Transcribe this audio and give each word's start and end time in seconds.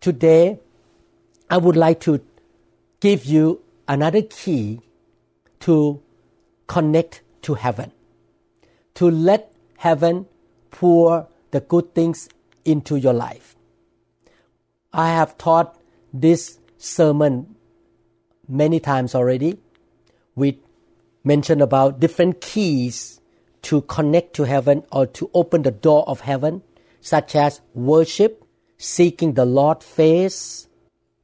Today, 0.00 0.60
I 1.50 1.58
would 1.58 1.76
like 1.76 2.00
to 2.00 2.20
give 3.00 3.24
you 3.24 3.62
another 3.88 4.22
key 4.22 4.80
to 5.60 6.02
connect 6.66 7.22
to 7.42 7.54
heaven, 7.54 7.92
to 8.94 9.10
let 9.10 9.52
heaven 9.78 10.26
pour 10.70 11.28
the 11.50 11.60
good 11.60 11.94
things 11.94 12.28
into 12.64 12.96
your 12.96 13.12
life. 13.12 13.56
I 14.92 15.08
have 15.10 15.38
taught 15.38 15.78
this 16.12 16.58
sermon 16.78 17.54
many 18.48 18.80
times 18.80 19.14
already. 19.14 19.58
We 20.34 20.60
mentioned 21.24 21.60
about 21.60 22.00
different 22.00 22.40
keys 22.40 23.20
to 23.62 23.82
connect 23.82 24.34
to 24.34 24.44
heaven 24.44 24.84
or 24.92 25.06
to 25.06 25.30
open 25.34 25.62
the 25.62 25.70
door 25.70 26.08
of 26.08 26.20
heaven, 26.20 26.62
such 27.00 27.34
as 27.34 27.60
worship, 27.74 28.45
seeking 28.78 29.34
the 29.34 29.44
Lord 29.44 29.82
face, 29.82 30.68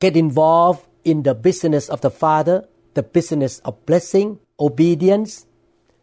get 0.00 0.16
involved 0.16 0.86
in 1.04 1.22
the 1.22 1.34
business 1.34 1.88
of 1.88 2.00
the 2.00 2.10
Father, 2.10 2.66
the 2.94 3.02
business 3.02 3.58
of 3.60 3.84
blessing, 3.86 4.38
obedience. 4.58 5.46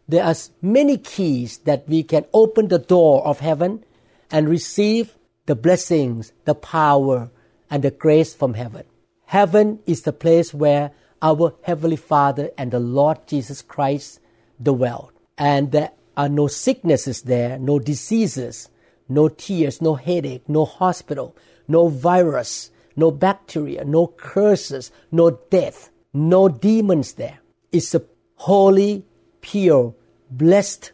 There 0.08 0.24
are 0.24 0.34
many 0.60 0.98
keys 0.98 1.58
that 1.58 1.88
we 1.88 2.02
can 2.02 2.24
open 2.32 2.68
the 2.68 2.78
door 2.78 3.26
of 3.26 3.40
heaven 3.40 3.84
and 4.30 4.48
receive 4.48 5.14
the 5.46 5.54
blessings, 5.54 6.32
the 6.44 6.54
power, 6.54 7.30
and 7.70 7.82
the 7.82 7.90
grace 7.90 8.34
from 8.34 8.54
heaven. 8.54 8.84
Heaven 9.26 9.80
is 9.86 10.02
the 10.02 10.12
place 10.12 10.52
where 10.52 10.92
our 11.22 11.54
Heavenly 11.62 11.96
Father 11.96 12.50
and 12.58 12.70
the 12.70 12.80
Lord 12.80 13.26
Jesus 13.26 13.62
Christ 13.62 14.20
dwell. 14.60 15.12
And 15.38 15.72
there 15.72 15.92
are 16.16 16.28
no 16.28 16.48
sicknesses 16.48 17.22
there, 17.22 17.58
no 17.58 17.78
diseases, 17.78 18.68
no 19.10 19.28
tears, 19.28 19.82
no 19.82 19.94
headache, 19.94 20.48
no 20.48 20.64
hospital, 20.64 21.36
no 21.68 21.88
virus, 21.88 22.70
no 22.96 23.10
bacteria, 23.10 23.84
no 23.84 24.06
curses, 24.06 24.90
no 25.10 25.30
death, 25.50 25.90
no 26.12 26.48
demons 26.48 27.14
there. 27.14 27.40
It's 27.72 27.94
a 27.94 28.02
holy, 28.36 29.04
pure, 29.40 29.94
blessed, 30.30 30.92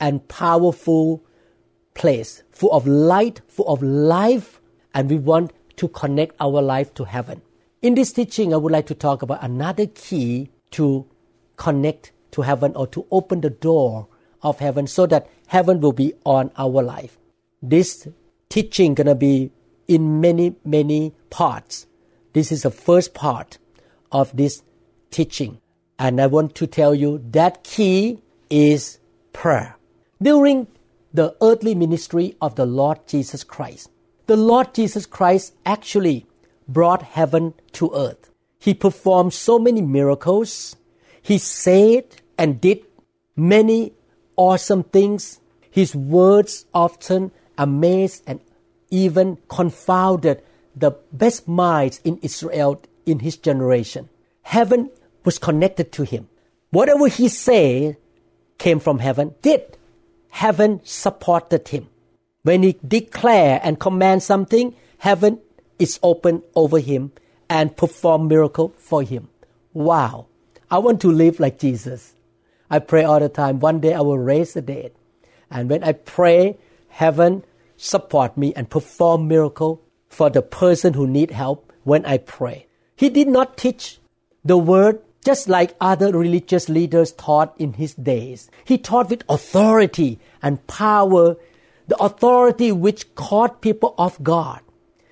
and 0.00 0.26
powerful 0.28 1.24
place, 1.94 2.42
full 2.50 2.72
of 2.72 2.86
light, 2.86 3.40
full 3.48 3.68
of 3.68 3.82
life, 3.82 4.60
and 4.94 5.10
we 5.10 5.16
want 5.16 5.52
to 5.76 5.88
connect 5.88 6.36
our 6.40 6.62
life 6.62 6.94
to 6.94 7.04
heaven. 7.04 7.42
In 7.82 7.94
this 7.94 8.12
teaching, 8.12 8.52
I 8.52 8.56
would 8.56 8.72
like 8.72 8.86
to 8.86 8.94
talk 8.94 9.22
about 9.22 9.42
another 9.42 9.86
key 9.86 10.50
to 10.72 11.06
connect 11.56 12.12
to 12.32 12.42
heaven 12.42 12.72
or 12.74 12.86
to 12.88 13.06
open 13.10 13.40
the 13.40 13.50
door 13.50 14.08
of 14.42 14.58
heaven 14.58 14.86
so 14.86 15.06
that 15.06 15.28
heaven 15.48 15.80
will 15.80 15.92
be 15.92 16.14
on 16.24 16.50
our 16.56 16.82
life. 16.82 17.18
This 17.62 18.08
teaching 18.48 18.94
gonna 18.94 19.14
be 19.14 19.50
in 19.88 20.20
many, 20.20 20.56
many 20.64 21.14
parts. 21.30 21.86
This 22.32 22.52
is 22.52 22.62
the 22.62 22.70
first 22.70 23.14
part 23.14 23.58
of 24.12 24.36
this 24.36 24.62
teaching. 25.10 25.60
And 25.98 26.20
I 26.20 26.26
want 26.26 26.54
to 26.56 26.66
tell 26.66 26.94
you 26.94 27.22
that 27.30 27.64
key 27.64 28.22
is 28.50 28.98
prayer. 29.32 29.76
During 30.20 30.66
the 31.12 31.34
earthly 31.40 31.74
ministry 31.74 32.36
of 32.40 32.56
the 32.56 32.66
Lord 32.66 33.06
Jesus 33.06 33.44
Christ, 33.44 33.90
the 34.26 34.36
Lord 34.36 34.74
Jesus 34.74 35.06
Christ 35.06 35.54
actually 35.64 36.26
brought 36.68 37.02
heaven 37.02 37.54
to 37.72 37.92
earth. 37.94 38.30
He 38.58 38.74
performed 38.74 39.32
so 39.32 39.58
many 39.58 39.80
miracles. 39.80 40.76
He 41.22 41.38
said 41.38 42.04
and 42.36 42.60
did 42.60 42.84
many 43.36 43.92
awesome 44.36 44.82
things. 44.82 45.40
His 45.70 45.94
words 45.94 46.66
often 46.74 47.30
amazed 47.58 48.22
and 48.26 48.40
even 48.90 49.38
confounded 49.48 50.42
the 50.74 50.92
best 51.12 51.48
minds 51.48 52.00
in 52.04 52.18
Israel 52.22 52.82
in 53.04 53.20
his 53.20 53.36
generation. 53.36 54.08
Heaven 54.42 54.90
was 55.24 55.38
connected 55.38 55.92
to 55.92 56.04
him. 56.04 56.28
Whatever 56.70 57.08
he 57.08 57.28
said 57.28 57.96
came 58.58 58.80
from 58.80 58.98
heaven, 58.98 59.34
did. 59.42 59.76
Heaven 60.28 60.80
supported 60.84 61.68
him. 61.68 61.88
When 62.42 62.62
he 62.62 62.76
declare 62.86 63.60
and 63.62 63.80
command 63.80 64.22
something, 64.22 64.74
heaven 64.98 65.40
is 65.78 65.98
open 66.02 66.42
over 66.54 66.78
him 66.78 67.12
and 67.48 67.76
perform 67.76 68.28
miracle 68.28 68.74
for 68.76 69.02
him. 69.02 69.28
Wow. 69.72 70.26
I 70.70 70.78
want 70.78 71.00
to 71.02 71.10
live 71.12 71.40
like 71.40 71.58
Jesus. 71.58 72.14
I 72.70 72.80
pray 72.80 73.04
all 73.04 73.20
the 73.20 73.28
time. 73.28 73.60
One 73.60 73.80
day 73.80 73.94
I 73.94 74.00
will 74.00 74.18
raise 74.18 74.54
the 74.54 74.62
dead. 74.62 74.92
And 75.50 75.70
when 75.70 75.84
I 75.84 75.92
pray, 75.92 76.58
heaven 76.96 77.44
support 77.76 78.38
me 78.38 78.54
and 78.54 78.70
perform 78.70 79.28
miracle 79.28 79.82
for 80.08 80.30
the 80.30 80.40
person 80.40 80.94
who 80.94 81.06
need 81.06 81.30
help 81.30 81.70
when 81.84 82.04
I 82.06 82.16
pray. 82.16 82.66
He 82.96 83.10
did 83.10 83.28
not 83.28 83.58
teach 83.58 83.98
the 84.42 84.56
word 84.56 85.02
just 85.22 85.46
like 85.46 85.76
other 85.78 86.10
religious 86.16 86.70
leaders 86.70 87.12
taught 87.12 87.54
in 87.58 87.74
his 87.74 87.94
days. 87.94 88.50
He 88.64 88.78
taught 88.78 89.10
with 89.10 89.24
authority 89.28 90.18
and 90.40 90.66
power, 90.68 91.36
the 91.86 91.96
authority 92.02 92.72
which 92.72 93.14
caught 93.14 93.60
people 93.60 93.94
off 93.98 94.22
guard. 94.22 94.62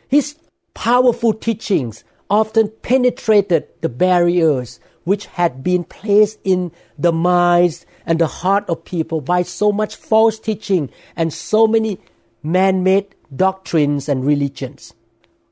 His 0.09 0.37
powerful 0.73 1.35
teachings 1.35 2.03
often 2.31 2.73
penetrated 2.81 3.69
the 3.83 3.91
barriers 3.91 4.81
which 5.03 5.27
had 5.27 5.63
been 5.63 5.85
placed 5.85 6.39
in 6.45 6.73
the 6.97 7.13
minds 7.13 7.85
and 8.07 8.19
the 8.19 8.27
heart 8.27 8.69
of 8.69 8.85
people 8.85 9.21
by 9.21 9.43
so 9.43 9.73
much 9.73 9.97
false 9.97 10.39
teaching 10.39 10.91
and 11.17 11.33
so 11.33 11.67
many 11.67 11.99
man 12.43 12.83
made 12.83 13.15
doctrines 13.35 14.09
and 14.09 14.25
religions. 14.25 14.95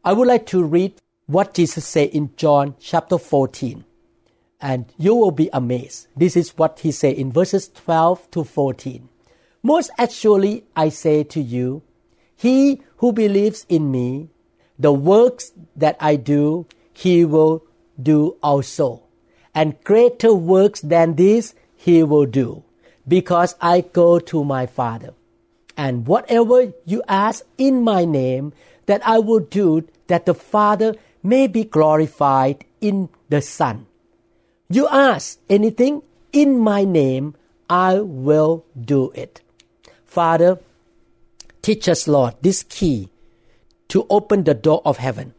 I 0.04 0.12
would 0.12 0.28
like 0.28 0.46
to 0.46 0.62
read 0.62 0.94
what 1.26 1.54
Jesus 1.54 1.86
said 1.86 2.10
in 2.10 2.30
John 2.36 2.74
chapter 2.78 3.18
14, 3.18 3.84
and 4.60 4.92
you 4.98 5.14
will 5.14 5.30
be 5.30 5.48
amazed. 5.52 6.08
This 6.16 6.36
is 6.36 6.56
what 6.58 6.80
he 6.80 6.92
said 6.92 7.16
in 7.16 7.32
verses 7.32 7.68
12 7.68 8.30
to 8.32 8.44
14. 8.44 9.08
Most 9.62 9.90
actually, 9.96 10.64
I 10.74 10.88
say 10.88 11.22
to 11.24 11.40
you, 11.40 11.82
he 12.36 12.82
who 12.96 13.12
believes 13.12 13.64
in 13.68 13.90
me, 13.90 14.28
the 14.78 14.92
works 14.92 15.52
that 15.76 15.96
I 16.00 16.16
do, 16.16 16.66
he 16.92 17.24
will 17.24 17.64
do 18.02 18.36
also. 18.42 19.04
And 19.54 19.82
greater 19.84 20.34
works 20.34 20.80
than 20.80 21.14
this 21.14 21.54
he 21.82 22.02
will 22.04 22.26
do, 22.26 22.62
because 23.08 23.56
I 23.60 23.80
go 23.80 24.20
to 24.20 24.44
my 24.44 24.66
Father. 24.66 25.14
And 25.76 26.06
whatever 26.06 26.72
you 26.84 27.02
ask 27.08 27.44
in 27.58 27.82
my 27.82 28.04
name, 28.04 28.52
that 28.86 29.02
I 29.04 29.18
will 29.18 29.40
do, 29.40 29.88
that 30.06 30.24
the 30.26 30.34
Father 30.34 30.94
may 31.24 31.48
be 31.48 31.64
glorified 31.64 32.64
in 32.80 33.08
the 33.30 33.42
Son. 33.42 33.86
You 34.70 34.86
ask 34.86 35.40
anything 35.50 36.02
in 36.32 36.58
my 36.58 36.84
name, 36.84 37.34
I 37.68 37.98
will 37.98 38.64
do 38.80 39.10
it. 39.16 39.40
Father, 40.06 40.60
teach 41.62 41.88
us, 41.88 42.06
Lord, 42.06 42.34
this 42.42 42.62
key 42.62 43.08
to 43.88 44.06
open 44.08 44.44
the 44.44 44.54
door 44.54 44.82
of 44.84 44.98
heaven, 44.98 45.34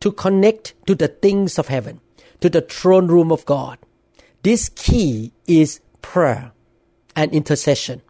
to 0.00 0.10
connect 0.10 0.74
to 0.86 0.96
the 0.96 1.08
things 1.08 1.56
of 1.56 1.68
heaven, 1.68 2.00
to 2.40 2.50
the 2.50 2.62
throne 2.62 3.06
room 3.06 3.30
of 3.30 3.46
God. 3.46 3.78
This 4.48 4.70
key 4.70 5.32
is 5.46 5.80
prayer 6.00 6.52
and 7.14 7.30
intercession. 7.34 8.00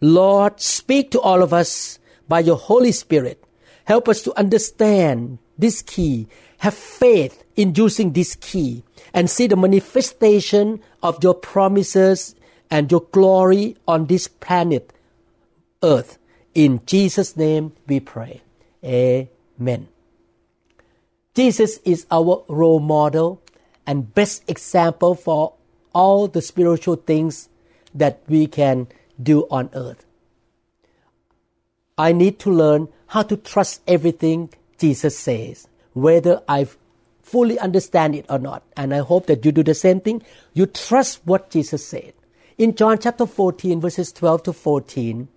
Lord, 0.00 0.60
speak 0.60 1.10
to 1.10 1.20
all 1.20 1.42
of 1.42 1.52
us 1.52 1.98
by 2.28 2.38
your 2.38 2.54
Holy 2.54 2.92
Spirit. 2.92 3.42
Help 3.86 4.08
us 4.08 4.22
to 4.22 4.38
understand 4.38 5.38
this 5.58 5.82
key, 5.82 6.28
have 6.58 6.74
faith 6.74 7.42
in 7.56 7.74
using 7.74 8.12
this 8.12 8.36
key, 8.36 8.84
and 9.12 9.28
see 9.28 9.48
the 9.48 9.56
manifestation 9.56 10.78
of 11.02 11.18
your 11.20 11.34
promises 11.34 12.36
and 12.70 12.88
your 12.88 13.02
glory 13.10 13.76
on 13.88 14.06
this 14.06 14.28
planet, 14.28 14.92
earth. 15.82 16.16
In 16.54 16.80
Jesus' 16.86 17.36
name 17.36 17.72
we 17.88 17.98
pray. 17.98 18.40
Amen. 18.84 19.88
Jesus 21.34 21.78
is 21.78 22.06
our 22.08 22.44
role 22.46 22.78
model 22.78 23.42
and 23.84 24.14
best 24.14 24.48
example 24.48 25.16
for 25.16 25.54
all 25.92 26.28
the 26.28 26.42
spiritual 26.42 26.96
things 26.96 27.48
that 27.94 28.22
we 28.28 28.46
can 28.46 28.88
do 29.22 29.46
on 29.50 29.70
earth. 29.74 30.04
I 31.98 32.12
need 32.12 32.38
to 32.40 32.50
learn 32.50 32.88
how 33.08 33.22
to 33.22 33.36
trust 33.36 33.82
everything 33.86 34.50
Jesus 34.78 35.18
says, 35.18 35.68
whether 35.92 36.42
I 36.48 36.66
fully 37.22 37.58
understand 37.58 38.14
it 38.14 38.26
or 38.28 38.38
not. 38.38 38.62
And 38.76 38.94
I 38.94 38.98
hope 38.98 39.26
that 39.26 39.44
you 39.44 39.52
do 39.52 39.62
the 39.62 39.74
same 39.74 40.00
thing. 40.00 40.22
You 40.54 40.66
trust 40.66 41.20
what 41.24 41.50
Jesus 41.50 41.86
said. 41.86 42.14
In 42.58 42.74
John 42.74 42.98
chapter 42.98 43.26
14, 43.26 43.80
verses 43.80 44.12
12 44.12 44.42
to 44.44 44.52
14, 44.52 45.28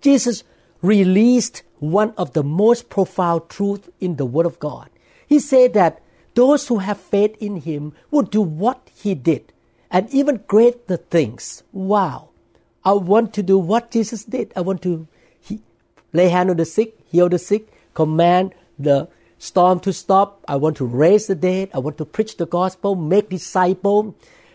Jesus 0.00 0.44
released 0.82 1.62
one 1.78 2.12
of 2.16 2.32
the 2.32 2.42
most 2.42 2.88
profound 2.88 3.48
truths 3.48 3.88
in 4.00 4.16
the 4.16 4.26
Word 4.26 4.46
of 4.46 4.58
God. 4.58 4.90
He 5.26 5.38
said 5.38 5.74
that 5.74 6.02
those 6.34 6.68
who 6.68 6.78
have 6.78 7.00
faith 7.00 7.36
in 7.40 7.56
Him 7.56 7.92
would 8.10 8.30
do 8.30 8.40
what 8.40 8.88
He 8.94 9.14
did 9.14 9.52
and 9.90 10.08
even 10.10 10.44
greater 10.46 10.96
things. 10.96 11.62
Wow. 11.72 12.28
I 12.84 12.92
want 12.92 13.34
to 13.34 13.42
do 13.42 13.58
what 13.58 13.90
Jesus 13.90 14.24
did. 14.24 14.52
I 14.56 14.60
want 14.60 14.82
to 14.82 15.06
he, 15.40 15.60
lay 16.12 16.28
hand 16.28 16.50
on 16.50 16.56
the 16.56 16.64
sick, 16.64 16.98
heal 17.06 17.28
the 17.28 17.38
sick, 17.38 17.68
command 17.94 18.54
the 18.78 19.08
storm 19.38 19.80
to 19.80 19.92
stop. 19.92 20.44
I 20.48 20.56
want 20.56 20.76
to 20.78 20.86
raise 20.86 21.26
the 21.26 21.34
dead. 21.34 21.70
I 21.74 21.78
want 21.78 21.98
to 21.98 22.04
preach 22.04 22.36
the 22.36 22.46
gospel, 22.46 22.94
make 22.94 23.28
disciples. 23.28 24.14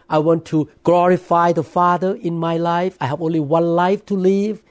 I 0.09 0.19
want 0.19 0.45
to 0.45 0.69
glorify 0.83 1.51
the 1.51 1.63
Father 1.63 2.15
in 2.15 2.37
my 2.37 2.57
life. 2.57 2.97
I 3.01 3.07
have 3.07 3.21
only 3.21 3.39
one 3.39 3.75
life 3.75 4.05
to 4.07 4.15
live. 4.15 4.61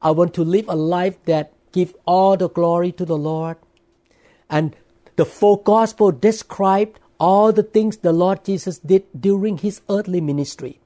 I 0.00 0.10
want 0.10 0.34
to 0.34 0.44
live 0.44 0.68
a 0.68 0.74
life 0.74 1.22
that 1.24 1.52
give 1.72 1.94
all 2.04 2.36
the 2.36 2.48
glory 2.48 2.92
to 2.92 3.04
the 3.04 3.16
Lord. 3.16 3.56
And 4.50 4.76
the 5.16 5.24
full 5.24 5.56
gospel 5.56 6.10
described 6.10 6.98
all 7.22 7.52
the 7.52 7.62
things 7.62 7.98
the 7.98 8.12
Lord 8.12 8.44
Jesus 8.44 8.80
did 8.80 9.04
during 9.18 9.58
his 9.58 9.80
earthly 9.88 10.20
ministry. 10.20 10.80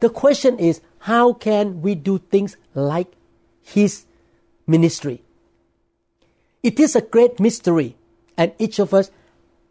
The 0.00 0.08
question 0.08 0.58
is, 0.58 0.80
how 1.00 1.34
can 1.34 1.82
we 1.82 1.94
do 1.94 2.16
things 2.16 2.56
like 2.74 3.12
his 3.60 4.06
ministry? 4.66 5.22
It 6.62 6.80
is 6.80 6.96
a 6.96 7.02
great 7.02 7.38
mystery, 7.38 7.94
and 8.38 8.52
each 8.58 8.78
of 8.78 8.94
us 8.94 9.10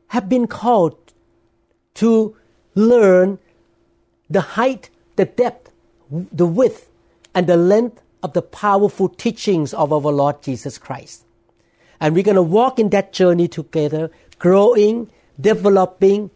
have 0.09 0.29
been 0.29 0.45
called 0.45 0.95
to 1.95 2.35
learn 2.75 3.39
the 4.29 4.41
height, 4.41 4.91
the 5.15 5.25
depth, 5.25 5.71
the 6.11 6.45
width, 6.45 6.87
and 7.33 7.47
the 7.47 7.57
length 7.57 7.99
of 8.21 8.33
the 8.33 8.43
powerful 8.43 9.09
teachings 9.09 9.73
of 9.73 9.91
our 9.91 10.11
Lord 10.11 10.43
Jesus 10.43 10.77
Christ. 10.77 11.25
And 11.99 12.13
we're 12.13 12.23
going 12.23 12.35
to 12.35 12.43
walk 12.43 12.77
in 12.77 12.89
that 12.89 13.11
journey 13.11 13.47
together, 13.47 14.11
growing, 14.37 15.09
developing, 15.39 16.31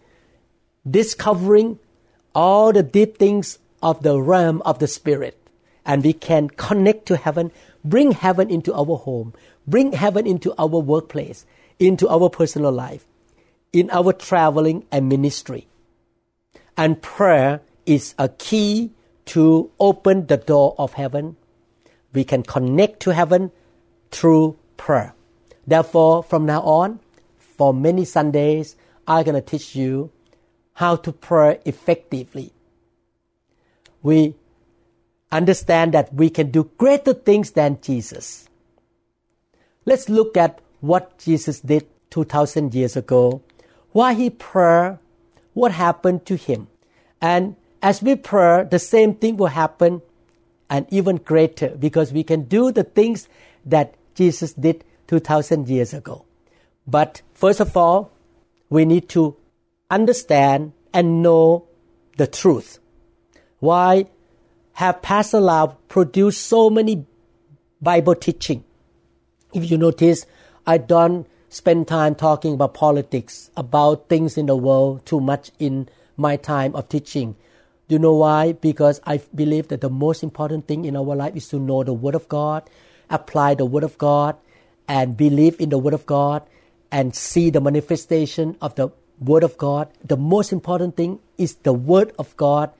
discovering 0.89 1.80
all 2.33 2.71
the 2.71 2.83
deep 2.83 3.18
things 3.18 3.59
of 3.81 4.03
the 4.03 4.19
realm 4.21 4.62
of 4.63 4.80
the 4.80 4.88
Spirit. 4.88 5.38
And 5.86 6.03
we 6.03 6.13
can 6.13 6.50
connect 6.50 7.07
to 7.07 7.18
heaven, 7.18 7.51
bring 7.83 8.12
heaven 8.12 8.50
into 8.50 8.74
our 8.74 8.98
home, 8.98 9.33
bring 9.68 9.94
heaven 9.94 10.27
into 10.27 10.53
our 10.57 10.68
workplace, 10.68 11.45
into 11.80 12.07
our 12.07 12.30
personal 12.30 12.71
life, 12.71 13.06
in 13.74 13.89
our 13.89 14.13
traveling 14.13 14.86
and 14.92 15.09
ministry. 15.09 15.68
And 16.77 17.01
prayer 17.01 17.62
is 17.86 18.13
a 18.18 18.30
key 18.30 18.92
to 19.25 19.71
open 19.80 20.27
the 20.27 20.38
door 20.38 20.75
of 20.77 20.94
heaven. 20.94 21.36
We 22.13 22.24
can 22.24 22.44
connect 22.44 23.00
to 23.01 23.13
heaven 23.13 23.51
through 24.12 24.57
prayer. 24.77 25.13
Therefore, 25.65 26.24
from 26.24 26.45
now 26.45 26.62
on, 26.62 27.00
for 27.38 27.74
many 27.74 28.06
Sundays, 28.06 28.75
I'm 29.07 29.24
going 29.24 29.36
to 29.36 29.42
teach 29.42 29.75
you 29.75 30.12
how 30.74 30.95
to 30.98 31.12
pray 31.12 31.59
effectively. 31.65 32.51
We 34.01 34.36
understand 35.31 35.94
that 35.94 36.13
we 36.13 36.30
can 36.30 36.51
do 36.51 36.69
greater 36.77 37.13
things 37.13 37.51
than 37.51 37.80
Jesus. 37.81 38.50
Let's 39.86 40.09
look 40.09 40.38
at 40.38 40.59
what 40.80 41.18
Jesus 41.18 41.59
did 41.62 41.88
2000 42.09 42.74
years 42.74 42.95
ago, 42.95 43.42
why 43.92 44.13
he 44.13 44.30
prayed, 44.30 44.98
what 45.53 45.71
happened 45.71 46.25
to 46.25 46.36
him. 46.36 46.68
And 47.21 47.56
as 47.81 48.01
we 48.01 48.15
pray, 48.15 48.65
the 48.69 48.80
same 48.80 49.15
thing 49.15 49.38
will 49.38 49.48
happen 49.48 50.01
and 50.69 50.86
even 50.89 51.18
greater 51.18 51.69
because 51.69 52.13
we 52.13 52.24
can 52.24 52.44
do 52.44 52.71
the 52.71 52.83
things 52.83 53.27
that 53.65 53.95
Jesus 54.15 54.53
did 54.53 54.83
2000 55.07 55.68
years 55.68 55.94
ago. 55.94 56.25
But 56.88 57.21
first 57.33 57.59
of 57.59 57.75
all, 57.75 58.12
we 58.72 58.86
need 58.86 59.10
to 59.10 59.36
understand 59.92 60.72
and 60.94 61.22
know 61.22 61.68
the 62.18 62.26
truth. 62.26 62.80
Why 63.60 64.06
have 64.74 65.02
Pastor 65.04 65.42
Lau 65.42 65.78
produced 65.90 66.48
so 66.48 66.70
many 66.70 67.06
Bible 67.82 68.16
teaching? 68.16 68.64
If 69.54 69.70
you 69.70 69.78
notice, 69.78 70.26
I 70.66 70.78
don't 70.78 71.28
spend 71.50 71.90
time 71.90 72.16
talking 72.16 72.54
about 72.54 72.74
politics, 72.74 73.52
about 73.58 74.08
things 74.08 74.38
in 74.38 74.46
the 74.46 74.56
world 74.56 75.06
too 75.06 75.20
much 75.20 75.52
in 75.60 75.90
my 76.16 76.38
time 76.38 76.74
of 76.74 76.88
teaching. 76.88 77.36
You 77.90 78.00
know 78.00 78.16
why? 78.16 78.54
Because 78.54 79.02
I 79.04 79.20
believe 79.36 79.68
that 79.68 79.82
the 79.82 79.90
most 79.90 80.24
important 80.24 80.68
thing 80.68 80.86
in 80.86 80.96
our 80.96 81.14
life 81.14 81.36
is 81.36 81.50
to 81.50 81.60
know 81.60 81.84
the 81.84 81.92
Word 81.92 82.16
of 82.16 82.30
God, 82.30 82.70
apply 83.10 83.56
the 83.56 83.66
Word 83.66 83.84
of 83.84 83.98
God, 83.98 84.38
and 84.88 85.18
believe 85.18 85.60
in 85.60 85.68
the 85.68 85.78
Word 85.78 85.94
of 85.94 86.06
God, 86.06 86.44
and 86.92 87.16
see 87.16 87.50
the 87.50 87.62
manifestation 87.62 88.58
of 88.62 88.76
the 88.76 88.90
Word 89.20 89.44
of 89.44 89.58
God. 89.58 89.90
The 90.04 90.18
most 90.18 90.52
important 90.52 90.98
thing 90.98 91.20
is 91.38 91.56
the 91.56 91.74
Word 91.74 92.14
of 92.20 92.36
God 92.38 92.72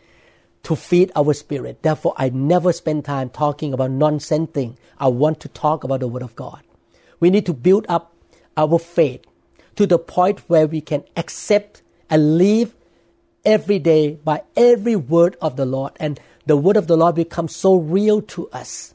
to 0.64 0.76
feed 0.76 1.12
our 1.16 1.34
spirit. 1.34 1.82
Therefore, 1.82 2.14
I 2.18 2.30
never 2.30 2.74
spend 2.74 3.06
time 3.06 3.30
talking 3.30 3.74
about 3.74 3.92
nonsense 3.92 4.52
thing. 4.52 4.78
I 5.00 5.08
want 5.08 5.40
to 5.42 5.48
talk 5.48 5.84
about 5.84 6.02
the 6.02 6.08
Word 6.08 6.24
of 6.24 6.36
God. 6.36 6.62
We 7.20 7.30
need 7.30 7.46
to 7.46 7.54
build 7.54 7.86
up 7.88 8.14
our 8.58 8.78
faith 8.78 9.24
to 9.76 9.88
the 9.88 9.98
point 9.98 10.40
where 10.48 10.68
we 10.68 10.82
can 10.82 11.04
accept 11.16 11.82
and 12.10 12.38
live 12.38 12.76
every 13.46 13.80
day 13.80 14.16
by 14.16 14.44
every 14.56 14.96
word 14.96 15.38
of 15.42 15.56
the 15.56 15.66
Lord. 15.66 15.94
And 16.00 16.20
the 16.46 16.58
word 16.58 16.78
of 16.78 16.88
the 16.88 16.98
Lord 16.98 17.16
becomes 17.16 17.56
so 17.56 17.76
real 17.76 18.22
to 18.24 18.50
us. 18.50 18.94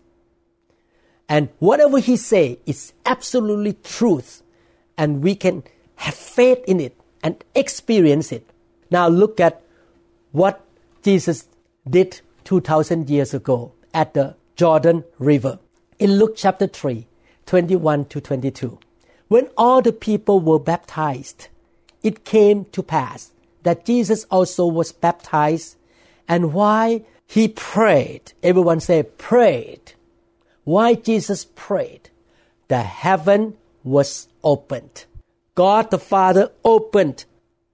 And 1.29 1.49
whatever 1.59 1.99
He 1.99 2.17
say 2.17 2.61
is 2.67 2.93
absolutely 3.05 3.73
truth. 3.73 4.43
And 4.97 5.23
we 5.23 5.35
can 5.35 5.63
have 5.97 6.15
faith 6.15 6.63
in 6.67 6.81
it 6.81 6.99
and 7.23 7.43
experience 7.55 8.33
it. 8.33 8.49
Now 8.91 9.09
look 9.09 9.41
at 9.41 9.63
what 10.33 10.61
Jesus 11.03 11.49
did 11.89 12.21
2000 12.45 13.11
years 13.11 13.35
ago 13.35 13.73
at 13.93 14.15
the 14.15 14.35
Jordan 14.57 15.05
River. 15.19 15.59
In 15.99 16.19
Luke 16.19 16.35
chapter 16.37 16.67
3, 16.67 17.07
21 17.47 18.05
to 18.07 18.21
22. 18.21 18.79
When 19.29 19.49
all 19.57 19.83
the 19.83 19.93
people 19.93 20.41
were 20.41 20.59
baptized, 20.59 21.49
it 22.03 22.25
came 22.25 22.67
to 22.67 22.83
pass 22.83 23.33
that 23.67 23.85
Jesus 23.85 24.25
also 24.31 24.65
was 24.65 24.93
baptized, 24.93 25.77
and 26.29 26.53
why 26.53 27.03
he 27.27 27.49
prayed, 27.49 28.33
everyone 28.41 28.79
say 28.79 29.03
prayed. 29.03 29.95
Why 30.63 30.95
Jesus 30.95 31.45
prayed? 31.57 32.11
The 32.69 32.83
heaven 32.83 33.57
was 33.87 34.29
opened. 34.43 35.07
God 35.55 35.91
the 35.91 35.99
Father 35.99 36.51
opened 36.65 37.25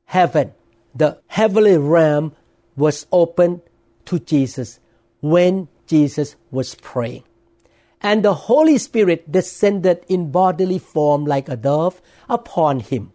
heaven. 0.04 0.52
The 0.95 1.19
heavenly 1.26 1.78
realm 1.78 2.37
was 2.76 3.07
opened 3.11 3.62
to 4.04 4.19
Jesus 4.19 4.78
when 5.21 5.69
Jesus 5.87 6.37
was 6.50 6.75
praying. 6.76 7.25
And 8.02 8.23
the 8.23 8.35
Holy 8.35 8.76
Spirit 8.76 9.33
descended 9.33 10.04
in 10.07 10.31
bodily 10.31 10.78
form 10.78 11.25
like 11.25 11.49
a 11.49 11.57
dove 11.57 12.02
upon 12.28 12.81
him. 12.81 13.12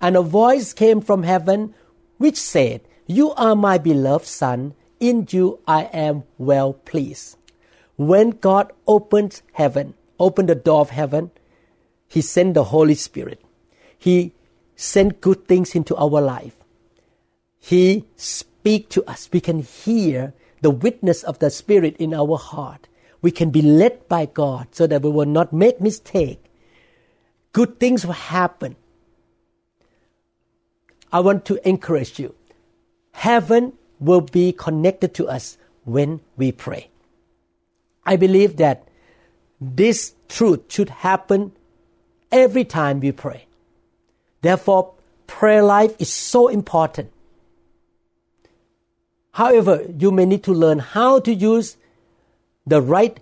And 0.00 0.16
a 0.16 0.22
voice 0.22 0.72
came 0.72 1.00
from 1.00 1.22
heaven 1.22 1.74
which 2.18 2.36
said, 2.36 2.80
You 3.06 3.32
are 3.32 3.54
my 3.54 3.78
beloved 3.78 4.26
Son, 4.26 4.74
in 4.98 5.26
you 5.30 5.60
I 5.68 5.84
am 5.92 6.24
well 6.36 6.72
pleased. 6.72 7.36
When 7.96 8.30
God 8.30 8.72
opened 8.86 9.42
heaven, 9.52 9.94
opened 10.18 10.48
the 10.48 10.54
door 10.54 10.80
of 10.80 10.90
heaven, 10.90 11.30
He 12.10 12.20
sent 12.22 12.54
the 12.54 12.64
Holy 12.64 12.96
Spirit. 12.96 13.40
He 13.96 14.32
sent 14.74 15.20
good 15.20 15.46
things 15.46 15.76
into 15.76 15.94
our 15.94 16.20
life. 16.20 16.56
He 17.60 18.04
speak 18.16 18.88
to 18.90 19.04
us. 19.04 19.28
We 19.32 19.40
can 19.40 19.60
hear 19.62 20.34
the 20.60 20.70
witness 20.70 21.22
of 21.22 21.38
the 21.38 21.50
Spirit 21.50 21.96
in 21.98 22.12
our 22.12 22.36
heart. 22.36 22.88
We 23.22 23.30
can 23.30 23.50
be 23.50 23.62
led 23.62 24.08
by 24.08 24.26
God 24.26 24.66
so 24.72 24.88
that 24.88 25.02
we 25.02 25.10
will 25.10 25.24
not 25.24 25.52
make 25.52 25.80
mistake. 25.80 26.42
Good 27.52 27.78
things 27.78 28.04
will 28.04 28.14
happen. 28.14 28.74
I 31.12 31.20
want 31.20 31.44
to 31.44 31.68
encourage 31.68 32.18
you. 32.18 32.34
Heaven 33.12 33.74
will 34.00 34.20
be 34.20 34.50
connected 34.50 35.14
to 35.14 35.28
us 35.28 35.58
when 35.84 36.22
we 36.36 36.50
pray. 36.50 36.90
I 38.04 38.16
believe 38.16 38.56
that 38.56 38.88
this 39.60 40.14
truth 40.28 40.62
should 40.72 40.90
happen 40.90 41.52
every 42.30 42.64
time 42.64 43.00
we 43.00 43.12
pray. 43.12 43.46
Therefore, 44.42 44.94
prayer 45.26 45.62
life 45.62 45.94
is 45.98 46.12
so 46.12 46.48
important. 46.48 47.12
However, 49.32 49.86
you 49.98 50.10
may 50.10 50.26
need 50.26 50.42
to 50.44 50.52
learn 50.52 50.78
how 50.80 51.20
to 51.20 51.32
use 51.32 51.76
the 52.66 52.82
right 52.82 53.18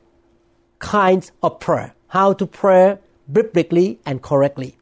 kinds 0.79 1.33
of 1.43 1.61
prayer, 1.61 1.95
how 2.09 2.33
to 2.33 2.47
pray 2.47 2.99
biblically 3.31 3.99
and 4.07 4.23
correctly. 4.23 4.77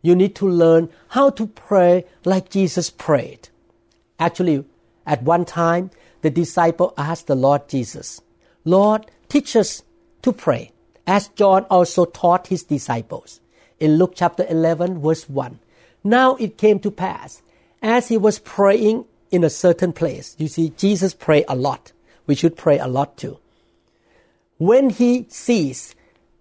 You 0.00 0.14
need 0.14 0.34
to 0.36 0.48
learn 0.48 0.88
how 1.08 1.30
to 1.30 1.46
pray 1.46 2.04
like 2.24 2.50
Jesus 2.50 2.88
prayed. 2.90 3.48
Actually, 4.18 4.64
at 5.06 5.22
one 5.22 5.44
time, 5.44 5.90
the 6.22 6.30
disciple 6.30 6.94
asked 6.96 7.26
the 7.26 7.34
Lord 7.34 7.68
Jesus, 7.68 8.20
Lord, 8.64 9.06
teach 9.28 9.54
us 9.56 9.82
to 10.22 10.32
pray, 10.32 10.72
as 11.08 11.28
John 11.28 11.64
also 11.70 12.04
taught 12.04 12.48
his 12.48 12.62
disciples. 12.62 13.40
In 13.80 13.96
Luke 13.96 14.12
chapter 14.14 14.44
11, 14.48 15.00
verse 15.00 15.26
1. 15.26 15.58
Now 16.04 16.36
it 16.36 16.58
came 16.58 16.78
to 16.80 16.90
pass, 16.90 17.42
as 17.80 18.08
he 18.08 18.18
was 18.18 18.38
praying 18.38 19.06
in 19.30 19.42
a 19.42 19.50
certain 19.50 19.94
place. 19.94 20.36
You 20.38 20.48
see, 20.48 20.74
Jesus 20.76 21.14
prayed 21.14 21.46
a 21.48 21.56
lot. 21.56 21.92
We 22.26 22.34
should 22.34 22.56
pray 22.56 22.78
a 22.78 22.86
lot 22.86 23.16
too. 23.16 23.38
When 24.58 24.90
he 24.90 25.26
sees 25.30 25.94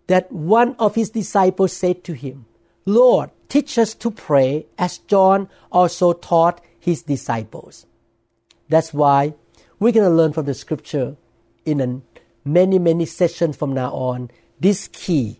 that 0.08 0.30
one 0.32 0.76
of 0.80 0.96
his 0.96 1.12
disciples 1.12 1.72
said 1.72 2.04
to 2.04 2.14
him, 2.14 2.46
Lord, 2.86 3.32
teach 3.48 3.78
us 3.78 3.94
to 3.96 4.12
pray 4.12 4.66
as 4.78 4.98
John 4.98 5.50
also 5.72 6.12
taught 6.12 6.60
his 6.78 7.04
disciples. 7.04 7.86
That's 8.68 8.94
why 8.94 9.34
we're 9.80 9.94
going 9.94 10.10
to 10.10 10.16
learn 10.16 10.34
from 10.34 10.46
the 10.46 10.54
scripture 10.54 11.16
in 11.64 12.02
many, 12.44 12.80
many 12.80 13.06
sessions 13.06 13.56
from 13.56 13.74
now 13.74 13.92
on 13.94 14.30
this 14.60 14.88
key 14.88 15.40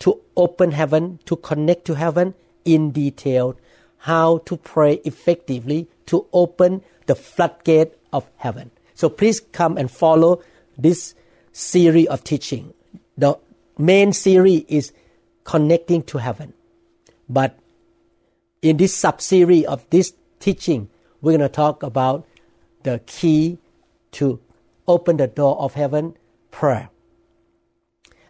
to 0.00 0.20
open 0.36 0.72
heaven, 0.72 1.18
to 1.26 1.36
connect 1.36 1.84
to 1.86 1.94
heaven 1.94 2.34
in 2.64 2.90
detail, 2.90 3.56
how 3.98 4.38
to 4.38 4.56
pray 4.56 4.94
effectively 5.04 5.88
to 6.06 6.26
open 6.32 6.82
the 7.06 7.14
floodgate 7.14 7.92
of 8.12 8.28
heaven. 8.36 8.70
So 8.94 9.08
please 9.08 9.40
come 9.40 9.76
and 9.76 9.90
follow 9.90 10.42
this 10.76 11.14
series 11.52 12.08
of 12.08 12.24
teaching. 12.24 12.74
The 13.16 13.38
main 13.78 14.12
series 14.12 14.64
is 14.68 14.92
connecting 15.44 16.02
to 16.04 16.18
heaven. 16.18 16.52
But 17.28 17.58
in 18.60 18.76
this 18.76 18.94
sub 18.94 19.20
series 19.20 19.64
of 19.66 19.88
this 19.90 20.12
teaching, 20.40 20.88
we're 21.20 21.32
going 21.32 21.40
to 21.40 21.48
talk 21.48 21.82
about 21.82 22.26
the 22.82 23.00
key 23.06 23.58
to 24.12 24.40
open 24.86 25.16
the 25.16 25.26
door 25.26 25.58
of 25.58 25.74
heaven 25.74 26.16
prayer. 26.50 26.90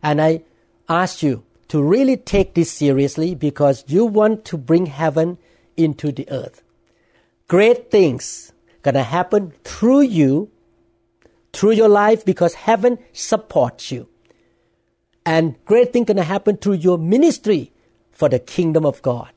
And 0.03 0.21
I 0.21 0.43
ask 0.89 1.23
you 1.23 1.45
to 1.69 1.83
really 1.83 2.17
take 2.17 2.55
this 2.55 2.71
seriously 2.71 3.35
because 3.35 3.85
you 3.87 4.05
want 4.05 4.45
to 4.47 4.57
bring 4.59 4.87
heaven 4.87 5.39
into 5.77 6.13
the 6.13 6.29
earth. 6.31 6.63
Great 7.49 7.91
things 7.91 8.53
gonna 8.83 9.03
happen 9.03 9.53
through 9.65 10.03
you, 10.03 10.51
through 11.53 11.73
your 11.73 11.89
life 11.89 12.25
because 12.25 12.55
heaven 12.55 12.99
supports 13.13 13.91
you. 13.91 14.09
And 15.25 15.55
great 15.65 15.93
things 15.93 16.09
gonna 16.09 16.25
happen 16.25 16.57
through 16.57 16.75
your 16.75 16.99
ministry 16.99 17.73
for 18.11 18.29
the 18.29 18.39
kingdom 18.39 18.85
of 18.85 19.01
God. 19.03 19.31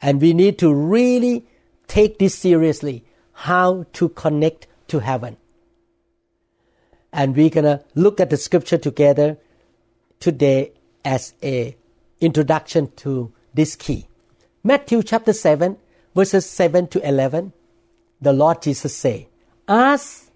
And 0.00 0.20
we 0.20 0.32
need 0.32 0.58
to 0.60 0.72
really 0.72 1.46
take 1.88 2.18
this 2.18 2.34
seriously 2.34 3.04
how 3.32 3.84
to 3.94 4.08
connect 4.10 4.66
to 4.88 5.00
heaven. 5.00 5.36
And 7.18 7.34
we're 7.34 7.50
going 7.50 7.64
to 7.64 7.82
look 7.96 8.20
at 8.20 8.30
the 8.30 8.36
scripture 8.36 8.78
together 8.78 9.38
today 10.20 10.70
as 11.04 11.34
a 11.42 11.76
introduction 12.20 12.92
to 12.98 13.32
this 13.52 13.74
key. 13.74 14.06
Matthew 14.62 15.02
chapter 15.02 15.32
7 15.32 15.78
verses 16.14 16.46
7 16.46 16.86
to 16.86 17.04
11 17.08 17.52
the 18.20 18.32
Lord 18.32 18.62
Jesus 18.62 18.94
say, 18.94 19.28
ask 19.66 20.30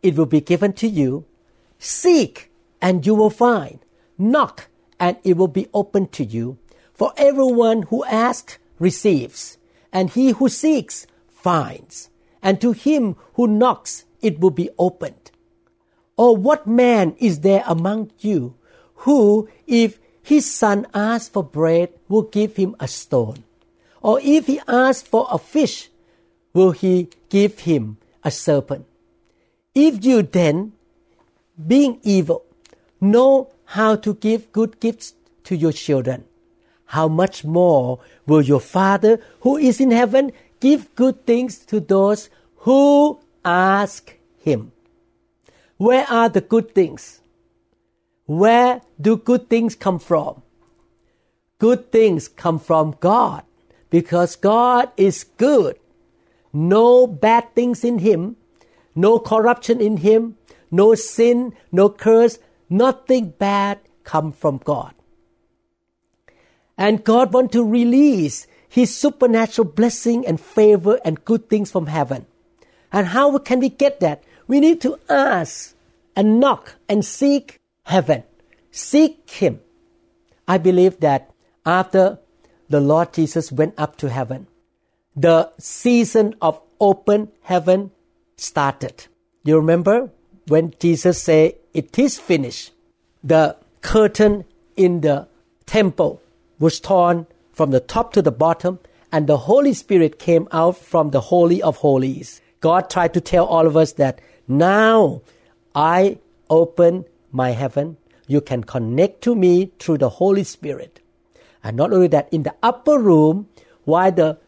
it 0.00 0.14
will 0.14 0.26
be 0.26 0.40
given 0.40 0.72
to 0.74 0.86
you 0.86 1.24
seek 1.80 2.52
and 2.80 3.04
you 3.04 3.16
will 3.16 3.30
find 3.30 3.80
knock 4.16 4.68
and 5.00 5.16
it 5.24 5.36
will 5.36 5.48
be 5.48 5.66
opened 5.74 6.12
to 6.12 6.24
you 6.24 6.56
for 6.94 7.12
everyone 7.16 7.82
who 7.82 8.04
asks 8.04 8.58
receives 8.78 9.58
and 9.92 10.10
he 10.10 10.30
who 10.30 10.48
seeks 10.48 11.04
finds 11.28 12.10
and 12.44 12.60
to 12.60 12.70
him 12.70 13.16
who 13.34 13.48
knocks 13.48 14.04
it 14.20 14.38
will 14.38 14.50
be 14.50 14.70
opened. 14.78 15.17
Or 16.18 16.36
what 16.36 16.66
man 16.66 17.14
is 17.18 17.40
there 17.40 17.62
among 17.64 18.10
you 18.18 18.56
who, 19.06 19.48
if 19.68 20.00
his 20.20 20.50
son 20.50 20.84
asks 20.92 21.28
for 21.28 21.44
bread, 21.44 21.90
will 22.08 22.22
give 22.22 22.56
him 22.56 22.74
a 22.80 22.88
stone? 22.88 23.44
Or 24.02 24.20
if 24.20 24.46
he 24.46 24.60
asks 24.66 25.06
for 25.06 25.28
a 25.30 25.38
fish, 25.38 25.90
will 26.52 26.72
he 26.72 27.08
give 27.28 27.60
him 27.60 27.98
a 28.24 28.32
serpent? 28.32 28.84
If 29.76 30.04
you 30.04 30.22
then, 30.22 30.72
being 31.54 32.00
evil, 32.02 32.44
know 33.00 33.52
how 33.64 33.94
to 33.94 34.14
give 34.14 34.50
good 34.50 34.80
gifts 34.80 35.14
to 35.44 35.54
your 35.54 35.72
children, 35.72 36.24
how 36.86 37.06
much 37.06 37.44
more 37.44 38.00
will 38.26 38.42
your 38.42 38.60
Father 38.60 39.20
who 39.40 39.56
is 39.56 39.80
in 39.80 39.92
heaven 39.92 40.32
give 40.58 40.92
good 40.96 41.24
things 41.26 41.58
to 41.66 41.78
those 41.78 42.28
who 42.66 43.20
ask 43.44 44.14
Him. 44.38 44.72
Where 45.78 46.04
are 46.10 46.28
the 46.28 46.40
good 46.40 46.74
things? 46.74 47.20
Where 48.26 48.82
do 49.00 49.16
good 49.16 49.48
things 49.48 49.74
come 49.74 49.98
from? 49.98 50.42
Good 51.58 51.90
things 51.90 52.28
come 52.28 52.58
from 52.58 52.96
God 53.00 53.44
because 53.88 54.36
God 54.36 54.90
is 54.96 55.24
good. 55.24 55.78
No 56.52 57.06
bad 57.06 57.54
things 57.54 57.84
in 57.84 58.00
Him, 58.00 58.36
no 58.94 59.18
corruption 59.18 59.80
in 59.80 59.98
Him, 59.98 60.36
no 60.70 60.94
sin, 60.94 61.54
no 61.72 61.88
curse, 61.88 62.38
nothing 62.68 63.30
bad 63.30 63.78
come 64.04 64.32
from 64.32 64.58
God. 64.58 64.94
And 66.76 67.04
God 67.04 67.32
wants 67.32 67.52
to 67.52 67.64
release 67.64 68.46
His 68.68 68.94
supernatural 68.94 69.68
blessing 69.68 70.26
and 70.26 70.40
favor 70.40 70.98
and 71.04 71.24
good 71.24 71.48
things 71.48 71.70
from 71.70 71.86
heaven. 71.86 72.26
And 72.92 73.08
how 73.08 73.36
can 73.38 73.60
we 73.60 73.68
get 73.68 74.00
that? 74.00 74.24
We 74.48 74.60
need 74.60 74.80
to 74.80 74.98
ask 75.08 75.74
and 76.16 76.40
knock 76.40 76.74
and 76.88 77.04
seek 77.04 77.60
heaven. 77.84 78.24
Seek 78.72 79.30
Him. 79.30 79.60
I 80.48 80.58
believe 80.58 81.00
that 81.00 81.30
after 81.64 82.18
the 82.68 82.80
Lord 82.80 83.12
Jesus 83.12 83.52
went 83.52 83.74
up 83.76 83.96
to 83.98 84.08
heaven, 84.08 84.46
the 85.14 85.52
season 85.58 86.34
of 86.40 86.60
open 86.80 87.30
heaven 87.42 87.90
started. 88.36 89.06
You 89.44 89.56
remember 89.56 90.10
when 90.46 90.74
Jesus 90.80 91.22
said, 91.22 91.54
It 91.74 91.98
is 91.98 92.18
finished? 92.18 92.72
The 93.22 93.56
curtain 93.82 94.44
in 94.76 95.02
the 95.02 95.28
temple 95.66 96.22
was 96.58 96.80
torn 96.80 97.26
from 97.52 97.70
the 97.70 97.80
top 97.80 98.12
to 98.14 98.22
the 98.22 98.32
bottom, 98.32 98.78
and 99.12 99.26
the 99.26 99.38
Holy 99.38 99.74
Spirit 99.74 100.18
came 100.18 100.48
out 100.52 100.76
from 100.76 101.10
the 101.10 101.20
Holy 101.20 101.60
of 101.62 101.76
Holies. 101.76 102.40
God 102.60 102.88
tried 102.90 103.14
to 103.14 103.20
tell 103.20 103.44
all 103.44 103.66
of 103.66 103.76
us 103.76 103.92
that 103.94 104.20
now 104.48 105.22
I 105.74 106.18
open 106.50 107.04
my 107.30 107.50
heaven. 107.50 107.98
You 108.26 108.40
can 108.40 108.64
connect 108.64 109.22
to 109.22 109.34
me 109.34 109.72
through 109.78 109.98
the 109.98 110.08
Holy 110.08 110.44
Spirit. 110.44 111.00
And 111.62 111.76
not 111.76 111.92
only 111.92 112.08
that, 112.08 112.28
in 112.32 112.42
the 112.42 112.54
upper 112.62 112.98
room, 112.98 113.48
while 113.84 114.12
the 114.12 114.38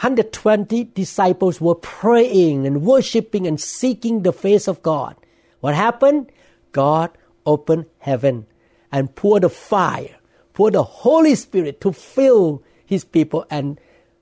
120 0.00 0.84
disciples 0.84 1.60
were 1.60 1.74
praying 1.74 2.66
and 2.66 2.82
worshiping 2.82 3.46
and 3.46 3.60
seeking 3.60 4.22
the 4.22 4.32
face 4.32 4.66
of 4.66 4.82
God, 4.82 5.16
what 5.60 5.74
happened? 5.74 6.32
God 6.72 7.10
opened 7.44 7.86
heaven 7.98 8.46
and 8.90 9.14
poured 9.14 9.42
the 9.42 9.50
fire, 9.50 10.16
poured 10.54 10.74
the 10.74 10.82
Holy 10.82 11.34
Spirit 11.34 11.80
to 11.82 11.92
fill 11.92 12.62
his 12.84 13.04
people 13.04 13.44
and 13.50 13.78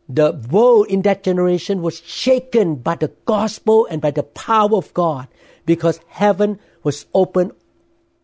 the 0.09 0.33
world 0.51 0.87
in 0.89 1.03
that 1.03 1.23
generation 1.23 1.83
was 1.83 2.01
shaken 2.01 2.77
by 2.77 2.95
the 2.95 3.13
gospel 3.27 3.87
and 3.91 4.01
by 4.01 4.11
the 4.11 4.23
power 4.23 4.75
of 4.77 4.95
God 4.95 5.29
because 5.67 6.01
heaven 6.09 6.59
was 6.83 7.05
open 7.13 7.53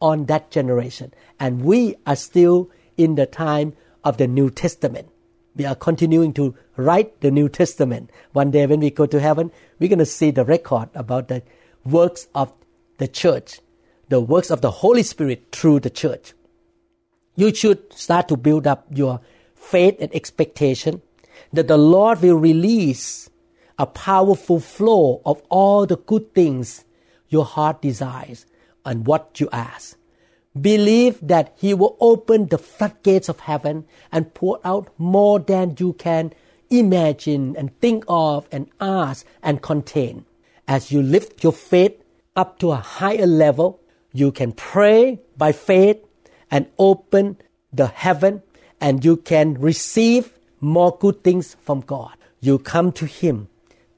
on 0.00 0.26
that 0.26 0.50
generation. 0.50 1.12
And 1.38 1.62
we 1.62 1.96
are 2.06 2.16
still 2.16 2.70
in 2.96 3.16
the 3.16 3.26
time 3.26 3.74
of 4.02 4.16
the 4.16 4.26
New 4.26 4.50
Testament. 4.50 5.08
We 5.56 5.66
are 5.66 5.74
continuing 5.74 6.32
to 6.34 6.54
write 6.76 7.20
the 7.20 7.30
New 7.30 7.48
Testament. 7.48 8.10
One 8.32 8.50
day 8.50 8.66
when 8.66 8.80
we 8.80 8.90
go 8.90 9.06
to 9.06 9.20
heaven, 9.20 9.52
we're 9.78 9.88
going 9.88 9.98
to 9.98 10.06
see 10.06 10.30
the 10.30 10.44
record 10.44 10.88
about 10.94 11.28
the 11.28 11.42
works 11.84 12.28
of 12.34 12.52
the 12.96 13.08
church, 13.08 13.60
the 14.08 14.20
works 14.20 14.50
of 14.50 14.62
the 14.62 14.70
Holy 14.70 15.02
Spirit 15.02 15.48
through 15.52 15.80
the 15.80 15.90
church. 15.90 16.32
You 17.36 17.54
should 17.54 17.92
start 17.92 18.28
to 18.28 18.36
build 18.36 18.66
up 18.66 18.86
your 18.90 19.20
faith 19.54 19.96
and 20.00 20.14
expectation 20.14 21.02
that 21.54 21.68
the 21.68 21.78
Lord 21.78 22.22
will 22.22 22.36
release 22.36 23.30
a 23.78 23.86
powerful 23.86 24.60
flow 24.60 25.20
of 25.24 25.42
all 25.48 25.86
the 25.86 25.96
good 25.96 26.34
things 26.34 26.84
your 27.28 27.44
heart 27.44 27.82
desires 27.82 28.46
and 28.84 29.06
what 29.06 29.40
you 29.40 29.48
ask. 29.52 29.96
Believe 30.60 31.18
that 31.20 31.52
He 31.56 31.74
will 31.74 31.96
open 32.00 32.46
the 32.46 32.58
floodgates 32.58 33.28
of 33.28 33.40
heaven 33.40 33.86
and 34.12 34.32
pour 34.34 34.60
out 34.64 34.88
more 34.98 35.40
than 35.40 35.74
you 35.78 35.94
can 35.94 36.32
imagine 36.70 37.56
and 37.56 37.78
think 37.80 38.04
of 38.08 38.48
and 38.52 38.70
ask 38.80 39.26
and 39.42 39.62
contain. 39.62 40.24
As 40.68 40.92
you 40.92 41.02
lift 41.02 41.42
your 41.42 41.52
faith 41.52 42.00
up 42.36 42.58
to 42.60 42.70
a 42.70 42.76
higher 42.76 43.26
level, 43.26 43.80
you 44.12 44.30
can 44.30 44.52
pray 44.52 45.20
by 45.36 45.52
faith 45.52 45.98
and 46.50 46.66
open 46.78 47.36
the 47.72 47.88
heaven 47.88 48.42
and 48.80 49.04
you 49.04 49.16
can 49.16 49.54
receive 49.54 50.33
more 50.64 50.96
good 50.98 51.22
things 51.22 51.56
from 51.62 51.80
God. 51.80 52.14
You 52.40 52.58
come 52.58 52.92
to 52.92 53.06
Him, 53.06 53.48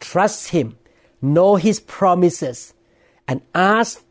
trust 0.01 0.49
Him, 0.51 0.77
know 1.23 1.57
His 1.57 1.81
promises, 1.81 2.75
and 3.27 3.41
ask 3.55 4.03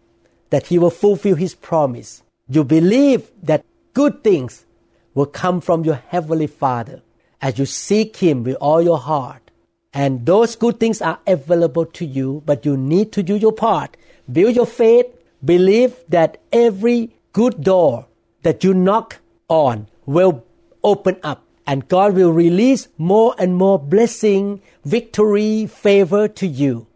that 0.49 0.67
He 0.67 0.79
will 0.79 0.89
fulfill 0.89 1.35
His 1.35 1.55
promise. 1.55 2.23
You 2.47 2.63
believe 2.63 3.29
that 3.43 3.65
good 3.93 4.23
things 4.23 4.65
will 5.13 5.25
come 5.25 5.61
from 5.61 5.83
your 5.83 6.01
Heavenly 6.07 6.47
Father 6.47 7.01
as 7.41 7.59
you 7.59 7.65
seek 7.65 8.17
Him 8.17 8.43
with 8.43 8.55
all 8.55 8.81
your 8.81 8.99
heart. 8.99 9.51
And 9.93 10.25
those 10.25 10.55
good 10.55 10.79
things 10.79 11.01
are 11.01 11.19
available 11.25 11.85
to 11.85 12.05
you, 12.05 12.43
but 12.45 12.65
you 12.65 12.75
need 12.75 13.13
to 13.13 13.23
do 13.23 13.35
your 13.35 13.53
part. 13.53 13.95
Build 14.31 14.55
your 14.55 14.65
faith, 14.65 15.05
believe 15.43 15.95
that 16.09 16.37
every 16.51 17.15
good 17.31 17.63
door 17.63 18.07
that 18.43 18.63
you 18.63 18.73
knock 18.73 19.19
on 19.47 19.87
will 20.05 20.43
open 20.83 21.17
up 21.23 21.44
and 21.67 21.87
God 21.87 22.13
will 22.13 22.31
release 22.31 22.87
more 22.97 23.35
and 23.37 23.55
more 23.55 23.79
blessing, 23.79 24.61
victory, 24.83 25.65
favor 25.65 26.27
to 26.27 26.47
you, 26.47 26.87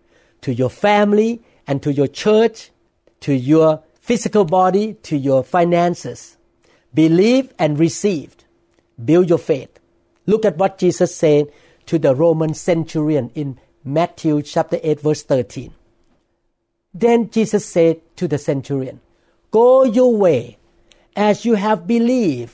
to 0.42 0.54
your 0.54 0.70
family, 0.70 1.42
and 1.66 1.82
to 1.84 1.92
your 1.92 2.08
church, 2.08 2.72
to 3.22 3.34
your 3.34 3.84
physical 4.00 4.46
body, 4.46 4.94
to 5.04 5.18
your 5.18 5.44
finances. 5.44 6.38
Believe 6.94 7.54
and 7.58 7.80
receive. 7.80 8.36
Build 9.04 9.30
your 9.30 9.38
faith. 9.38 9.80
Look 10.26 10.46
at 10.46 10.58
what 10.58 10.78
Jesus 10.78 11.16
said 11.16 11.52
to 11.88 11.98
the 11.98 12.16
Roman 12.16 12.54
centurion 12.54 13.32
in 13.34 13.60
Matthew 13.84 14.42
chapter 14.42 14.80
8 14.84 15.02
verse 15.02 15.24
13. 15.24 15.74
Then 16.94 17.30
Jesus 17.30 17.66
said 17.66 18.02
to 18.18 18.28
the 18.28 18.38
centurion, 18.38 19.00
Go 19.52 19.84
your 19.84 20.16
way 20.16 20.58
as 21.16 21.46
you 21.46 21.56
have 21.56 21.88
believed 21.88 22.54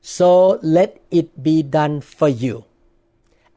so 0.00 0.58
let 0.62 1.00
it 1.10 1.42
be 1.42 1.62
done 1.62 2.00
for 2.00 2.28
you. 2.28 2.64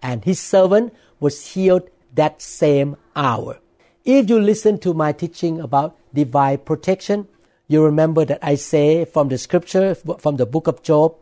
And 0.01 0.23
his 0.25 0.39
servant 0.39 0.93
was 1.19 1.53
healed 1.53 1.89
that 2.13 2.41
same 2.41 2.97
hour. 3.15 3.59
If 4.03 4.29
you 4.29 4.39
listen 4.39 4.79
to 4.79 4.93
my 4.93 5.13
teaching 5.13 5.61
about 5.61 5.95
divine 6.13 6.59
protection, 6.59 7.27
you 7.67 7.83
remember 7.83 8.25
that 8.25 8.39
I 8.43 8.55
say 8.55 9.05
from 9.05 9.29
the 9.29 9.37
scripture, 9.37 9.95
from 9.95 10.35
the 10.35 10.45
book 10.45 10.67
of 10.67 10.83
Job, 10.83 11.15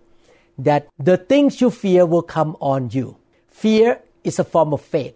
that 0.57 0.89
the 0.97 1.17
things 1.17 1.61
you 1.61 1.69
fear 1.69 2.05
will 2.05 2.23
come 2.23 2.57
on 2.59 2.89
you. 2.91 3.17
Fear 3.47 4.01
is 4.23 4.39
a 4.39 4.43
form 4.43 4.73
of 4.73 4.81
faith, 4.81 5.15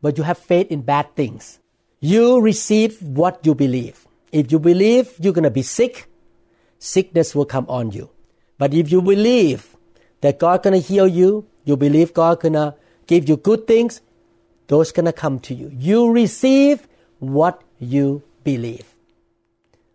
but 0.00 0.16
you 0.16 0.24
have 0.24 0.38
faith 0.38 0.70
in 0.70 0.82
bad 0.82 1.14
things. 1.16 1.58
You 2.00 2.40
receive 2.40 3.02
what 3.02 3.44
you 3.44 3.54
believe. 3.54 4.06
If 4.30 4.50
you 4.50 4.58
believe 4.58 5.12
you're 5.18 5.32
going 5.32 5.44
to 5.44 5.50
be 5.50 5.62
sick, 5.62 6.06
sickness 6.78 7.34
will 7.34 7.44
come 7.44 7.66
on 7.68 7.90
you. 7.90 8.10
But 8.62 8.74
if 8.74 8.92
you 8.92 9.02
believe 9.02 9.76
that 10.20 10.38
God 10.38 10.62
gonna 10.62 10.78
heal 10.78 11.08
you, 11.08 11.44
you 11.64 11.76
believe 11.76 12.14
God 12.14 12.38
gonna 12.38 12.76
give 13.08 13.28
you 13.28 13.36
good 13.36 13.66
things, 13.66 14.00
those 14.68 14.92
gonna 14.92 15.12
come 15.12 15.40
to 15.40 15.52
you. 15.52 15.68
You 15.76 16.12
receive 16.12 16.86
what 17.18 17.60
you 17.80 18.22
believe. 18.44 18.84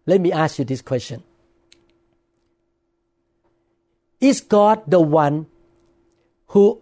Let 0.05 0.19
me 0.19 0.33
ask 0.33 0.59
you 0.59 0.65
this 0.65 0.81
question. 0.81 1.23
Is 4.19 4.41
God 4.41 4.83
the 4.85 4.99
one 4.99 5.45
who 6.47 6.81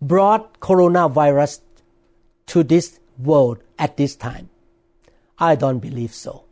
brought 0.00 0.60
coronavirus 0.60 1.60
to 2.46 2.62
this 2.62 3.00
world 3.18 3.58
at 3.78 3.98
this 3.98 4.16
time? 4.16 4.48
I 5.38 5.56
don't 5.56 5.78
believe 5.78 6.14
so. 6.14 6.44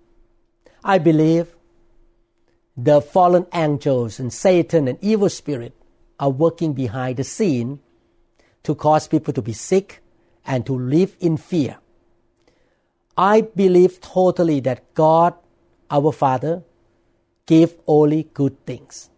I 0.85 0.99
believe 0.99 1.54
the 2.77 3.01
fallen 3.01 3.47
angels 3.55 4.19
and 4.19 4.33
Satan 4.33 4.89
and 4.89 4.99
evil 5.01 5.29
spirit 5.29 5.75
are 6.19 6.31
working 6.31 6.73
behind 6.73 7.17
the 7.17 7.25
scene 7.25 7.81
to 8.63 8.75
cause 8.75 9.07
people 9.07 9.33
to 9.35 9.43
be 9.43 9.53
sick 9.53 10.03
and 10.47 10.67
to 10.67 10.73
live 10.77 11.17
in 11.21 11.37
fear. 11.37 11.79
I 13.17 13.43
believe 13.43 14.01
totally 14.01 14.61
that 14.61 14.93
God, 14.95 15.35
our 15.91 16.11
Father, 16.11 16.65
give 17.47 17.75
only 17.87 18.25
good 18.35 18.65
things. 18.67 19.11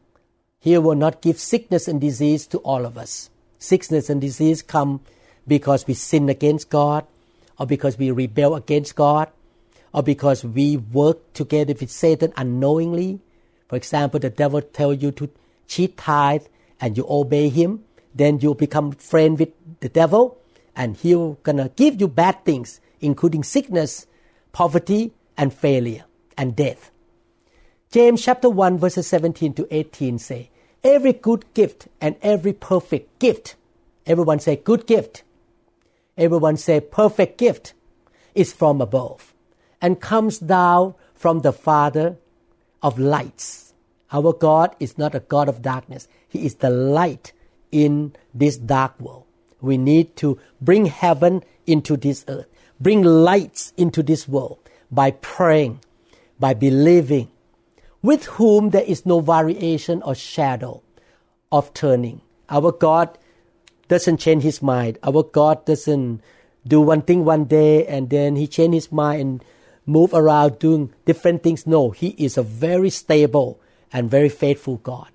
He 0.61 0.77
will 0.79 0.95
not 0.95 1.23
give 1.23 1.39
sickness 1.39 1.89
and 1.89 2.01
disease 2.01 2.47
to 2.49 2.59
all 2.59 2.85
of 2.85 2.99
us. 2.99 3.31
Sickness 3.59 4.11
and 4.11 4.21
disease 4.21 4.63
come 4.63 5.01
because 5.47 5.87
we 5.87 5.95
sin 5.95 6.29
against 6.29 6.69
God, 6.69 7.07
or 7.59 7.67
because 7.67 7.97
we 7.97 8.11
rebel 8.11 8.55
against 8.55 8.97
God, 8.97 9.31
or 9.95 10.03
because 10.03 10.45
we 10.45 10.77
work 10.77 11.33
together 11.33 11.73
with 11.81 11.91
Satan 11.91 12.33
unknowingly, 12.37 13.21
for 13.69 13.77
example, 13.77 14.21
the 14.21 14.31
devil 14.31 14.63
tell 14.63 14.93
you 14.93 15.11
to 15.13 15.31
cheat 15.67 15.97
tithe 15.97 16.47
and 16.81 16.97
you 16.97 17.07
obey 17.09 17.49
him, 17.49 17.85
then 18.15 18.39
you 18.41 18.55
become 18.55 18.93
friend 18.93 19.39
with 19.39 19.51
the 19.81 19.89
devil 19.89 20.39
and 20.75 20.97
he'll 20.97 21.35
gonna 21.43 21.71
give 21.77 22.01
you 22.01 22.09
bad 22.09 22.45
things, 22.45 22.81
including 23.01 23.43
sickness, 23.43 24.07
poverty, 24.53 25.13
and 25.37 25.53
failure, 25.53 26.05
and 26.37 26.55
death. 26.55 26.91
James 27.91 28.23
chapter 28.23 28.49
1 28.49 28.79
verses 28.79 29.07
17 29.07 29.55
to 29.55 29.67
18 29.71 30.19
say, 30.19 30.51
Every 30.85 31.13
good 31.13 31.45
gift 31.55 31.89
and 32.01 32.17
every 32.23 32.53
perfect 32.53 33.19
gift, 33.19 33.57
everyone 34.07 34.39
say 34.39 34.57
good 34.57 34.87
gift, 34.87 35.23
everyone 36.17 36.57
say 36.57 36.81
perfect 36.81 37.39
gift, 37.39 37.75
is 38.35 38.53
from 38.53 38.81
above 38.81 39.35
and 39.81 40.01
comes 40.01 40.39
down 40.39 40.95
from 41.15 41.41
the 41.41 41.53
Father 41.53 42.17
of 42.87 43.01
lights. 43.01 43.75
Our 44.13 44.33
God 44.33 44.77
is 44.79 44.97
not 44.97 45.17
a 45.17 45.21
God 45.35 45.49
of 45.49 45.61
darkness. 45.61 46.07
He 46.29 46.47
is 46.47 46.55
the 46.55 46.71
light 46.71 47.33
in 47.73 48.15
this 48.33 48.57
dark 48.57 48.99
world. 49.01 49.25
We 49.61 49.77
need 49.77 50.15
to 50.23 50.39
bring 50.61 50.87
heaven 50.87 51.43
into 51.67 51.97
this 51.97 52.25
earth, 52.29 52.47
bring 52.81 53.03
lights 53.03 53.73
into 53.77 54.05
this 54.05 54.29
world 54.29 54.59
by 54.89 55.11
praying, 55.11 55.81
by 56.39 56.55
believing, 56.55 57.29
with 58.03 58.27
whom 58.39 58.71
there 58.71 58.85
is 58.85 59.05
no 59.05 59.19
variation 59.19 60.01
or 60.03 60.15
shadow 60.15 60.81
of 61.51 61.75
turning. 61.75 62.21
Our 62.49 62.71
God 62.71 63.19
doesn't 63.89 64.19
change 64.19 64.45
his 64.45 64.63
mind. 64.63 64.99
Our 65.03 65.25
God 65.25 65.65
doesn't 65.65 66.21
do 66.65 66.81
one 66.81 67.03
thing 67.03 67.25
one 67.25 67.47
day 67.47 67.85
and 67.87 68.11
then 68.11 68.37
he 68.37 68.47
change 68.47 68.75
his 68.75 68.93
mind 68.93 69.21
and 69.21 69.45
move 69.87 70.13
around 70.13 70.59
doing 70.59 70.93
different 71.05 71.43
things. 71.43 71.67
No, 71.67 71.91
He 71.91 72.09
is 72.19 72.37
a 72.37 72.43
very 72.43 72.91
stable 72.91 73.61
and 73.93 74.11
very 74.11 74.29
faithful 74.29 74.77
God. 74.77 75.09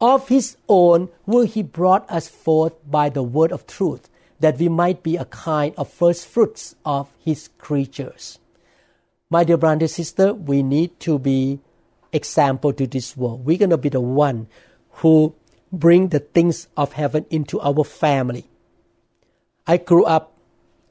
Of 0.00 0.28
His 0.28 0.56
own 0.68 1.08
will 1.26 1.44
He 1.44 1.62
brought 1.62 2.08
us 2.10 2.28
forth 2.28 2.74
by 2.88 3.08
the 3.08 3.22
word 3.22 3.52
of 3.52 3.66
truth, 3.66 4.08
that 4.40 4.58
we 4.58 4.68
might 4.68 5.02
be 5.02 5.16
a 5.16 5.24
kind 5.24 5.74
of 5.76 5.92
first 5.92 6.26
fruits 6.26 6.76
of 6.84 7.12
His 7.18 7.50
creatures. 7.58 8.38
My 9.28 9.42
dear 9.42 9.56
brother 9.56 9.84
and 9.84 9.90
sister, 9.90 10.32
we 10.32 10.62
need 10.62 11.00
to 11.00 11.18
be 11.18 11.58
example 12.12 12.72
to 12.72 12.86
this 12.86 13.16
world. 13.16 13.44
We're 13.44 13.58
going 13.58 13.70
to 13.70 13.76
be 13.76 13.88
the 13.88 14.00
one 14.00 14.46
who 15.02 15.34
bring 15.72 16.08
the 16.08 16.20
things 16.20 16.68
of 16.76 16.92
heaven 16.92 17.26
into 17.28 17.60
our 17.60 17.82
family. 17.84 18.44
I 19.66 19.78
grew 19.78 20.04
up 20.04 20.32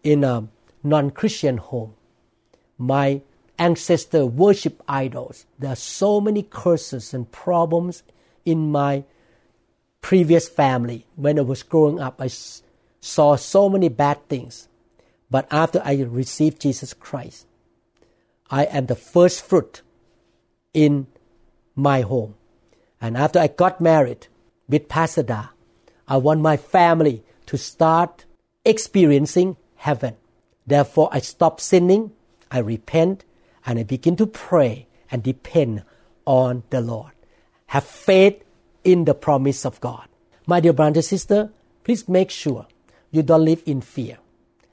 in 0.04 0.24
a 0.24 0.48
non-Christian 0.84 1.58
home 1.58 1.96
my 2.78 3.22
ancestor 3.58 4.26
worship 4.26 4.82
idols. 4.88 5.46
There 5.60 5.72
are 5.72 5.76
so 5.76 6.20
many 6.20 6.44
curses 6.44 7.14
and 7.14 7.32
problems 7.32 8.04
in 8.44 8.72
my 8.72 9.04
previous 10.02 10.48
family. 10.48 11.06
When 11.16 11.40
I 11.40 11.44
was 11.44 11.64
growing 11.64 12.00
up, 12.00 12.22
I 12.22 12.30
saw 13.02 13.36
so 13.36 13.70
many 13.70 13.90
bad 13.90 14.28
things. 14.28 14.68
But 15.32 15.48
after 15.52 15.82
I 15.84 15.96
received 16.02 16.62
Jesus 16.62 16.94
Christ, 16.94 17.48
I 18.50 18.66
am 18.66 18.86
the 18.86 18.96
first 18.96 19.42
fruit 19.44 19.82
in 20.74 21.08
my 21.76 22.02
home. 22.02 22.36
And 23.02 23.18
after 23.18 23.40
I 23.40 23.48
got 23.48 23.82
married 23.82 24.28
with 24.70 24.88
Pasada, 24.88 25.52
I 26.08 26.18
want 26.18 26.42
my 26.42 26.58
family 26.58 27.24
to 27.48 27.58
start 27.58 28.26
experiencing 28.64 29.58
heaven. 29.76 30.16
Therefore, 30.68 31.10
I 31.12 31.20
stopped 31.20 31.62
sinning 31.62 32.12
I 32.56 32.60
repent 32.60 33.26
and 33.66 33.78
I 33.78 33.84
begin 33.84 34.16
to 34.16 34.26
pray 34.26 34.88
and 35.12 35.22
depend 35.22 35.84
on 36.26 36.64
the 36.70 36.80
Lord. 36.80 37.12
Have 37.68 37.84
faith 37.84 38.42
in 38.86 39.04
the 39.04 39.14
promise 39.14 39.66
of 39.66 39.82
God. 39.82 40.08
My 40.48 40.62
dear 40.62 40.72
brother 40.72 41.00
and 41.00 41.06
sister, 41.06 41.52
please 41.84 42.08
make 42.08 42.32
sure 42.32 42.66
you 43.12 43.24
don't 43.24 43.44
live 43.44 43.62
in 43.66 43.82
fear 43.82 44.20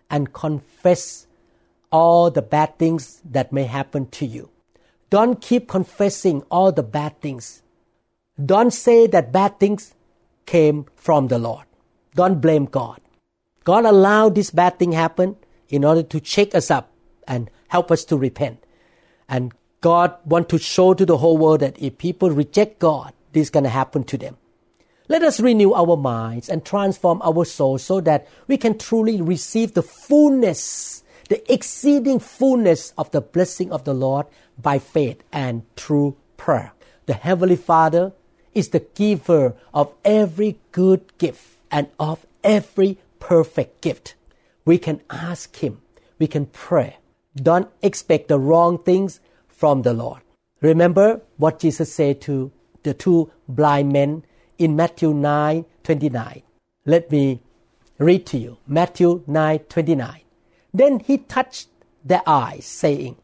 and 0.09 0.33
confess 0.33 1.27
all 1.91 2.31
the 2.31 2.41
bad 2.41 2.79
things 2.79 3.21
that 3.25 3.53
may 3.53 3.65
happen 3.65 4.07
to 4.11 4.27
you. 4.27 4.49
Don't 5.11 5.41
keep 5.41 5.67
confessing 5.67 6.43
all 6.53 6.71
the 6.71 6.85
bad 6.85 7.21
things. 7.21 7.63
Don't 8.47 8.73
say 8.73 9.09
that 9.09 9.33
bad 9.33 9.59
things 9.59 9.95
came 10.47 10.87
from 10.95 11.27
the 11.27 11.39
Lord. 11.41 11.67
Don't 12.15 12.41
blame 12.41 12.67
God. 12.67 13.01
God 13.65 13.85
allowed 13.85 14.37
this 14.37 14.53
bad 14.53 14.79
thing 14.79 14.93
happen 14.93 15.35
in 15.69 15.85
order 15.85 16.05
to 16.05 16.21
shake 16.23 16.55
us 16.55 16.71
up 16.71 16.93
and 17.27 17.51
help 17.73 17.91
us 17.91 18.05
to 18.05 18.19
repent. 18.19 18.63
And 19.31 19.51
God 19.81 20.15
want 20.27 20.51
to 20.51 20.59
show 20.59 20.93
to 20.93 21.07
the 21.07 21.17
whole 21.17 21.39
world 21.39 21.61
that 21.61 21.81
if 21.81 21.97
people 21.97 22.31
reject 22.31 22.79
God, 22.79 23.15
this 23.33 23.49
is 23.49 23.51
going 23.51 23.65
to 23.65 23.71
happen 23.71 24.05
to 24.05 24.19
them. 24.19 24.37
Let 25.09 25.23
us 25.23 25.41
renew 25.41 25.73
our 25.73 25.97
minds 25.97 26.51
and 26.51 26.65
transform 26.65 27.23
our 27.23 27.47
souls 27.47 27.83
so 27.83 28.01
that 28.03 28.29
we 28.47 28.59
can 28.59 28.77
truly 28.77 29.23
receive 29.23 29.73
the 29.73 29.83
fullness, 29.83 31.03
the 31.31 31.41
exceeding 31.51 32.21
fullness 32.21 32.93
of 32.99 33.11
the 33.11 33.23
blessing 33.23 33.73
of 33.73 33.85
the 33.85 33.95
Lord 33.95 34.27
by 34.61 34.79
faith 34.79 35.25
and 35.33 35.65
through 35.75 36.17
prayer. 36.37 36.73
The 37.07 37.15
Heavenly 37.15 37.57
Father 37.57 38.13
is 38.55 38.69
the 38.69 38.85
giver 38.95 39.55
of 39.73 39.93
every 40.05 40.59
good 40.73 41.17
gift 41.17 41.57
and 41.71 41.89
of 41.99 42.27
every 42.45 42.99
perfect 43.19 43.81
gift. 43.81 44.15
We 44.67 44.77
can 44.77 45.01
ask 45.09 45.57
Him, 45.57 45.81
we 46.19 46.27
can 46.27 46.47
pray. 46.47 46.99
Don't 47.35 47.69
expect 47.83 48.29
the 48.29 48.39
wrong 48.39 48.79
things 48.79 49.21
from 49.49 49.83
the 49.83 49.95
Lord. 49.95 50.21
Remember 50.61 51.23
what 51.37 51.59
Jesus 51.59 51.93
said 51.93 52.21
to 52.23 52.53
the 52.83 52.95
two 52.95 53.31
blind 53.49 53.93
men 53.93 54.25
in 54.59 54.77
Matthew 54.77 55.13
9 55.15 55.65
29. 55.83 56.43
Let 56.85 57.11
me 57.11 57.41
read 57.99 58.27
to 58.27 58.39
you 58.39 58.59
Matthew 58.67 59.23
9 59.27 59.59
29. 59.61 60.21
Then 60.75 61.01
he 61.01 61.19
touched 61.19 61.69
their 62.05 62.23
eyes, 62.27 62.67
saying, 62.67 63.17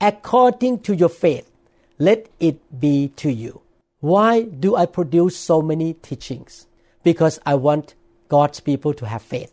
According 0.00 0.80
to 0.80 0.94
your 0.94 1.08
faith, 1.08 1.50
let 1.98 2.28
it 2.38 2.80
be 2.80 3.08
to 3.16 3.30
you. 3.30 3.60
Why 4.00 4.42
do 4.42 4.76
I 4.76 4.86
produce 4.86 5.36
so 5.36 5.60
many 5.60 5.94
teachings? 5.94 6.66
Because 7.02 7.38
I 7.44 7.54
want 7.54 7.94
God's 8.28 8.60
people 8.60 8.94
to 8.94 9.06
have 9.06 9.22
faith. 9.22 9.52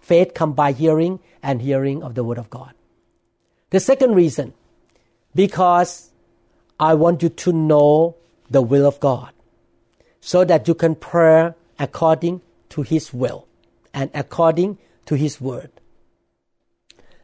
Faith 0.00 0.34
comes 0.34 0.56
by 0.56 0.72
hearing 0.72 1.20
and 1.42 1.62
hearing 1.62 2.02
of 2.02 2.14
the 2.14 2.24
Word 2.24 2.38
of 2.38 2.50
God. 2.50 2.74
The 3.70 3.80
second 3.80 4.14
reason, 4.14 4.52
because 5.34 6.10
I 6.78 6.94
want 6.94 7.22
you 7.22 7.28
to 7.28 7.52
know 7.52 8.16
the 8.50 8.62
will 8.62 8.86
of 8.86 8.98
God 8.98 9.30
so 10.20 10.44
that 10.44 10.66
you 10.66 10.74
can 10.74 10.96
pray 10.96 11.54
according 11.78 12.40
to 12.70 12.82
His 12.82 13.14
will 13.14 13.46
and 13.94 14.10
according 14.12 14.78
to 15.06 15.14
His 15.14 15.40
Word. 15.40 15.70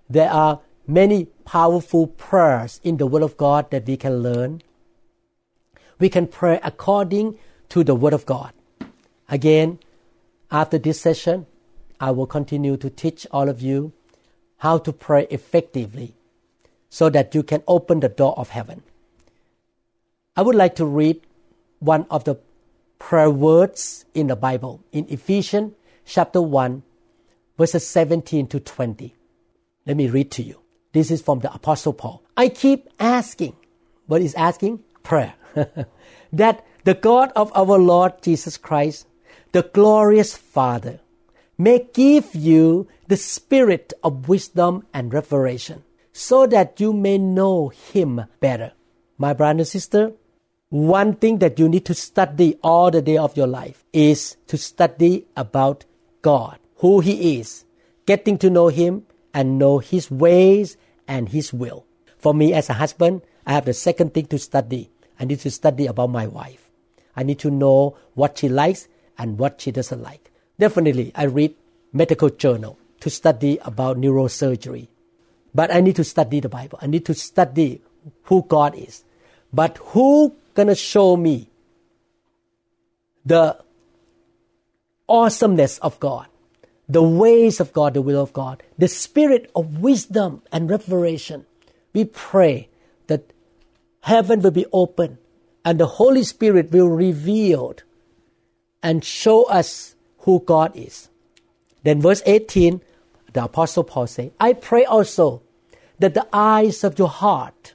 There 0.08 0.30
are 0.30 0.60
many 0.86 1.24
powerful 1.44 2.06
prayers 2.06 2.80
in 2.84 2.96
the 2.98 3.06
Word 3.06 3.22
of 3.22 3.36
God 3.36 3.70
that 3.70 3.86
we 3.86 3.96
can 3.96 4.22
learn. 4.22 4.62
We 5.98 6.08
can 6.08 6.28
pray 6.28 6.60
according 6.62 7.38
to 7.70 7.82
the 7.82 7.94
Word 7.94 8.12
of 8.12 8.24
God. 8.24 8.52
Again, 9.28 9.80
after 10.50 10.78
this 10.78 11.00
session, 11.00 11.46
I 11.98 12.12
will 12.12 12.26
continue 12.26 12.76
to 12.76 12.88
teach 12.88 13.26
all 13.32 13.48
of 13.48 13.60
you 13.60 13.92
how 14.58 14.78
to 14.78 14.92
pray 14.92 15.26
effectively 15.30 16.15
so 16.88 17.10
that 17.10 17.34
you 17.34 17.42
can 17.42 17.62
open 17.66 18.00
the 18.00 18.08
door 18.08 18.38
of 18.38 18.50
heaven. 18.50 18.82
I 20.36 20.42
would 20.42 20.54
like 20.54 20.76
to 20.76 20.86
read 20.86 21.20
one 21.78 22.06
of 22.10 22.24
the 22.24 22.38
prayer 22.98 23.30
words 23.30 24.04
in 24.14 24.28
the 24.28 24.36
Bible 24.36 24.82
in 24.92 25.06
Ephesians 25.08 25.72
chapter 26.04 26.40
1, 26.40 26.82
verses 27.58 27.86
17 27.86 28.46
to 28.48 28.60
20. 28.60 29.14
Let 29.86 29.96
me 29.96 30.08
read 30.08 30.30
to 30.32 30.42
you. 30.42 30.60
This 30.92 31.10
is 31.10 31.20
from 31.20 31.40
the 31.40 31.52
Apostle 31.52 31.92
Paul. 31.92 32.22
I 32.36 32.48
keep 32.48 32.88
asking, 32.98 33.56
what 34.06 34.22
is 34.22 34.34
asking? 34.34 34.80
Prayer. 35.02 35.34
that 36.32 36.64
the 36.84 36.94
God 36.94 37.32
of 37.36 37.50
our 37.54 37.78
Lord 37.78 38.22
Jesus 38.22 38.56
Christ, 38.56 39.06
the 39.52 39.62
glorious 39.62 40.36
Father, 40.36 41.00
may 41.58 41.86
give 41.92 42.34
you 42.34 42.86
the 43.08 43.16
spirit 43.16 43.92
of 44.02 44.28
wisdom 44.28 44.86
and 44.92 45.12
revelation, 45.12 45.82
so 46.16 46.46
that 46.46 46.80
you 46.80 46.94
may 46.94 47.18
know 47.18 47.68
Him 47.68 48.24
better. 48.40 48.72
My 49.18 49.34
brother 49.34 49.58
and 49.58 49.68
sister, 49.68 50.12
one 50.70 51.14
thing 51.14 51.40
that 51.40 51.58
you 51.58 51.68
need 51.68 51.84
to 51.84 51.94
study 51.94 52.58
all 52.62 52.90
the 52.90 53.02
day 53.02 53.18
of 53.18 53.36
your 53.36 53.46
life 53.46 53.84
is 53.92 54.38
to 54.46 54.56
study 54.56 55.26
about 55.36 55.84
God, 56.22 56.58
who 56.76 57.00
He 57.00 57.38
is, 57.38 57.66
getting 58.06 58.38
to 58.38 58.48
know 58.48 58.68
Him 58.68 59.04
and 59.34 59.58
know 59.58 59.78
His 59.78 60.10
ways 60.10 60.78
and 61.06 61.28
His 61.28 61.52
will. 61.52 61.84
For 62.16 62.32
me 62.32 62.54
as 62.54 62.70
a 62.70 62.80
husband, 62.80 63.20
I 63.46 63.52
have 63.52 63.66
the 63.66 63.74
second 63.74 64.14
thing 64.14 64.24
to 64.28 64.38
study. 64.38 64.88
I 65.20 65.26
need 65.26 65.40
to 65.40 65.50
study 65.50 65.86
about 65.86 66.08
my 66.08 66.26
wife. 66.26 66.70
I 67.14 67.24
need 67.24 67.40
to 67.40 67.50
know 67.50 67.98
what 68.14 68.38
she 68.38 68.48
likes 68.48 68.88
and 69.18 69.38
what 69.38 69.60
she 69.60 69.70
doesn't 69.70 70.02
like. 70.02 70.32
Definitely, 70.58 71.12
I 71.14 71.24
read 71.24 71.54
medical 71.92 72.30
journal 72.30 72.78
to 73.00 73.10
study 73.10 73.58
about 73.66 73.98
neurosurgery. 73.98 74.88
But 75.56 75.74
I 75.74 75.80
need 75.80 75.96
to 75.96 76.04
study 76.04 76.40
the 76.40 76.50
Bible. 76.50 76.78
I 76.82 76.86
need 76.86 77.06
to 77.06 77.14
study 77.14 77.80
who 78.24 78.44
God 78.46 78.74
is. 78.74 79.04
But 79.54 79.78
who 79.78 80.36
gonna 80.52 80.74
show 80.74 81.16
me 81.16 81.48
the 83.24 83.56
awesomeness 85.08 85.78
of 85.78 85.98
God, 85.98 86.26
the 86.90 87.02
ways 87.02 87.58
of 87.58 87.72
God, 87.72 87.94
the 87.94 88.02
will 88.02 88.20
of 88.20 88.34
God, 88.34 88.62
the 88.76 88.86
spirit 88.86 89.50
of 89.56 89.78
wisdom 89.80 90.42
and 90.52 90.68
revelation. 90.68 91.46
We 91.94 92.04
pray 92.04 92.68
that 93.06 93.32
heaven 94.00 94.42
will 94.42 94.50
be 94.50 94.66
open 94.74 95.16
and 95.64 95.80
the 95.80 95.86
Holy 95.86 96.22
Spirit 96.22 96.70
will 96.70 96.90
reveal 96.90 97.76
and 98.82 99.02
show 99.02 99.44
us 99.44 99.94
who 100.18 100.40
God 100.40 100.76
is. 100.76 101.08
Then 101.82 102.02
verse 102.02 102.22
18, 102.26 102.82
the 103.32 103.44
Apostle 103.44 103.84
Paul 103.84 104.06
says, 104.06 104.32
I 104.38 104.52
pray 104.52 104.84
also 104.84 105.42
that 105.98 106.14
the 106.14 106.26
eyes 106.32 106.84
of 106.84 106.98
your 106.98 107.08
heart, 107.08 107.74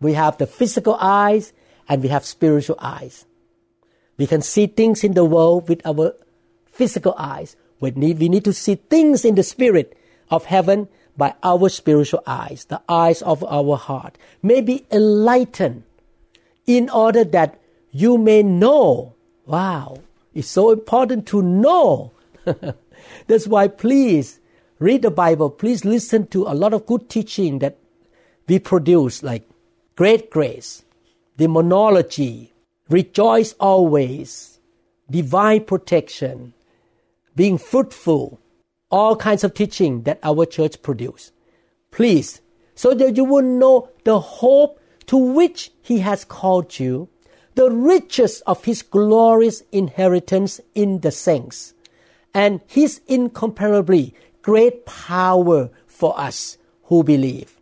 we 0.00 0.14
have 0.14 0.38
the 0.38 0.46
physical 0.46 0.96
eyes 1.00 1.52
and 1.88 2.02
we 2.02 2.08
have 2.08 2.24
spiritual 2.24 2.76
eyes. 2.78 3.24
We 4.16 4.26
can 4.26 4.42
see 4.42 4.66
things 4.66 5.04
in 5.04 5.14
the 5.14 5.24
world 5.24 5.68
with 5.68 5.84
our 5.86 6.14
physical 6.66 7.14
eyes. 7.16 7.56
We 7.80 7.92
need, 7.92 8.18
we 8.18 8.28
need 8.28 8.44
to 8.44 8.52
see 8.52 8.74
things 8.74 9.24
in 9.24 9.34
the 9.34 9.42
spirit 9.42 9.96
of 10.30 10.44
heaven 10.44 10.88
by 11.16 11.34
our 11.42 11.68
spiritual 11.68 12.22
eyes, 12.26 12.66
the 12.66 12.80
eyes 12.88 13.22
of 13.22 13.42
our 13.44 13.76
heart, 13.76 14.16
may 14.42 14.60
be 14.60 14.86
enlightened 14.90 15.82
in 16.66 16.88
order 16.90 17.24
that 17.24 17.58
you 17.90 18.18
may 18.18 18.42
know. 18.42 19.14
Wow, 19.46 19.98
it's 20.34 20.48
so 20.48 20.70
important 20.70 21.26
to 21.28 21.42
know. 21.42 22.12
That's 23.26 23.48
why 23.48 23.68
please 23.68 24.37
read 24.78 25.02
the 25.02 25.10
Bible. 25.10 25.50
Please 25.50 25.84
listen 25.84 26.26
to 26.28 26.44
a 26.44 26.54
lot 26.54 26.72
of 26.72 26.86
good 26.86 27.08
teaching 27.08 27.58
that 27.60 27.78
we 28.46 28.58
produce, 28.58 29.22
like 29.22 29.48
Great 29.96 30.30
Grace, 30.30 30.84
demonology, 31.36 32.52
rejoice 32.88 33.52
always, 33.54 34.58
divine 35.10 35.64
protection, 35.64 36.54
being 37.34 37.58
fruitful, 37.58 38.40
all 38.90 39.16
kinds 39.16 39.44
of 39.44 39.54
teaching 39.54 40.02
that 40.02 40.18
our 40.22 40.46
church 40.46 40.80
produce. 40.82 41.32
Please, 41.90 42.40
so 42.74 42.94
that 42.94 43.16
you 43.16 43.24
will 43.24 43.42
know 43.42 43.90
the 44.04 44.20
hope 44.20 44.80
to 45.06 45.16
which 45.16 45.72
He 45.82 45.98
has 45.98 46.24
called 46.24 46.78
you, 46.78 47.08
the 47.54 47.70
riches 47.70 48.40
of 48.42 48.64
His 48.64 48.82
glorious 48.82 49.62
inheritance 49.72 50.60
in 50.74 51.00
the 51.00 51.10
saints, 51.10 51.74
and 52.32 52.60
His 52.66 53.00
incomparably 53.08 54.14
great 54.48 54.86
power 54.86 55.68
for 55.86 56.18
us 56.18 56.56
who 56.84 57.04
believe. 57.04 57.60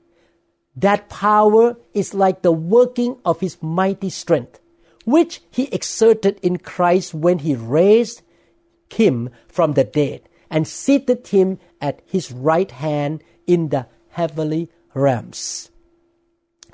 That 0.76 1.08
power 1.08 1.76
is 1.92 2.14
like 2.14 2.42
the 2.42 2.52
working 2.52 3.18
of 3.24 3.40
his 3.40 3.60
mighty 3.60 4.08
strength, 4.08 4.60
which 5.04 5.40
he 5.50 5.64
exerted 5.74 6.38
in 6.44 6.58
Christ 6.58 7.12
when 7.12 7.40
he 7.40 7.56
raised 7.56 8.22
him 8.88 9.30
from 9.48 9.72
the 9.72 9.82
dead 9.82 10.28
and 10.48 10.68
seated 10.68 11.26
him 11.26 11.58
at 11.80 12.02
his 12.06 12.30
right 12.30 12.70
hand 12.70 13.24
in 13.48 13.70
the 13.70 13.88
heavenly 14.10 14.70
realms. 14.94 15.72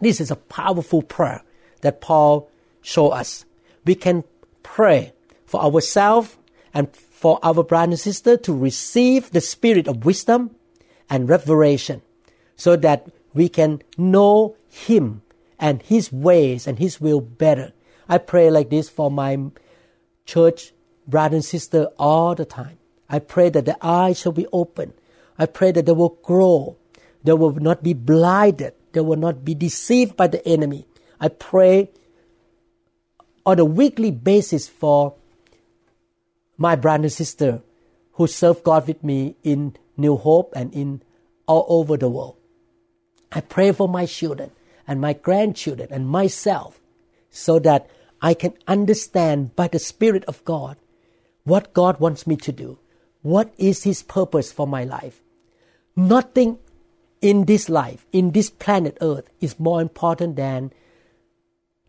This 0.03 0.21
is 0.21 0.31
a 0.31 0.37
powerful 0.37 1.01
prayer 1.01 1.43
that 1.81 2.03
Paul 2.03 2.51
showed 2.83 3.13
us. 3.13 3.47
We 3.87 3.95
can 3.95 4.25
pray 4.63 5.15
for 5.47 5.63
ourselves 5.63 6.37
and 6.75 6.95
for 7.23 7.39
our 7.45 7.63
brother 7.63 7.93
and 7.93 8.01
sister 8.01 8.37
to 8.37 8.53
receive 8.53 9.31
the 9.31 9.41
spirit 9.41 9.87
of 9.87 10.05
wisdom 10.05 10.51
and 11.09 11.29
revelation 11.29 12.03
so 12.57 12.75
that 12.75 13.07
we 13.33 13.49
can 13.49 13.81
know 13.97 14.57
Him 14.69 15.23
and 15.57 15.81
His 15.83 16.13
ways 16.13 16.67
and 16.67 16.81
His 16.81 17.01
will 17.01 17.21
better. 17.21 17.71
I 18.09 18.19
pray 18.19 18.51
like 18.51 18.71
this 18.71 18.89
for 18.89 19.09
my 19.09 19.39
church 20.27 20.73
brother 21.07 21.37
and 21.37 21.45
sister 21.45 21.91
all 21.97 22.35
the 22.35 22.45
time. 22.45 22.79
I 23.09 23.21
pray 23.21 23.51
that 23.51 23.67
the 23.67 23.79
eyes 23.81 24.19
shall 24.19 24.33
be 24.33 24.49
open. 24.53 24.93
I 25.39 25.47
pray 25.47 25.71
that 25.71 25.87
they 25.87 25.93
will 25.93 26.19
grow. 26.25 26.77
They 27.23 27.35
will 27.35 27.55
not 27.55 27.85
be 27.85 27.95
blinded. 27.95 28.75
They 28.95 29.01
will 29.01 29.15
not 29.15 29.45
be 29.45 29.55
deceived 29.55 30.17
by 30.17 30.27
the 30.27 30.45
enemy. 30.45 30.87
I 31.21 31.29
pray 31.29 31.93
on 33.47 33.61
a 33.61 33.65
weekly 33.65 34.11
basis 34.11 34.67
for 34.67 35.15
my 36.57 36.77
brother 36.77 37.05
and 37.05 37.13
sister 37.13 37.63
who 38.13 38.27
serve 38.27 38.63
God 38.63 38.87
with 38.87 39.03
me 39.03 39.37
in 39.43 39.77
New 39.97 40.17
Hope 40.17 40.53
and 40.55 40.73
in 40.75 41.03
all 41.47 41.67
over 41.69 41.97
the 41.97 42.09
world. 42.09 42.37
I 43.31 43.41
pray 43.41 43.73
for 43.73 43.89
my 43.89 44.07
children 44.07 44.51
and 44.87 45.01
my 45.01 45.13
grandchildren 45.13 45.89
and 45.91 46.09
myself 46.09 46.81
so 47.31 47.59
that 47.61 47.89
I 48.21 48.35
can 48.35 48.55
understand 48.69 49.57
by 49.57 49.69
the 49.69 49.79
Spirit 49.79 50.25
of 50.27 50.45
God 50.45 50.77
what 51.45 51.73
God 51.73 51.99
wants 51.99 52.27
me 52.27 52.37
to 52.37 52.53
do. 52.53 52.79
What 53.23 53.53
is 53.57 53.85
His 53.85 54.03
purpose 54.03 54.53
for 54.53 54.67
my 54.67 54.85
life? 54.85 55.23
Nothing 55.97 56.59
in 57.21 57.47
this 57.47 57.69
life, 57.69 58.07
in 58.13 58.33
this 58.33 58.51
planet 58.51 58.99
Earth, 59.01 59.29
is 59.41 59.59
more 59.59 59.81
important 59.81 60.37
than 60.37 60.73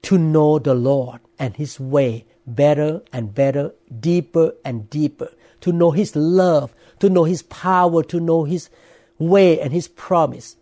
to 0.03 0.17
know 0.17 0.59
the 0.59 0.73
Lord 0.73 1.19
and 1.37 1.55
His 1.55 1.79
way 1.79 2.25
better 2.45 3.01
and 3.11 3.33
better, 3.33 3.73
deeper 3.99 4.53
and 4.63 4.89
deeper, 4.89 5.31
to 5.61 5.71
know 5.71 5.91
His 5.91 6.15
love, 6.15 6.73
to 6.99 7.09
know 7.09 7.23
His 7.23 7.43
power, 7.43 8.03
to 8.03 8.19
know 8.19 8.43
His 8.43 8.69
way 9.17 9.59
and 9.59 9.73
His 9.73 9.87
promise. 9.87 10.57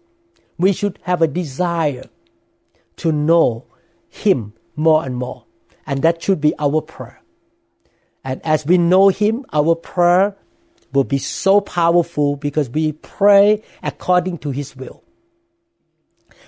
We 0.58 0.74
should 0.74 1.00
have 1.04 1.22
a 1.22 1.28
desire 1.28 2.10
to 2.98 3.12
know 3.12 3.66
Him 4.10 4.54
more 4.76 5.04
and 5.04 5.16
more. 5.16 5.46
And 5.86 6.04
that 6.04 6.22
should 6.22 6.40
be 6.40 6.54
our 6.60 6.82
prayer. 6.82 7.22
And 8.24 8.40
as 8.46 8.66
we 8.66 8.78
know 8.78 9.10
Him, 9.10 9.46
our 9.52 9.76
prayer 9.76 10.36
will 10.94 11.04
be 11.04 11.18
so 11.18 11.62
powerful 11.62 12.36
because 12.36 12.70
we 12.70 12.92
pray 12.92 13.64
according 13.82 14.38
to 14.40 14.52
His 14.52 14.76
will. 14.76 15.04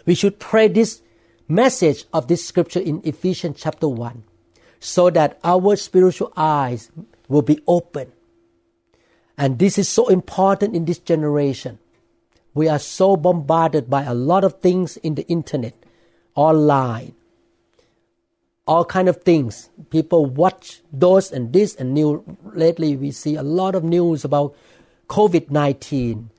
We 0.06 0.16
should 0.16 0.40
pray 0.40 0.68
this 0.68 1.02
message 1.48 2.06
of 2.14 2.28
this 2.28 2.46
scripture 2.46 2.80
in 2.80 3.02
Ephesians 3.04 3.60
chapter 3.60 3.88
1 3.88 4.24
so 4.84 5.10
that 5.10 5.40
our 5.46 5.78
spiritual 5.78 6.34
eyes 6.36 6.92
will 7.30 7.42
be 7.42 7.64
open. 7.68 8.12
And 9.38 9.58
this 9.58 9.78
is 9.80 9.88
so 9.88 10.10
important 10.10 10.76
in 10.76 10.84
this 10.84 11.00
generation. 11.00 11.80
We 12.54 12.68
are 12.68 12.80
so 12.80 13.16
bombarded 13.16 13.90
by 13.90 14.04
a 14.04 14.14
lot 14.14 14.44
of 14.44 14.60
things 14.60 14.98
in 14.98 15.16
the 15.16 15.26
internet, 15.28 15.74
online, 16.36 17.16
all 18.68 18.84
kind 18.84 19.08
of 19.08 19.24
things. 19.24 19.70
People 19.90 20.28
watch 20.28 20.82
those 20.92 21.32
and 21.32 21.54
this 21.54 21.76
and 21.76 21.94
new. 21.94 22.22
Lately, 22.44 22.98
we 22.98 23.12
see 23.12 23.36
a 23.36 23.42
lot 23.42 23.76
of 23.76 23.84
news 23.84 24.24
about 24.24 24.54
COVID 25.08 25.50
nineteen, 25.50 26.30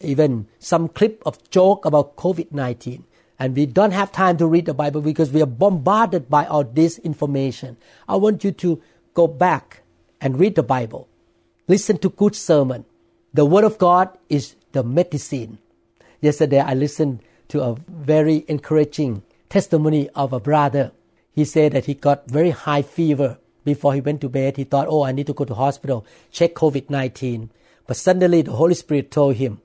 even 0.00 0.48
some 0.58 0.88
clip 0.88 1.22
of 1.24 1.38
joke 1.48 1.86
about 1.86 2.16
COVID 2.16 2.50
nineteen. 2.50 3.05
And 3.38 3.54
we 3.54 3.66
don't 3.66 3.92
have 3.92 4.12
time 4.12 4.38
to 4.38 4.46
read 4.46 4.66
the 4.66 4.74
Bible 4.74 5.00
because 5.00 5.30
we 5.30 5.42
are 5.42 5.46
bombarded 5.46 6.28
by 6.30 6.46
all 6.46 6.64
this 6.64 6.98
information. 6.98 7.76
I 8.08 8.16
want 8.16 8.44
you 8.44 8.52
to 8.52 8.80
go 9.14 9.26
back 9.26 9.82
and 10.20 10.40
read 10.40 10.54
the 10.54 10.62
Bible. 10.62 11.08
Listen 11.68 11.98
to 11.98 12.08
good 12.08 12.34
sermon. 12.34 12.84
The 13.34 13.44
Word 13.44 13.64
of 13.64 13.76
God 13.76 14.16
is 14.28 14.56
the 14.72 14.82
medicine. 14.82 15.58
Yesterday, 16.20 16.60
I 16.60 16.74
listened 16.74 17.20
to 17.48 17.62
a 17.62 17.76
very 17.88 18.44
encouraging 18.48 19.22
testimony 19.50 20.08
of 20.10 20.32
a 20.32 20.40
brother 20.40 20.92
he 21.36 21.44
said 21.44 21.72
that 21.72 21.84
he 21.84 21.92
got 21.92 22.30
very 22.30 22.48
high 22.48 22.80
fever 22.80 23.38
before 23.62 23.92
he 23.92 24.00
went 24.00 24.22
to 24.22 24.28
bed. 24.30 24.56
He 24.56 24.64
thought, 24.64 24.88
oh, 24.88 25.04
I 25.04 25.12
need 25.12 25.26
to 25.26 25.34
go 25.34 25.44
to 25.44 25.54
hospital, 25.54 26.06
check 26.32 26.54
COVID 26.54 26.88
19. 26.88 27.50
But 27.86 27.98
suddenly 27.98 28.40
the 28.40 28.52
Holy 28.52 28.74
Spirit 28.74 29.10
told 29.10 29.36
him, 29.36 29.60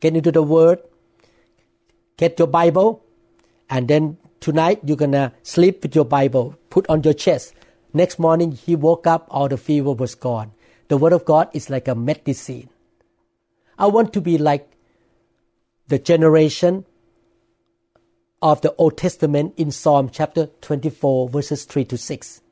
get 0.00 0.16
into 0.16 0.32
the 0.32 0.42
Word, 0.42 0.80
get 2.16 2.40
your 2.40 2.48
Bible, 2.48 3.04
and 3.72 3.88
then 3.88 4.18
tonight 4.40 4.80
you're 4.84 4.98
to 4.98 5.32
sleep 5.42 5.82
with 5.82 5.94
your 5.96 6.04
Bible, 6.04 6.54
put 6.68 6.86
on 6.90 7.02
your 7.02 7.14
chest. 7.14 7.54
Next 7.94 8.18
morning 8.18 8.52
he 8.52 8.76
woke 8.76 9.06
up, 9.06 9.26
all 9.30 9.48
the 9.48 9.56
fever 9.56 9.92
was 9.92 10.14
gone. 10.14 10.52
The 10.88 10.98
Word 10.98 11.14
of 11.14 11.24
God 11.24 11.48
is 11.54 11.70
like 11.70 11.88
a 11.88 11.94
medicine. 11.94 12.68
I 13.78 13.86
want 13.86 14.12
to 14.12 14.20
be 14.20 14.36
like 14.36 14.68
the 15.88 15.98
generation 15.98 16.84
of 18.42 18.60
the 18.60 18.74
Old 18.74 18.98
Testament 18.98 19.54
in 19.56 19.70
Psalm 19.70 20.10
chapter 20.12 20.50
24, 20.60 21.30
verses 21.30 21.64
3 21.64 21.86
to 21.86 21.96
6. 21.96 22.42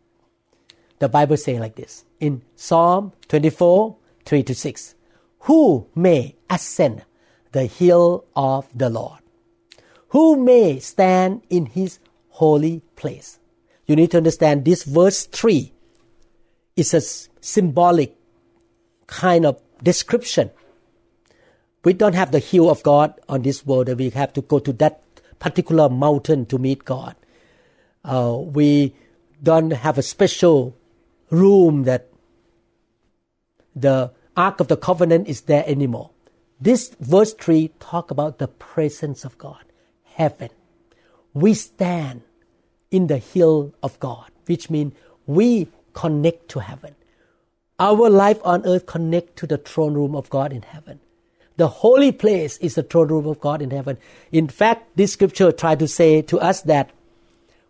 The 1.00 1.08
Bible 1.10 1.36
says 1.36 1.60
like 1.60 1.74
this 1.74 2.06
in 2.18 2.40
Psalm 2.56 3.12
24, 3.28 3.94
3 4.24 4.42
to 4.44 4.54
6. 4.54 4.94
Who 5.40 5.86
may 5.94 6.36
ascend 6.48 7.04
the 7.52 7.66
hill 7.66 8.24
of 8.34 8.68
the 8.74 8.88
Lord? 8.88 9.19
Who 10.10 10.36
may 10.36 10.78
stand 10.80 11.42
in 11.50 11.66
his 11.66 11.98
holy 12.30 12.82
place? 12.96 13.38
You 13.86 13.96
need 13.96 14.10
to 14.12 14.18
understand 14.18 14.64
this 14.64 14.84
verse 14.84 15.26
3 15.26 15.72
is 16.76 16.94
a 16.94 17.00
symbolic 17.00 18.16
kind 19.06 19.44
of 19.44 19.60
description. 19.82 20.50
We 21.84 21.92
don't 21.92 22.14
have 22.14 22.30
the 22.30 22.38
hill 22.38 22.70
of 22.70 22.82
God 22.82 23.14
on 23.28 23.42
this 23.42 23.64
world 23.64 23.86
that 23.86 23.98
we 23.98 24.10
have 24.10 24.32
to 24.34 24.42
go 24.42 24.58
to 24.58 24.72
that 24.74 25.02
particular 25.38 25.88
mountain 25.88 26.46
to 26.46 26.58
meet 26.58 26.84
God. 26.84 27.16
Uh, 28.04 28.36
we 28.38 28.94
don't 29.42 29.70
have 29.70 29.98
a 29.98 30.02
special 30.02 30.76
room 31.30 31.84
that 31.84 32.08
the 33.74 34.12
Ark 34.36 34.60
of 34.60 34.68
the 34.68 34.76
Covenant 34.76 35.28
is 35.28 35.42
there 35.42 35.64
anymore. 35.66 36.10
This 36.60 36.94
verse 37.00 37.32
3 37.34 37.72
talk 37.80 38.10
about 38.10 38.38
the 38.38 38.48
presence 38.48 39.24
of 39.24 39.38
God, 39.38 39.64
heaven. 40.14 40.50
We 41.34 41.54
stand 41.54 42.22
in 42.90 43.06
the 43.06 43.18
hill 43.18 43.72
of 43.82 43.98
God, 44.00 44.30
which 44.46 44.70
means 44.70 44.94
we 45.26 45.68
connect 45.92 46.48
to 46.50 46.60
heaven. 46.60 46.94
Our 47.78 48.10
life 48.10 48.38
on 48.44 48.66
earth 48.66 48.86
connect 48.86 49.36
to 49.36 49.46
the 49.46 49.58
throne 49.58 49.94
room 49.94 50.14
of 50.14 50.28
God 50.28 50.52
in 50.52 50.62
heaven. 50.62 51.00
The 51.56 51.68
holy 51.68 52.12
place 52.12 52.56
is 52.58 52.74
the 52.74 52.82
throne 52.82 53.08
room 53.08 53.26
of 53.26 53.40
God 53.40 53.62
in 53.62 53.70
heaven. 53.70 53.98
In 54.32 54.48
fact, 54.48 54.96
this 54.96 55.12
scripture 55.12 55.52
tries 55.52 55.78
to 55.78 55.88
say 55.88 56.22
to 56.22 56.38
us 56.38 56.62
that 56.62 56.90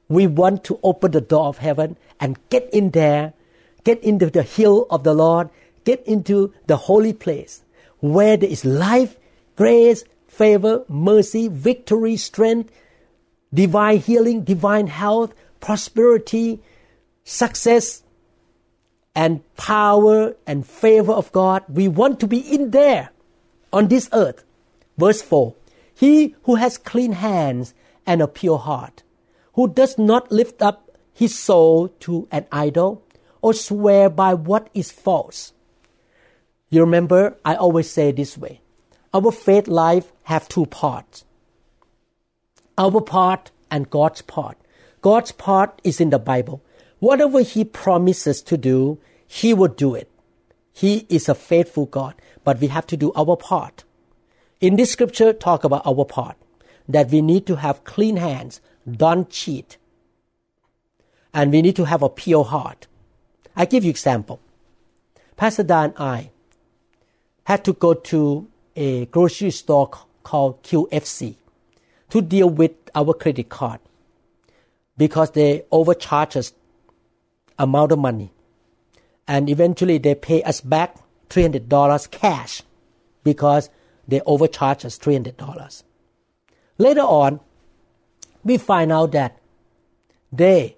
we 0.08 0.26
want 0.26 0.64
to 0.64 0.78
open 0.82 1.12
the 1.12 1.20
door 1.20 1.46
of 1.46 1.58
heaven 1.58 1.96
and 2.18 2.38
get 2.50 2.68
in 2.72 2.90
there, 2.90 3.32
get 3.84 4.02
into 4.02 4.30
the 4.30 4.42
hill 4.42 4.86
of 4.90 5.04
the 5.04 5.14
Lord, 5.14 5.50
get 5.84 6.04
into 6.06 6.52
the 6.66 6.76
holy 6.76 7.12
place 7.12 7.62
where 8.00 8.36
there 8.36 8.50
is 8.50 8.64
life, 8.64 9.16
grace, 9.56 10.04
favor, 10.40 10.84
mercy, 10.88 11.48
victory, 11.48 12.16
strength, 12.16 12.72
divine 13.52 13.98
healing, 13.98 14.42
divine 14.42 14.86
health, 14.86 15.34
prosperity, 15.60 16.62
success, 17.24 18.02
and 19.14 19.44
power 19.58 20.34
and 20.46 20.66
favor 20.66 21.12
of 21.12 21.30
God. 21.32 21.62
We 21.68 21.88
want 21.88 22.20
to 22.20 22.26
be 22.26 22.38
in 22.38 22.70
there 22.70 23.10
on 23.70 23.88
this 23.88 24.08
earth. 24.14 24.42
Verse 24.96 25.20
4 25.20 25.54
He 25.94 26.34
who 26.44 26.54
has 26.54 26.78
clean 26.78 27.12
hands 27.12 27.74
and 28.06 28.22
a 28.22 28.26
pure 28.26 28.56
heart, 28.56 29.02
who 29.56 29.68
does 29.68 29.98
not 29.98 30.32
lift 30.32 30.62
up 30.62 30.90
his 31.12 31.38
soul 31.38 31.88
to 32.00 32.26
an 32.32 32.46
idol 32.50 33.04
or 33.42 33.52
swear 33.52 34.08
by 34.08 34.32
what 34.32 34.70
is 34.72 34.90
false. 34.90 35.52
You 36.70 36.80
remember, 36.80 37.36
I 37.44 37.56
always 37.56 37.90
say 37.90 38.10
this 38.10 38.38
way 38.38 38.62
our 39.12 39.32
faith 39.32 39.68
life 39.68 40.12
have 40.24 40.48
two 40.48 40.66
parts 40.66 41.24
our 42.78 43.00
part 43.02 43.50
and 43.70 43.90
God's 43.90 44.22
part. 44.22 44.56
God's 45.02 45.32
part 45.32 45.80
is 45.84 46.00
in 46.00 46.08
the 46.08 46.18
Bible. 46.18 46.62
Whatever 46.98 47.42
He 47.42 47.62
promises 47.62 48.40
to 48.42 48.56
do, 48.56 48.98
He 49.26 49.52
will 49.52 49.68
do 49.68 49.94
it. 49.94 50.10
He 50.72 51.04
is 51.10 51.28
a 51.28 51.34
faithful 51.34 51.84
God 51.84 52.14
but 52.44 52.60
we 52.60 52.68
have 52.68 52.86
to 52.88 52.96
do 52.96 53.12
our 53.14 53.36
part. 53.36 53.84
In 54.60 54.76
this 54.76 54.92
scripture, 54.92 55.32
talk 55.32 55.64
about 55.64 55.86
our 55.86 56.04
part 56.04 56.36
that 56.88 57.10
we 57.10 57.22
need 57.22 57.46
to 57.46 57.56
have 57.56 57.84
clean 57.84 58.16
hands, 58.16 58.60
don't 58.90 59.30
cheat, 59.30 59.76
and 61.32 61.52
we 61.52 61.62
need 61.62 61.76
to 61.76 61.84
have 61.84 62.02
a 62.02 62.08
pure 62.08 62.44
heart. 62.44 62.86
I 63.54 63.64
give 63.64 63.84
you 63.84 63.90
example. 63.90 64.40
Pastor 65.36 65.62
Dan 65.62 65.90
and 65.90 65.94
I 65.98 66.30
had 67.44 67.64
to 67.64 67.72
go 67.72 67.94
to 67.94 68.48
a 68.80 69.04
grocery 69.06 69.50
store 69.50 69.90
called 70.22 70.62
QFC 70.62 71.34
to 72.08 72.22
deal 72.22 72.48
with 72.48 72.72
our 72.94 73.12
credit 73.12 73.50
card 73.50 73.78
because 74.96 75.32
they 75.32 75.64
overcharge 75.70 76.34
us 76.34 76.54
amount 77.58 77.92
of 77.92 77.98
money 77.98 78.32
and 79.28 79.50
eventually 79.50 79.98
they 79.98 80.14
pay 80.14 80.42
us 80.44 80.62
back 80.62 80.96
$300 81.28 82.10
cash 82.10 82.62
because 83.22 83.68
they 84.08 84.22
overcharge 84.22 84.84
us 84.86 84.98
$300. 84.98 85.82
Later 86.78 87.02
on, 87.02 87.40
we 88.42 88.56
find 88.56 88.90
out 88.90 89.12
that 89.12 89.38
they 90.32 90.76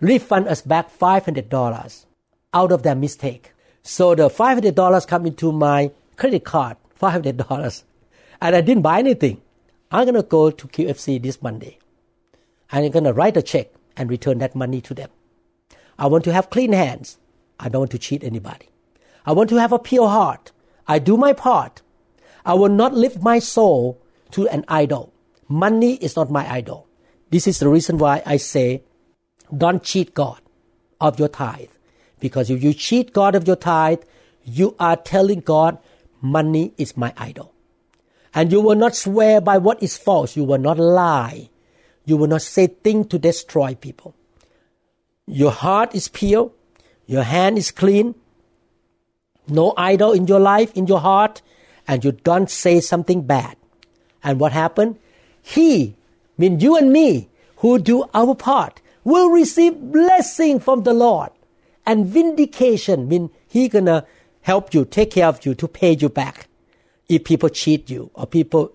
refund 0.00 0.48
us 0.48 0.62
back 0.62 0.90
$500 0.98 2.06
out 2.54 2.72
of 2.72 2.82
their 2.82 2.94
mistake. 2.94 3.52
So 3.82 4.14
the 4.14 4.28
$500 4.30 5.06
come 5.06 5.26
into 5.26 5.52
my 5.52 5.90
credit 6.16 6.44
card, 6.44 6.78
$500, 7.00 7.84
and 8.40 8.56
I 8.56 8.60
didn't 8.60 8.82
buy 8.82 8.98
anything. 8.98 9.40
I'm 9.90 10.04
going 10.04 10.14
to 10.14 10.22
go 10.22 10.50
to 10.50 10.68
QFC 10.68 11.22
this 11.22 11.40
Monday. 11.42 11.78
I'm 12.70 12.90
going 12.90 13.04
to 13.04 13.12
write 13.12 13.36
a 13.36 13.42
check 13.42 13.68
and 13.96 14.10
return 14.10 14.38
that 14.38 14.54
money 14.54 14.80
to 14.82 14.94
them. 14.94 15.10
I 15.98 16.06
want 16.06 16.24
to 16.24 16.32
have 16.32 16.50
clean 16.50 16.72
hands. 16.72 17.18
I 17.58 17.68
don't 17.68 17.82
want 17.82 17.92
to 17.92 17.98
cheat 17.98 18.24
anybody. 18.24 18.68
I 19.24 19.32
want 19.32 19.48
to 19.50 19.56
have 19.56 19.72
a 19.72 19.78
pure 19.78 20.08
heart. 20.08 20.52
I 20.86 20.98
do 20.98 21.16
my 21.16 21.32
part. 21.32 21.82
I 22.44 22.54
will 22.54 22.68
not 22.68 22.94
lift 22.94 23.22
my 23.22 23.38
soul 23.38 24.00
to 24.32 24.46
an 24.48 24.64
idol. 24.68 25.12
Money 25.48 25.94
is 25.94 26.16
not 26.16 26.30
my 26.30 26.50
idol. 26.50 26.86
This 27.30 27.46
is 27.46 27.58
the 27.58 27.68
reason 27.68 27.98
why 27.98 28.22
I 28.26 28.36
say 28.36 28.82
Don't 29.56 29.82
cheat 29.82 30.14
God 30.14 30.40
of 31.00 31.18
your 31.18 31.28
tithe. 31.28 31.70
Because 32.20 32.50
if 32.50 32.62
you 32.62 32.72
cheat 32.72 33.12
God 33.12 33.34
of 33.34 33.46
your 33.46 33.56
tithe, 33.56 34.00
you 34.44 34.74
are 34.78 34.96
telling 34.96 35.40
God, 35.40 35.78
money 36.20 36.72
is 36.76 36.96
my 36.96 37.12
idol. 37.16 37.52
And 38.34 38.52
you 38.52 38.60
will 38.60 38.74
not 38.74 38.94
swear 38.94 39.40
by 39.40 39.58
what 39.58 39.82
is 39.82 39.96
false. 39.96 40.36
You 40.36 40.44
will 40.44 40.58
not 40.58 40.78
lie. 40.78 41.48
You 42.04 42.16
will 42.16 42.26
not 42.26 42.42
say 42.42 42.66
things 42.66 43.06
to 43.08 43.18
destroy 43.18 43.74
people. 43.74 44.14
Your 45.26 45.50
heart 45.50 45.94
is 45.94 46.08
pure. 46.08 46.52
Your 47.06 47.22
hand 47.22 47.58
is 47.58 47.70
clean. 47.70 48.14
No 49.48 49.72
idol 49.76 50.12
in 50.12 50.26
your 50.26 50.40
life, 50.40 50.72
in 50.74 50.86
your 50.86 51.00
heart. 51.00 51.42
And 51.88 52.04
you 52.04 52.12
don't 52.12 52.50
say 52.50 52.80
something 52.80 53.22
bad. 53.22 53.56
And 54.22 54.38
what 54.38 54.52
happened? 54.52 54.98
He, 55.40 55.96
mean 56.36 56.60
you 56.60 56.76
and 56.76 56.92
me, 56.92 57.28
who 57.58 57.78
do 57.78 58.04
our 58.12 58.34
part, 58.34 58.82
will 59.04 59.30
receive 59.30 59.80
blessing 59.80 60.58
from 60.58 60.82
the 60.82 60.92
Lord. 60.92 61.30
And 61.86 62.06
vindication, 62.06 63.08
mean 63.08 63.30
he 63.48 63.68
gonna 63.68 64.04
help 64.46 64.72
you, 64.72 64.84
take 64.84 65.10
care 65.10 65.26
of 65.26 65.44
you, 65.44 65.56
to 65.56 65.66
pay 65.66 65.92
you 65.96 66.08
back 66.08 66.46
if 67.08 67.24
people 67.24 67.48
cheat 67.48 67.90
you 67.90 68.08
or 68.14 68.24
people 68.28 68.72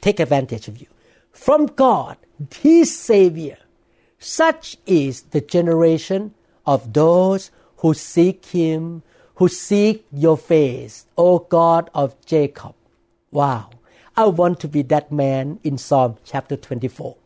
take 0.00 0.18
advantage 0.18 0.68
of 0.68 0.80
you. 0.80 0.86
From 1.32 1.66
God, 1.66 2.16
His 2.60 2.96
Savior. 2.98 3.58
Such 4.18 4.78
is 4.86 5.22
the 5.34 5.42
generation 5.42 6.32
of 6.64 6.94
those 6.94 7.50
who 7.78 7.92
seek 7.92 8.46
Him, 8.46 9.02
who 9.34 9.48
seek 9.48 10.06
your 10.12 10.38
face, 10.38 11.04
O 11.18 11.40
God 11.40 11.90
of 11.94 12.16
Jacob. 12.24 12.74
Wow. 13.30 13.68
I 14.16 14.24
want 14.26 14.60
to 14.60 14.68
be 14.68 14.80
that 14.82 15.12
man 15.12 15.58
in 15.62 15.76
Psalm 15.76 16.16
chapter 16.24 16.56
24. 16.56 17.16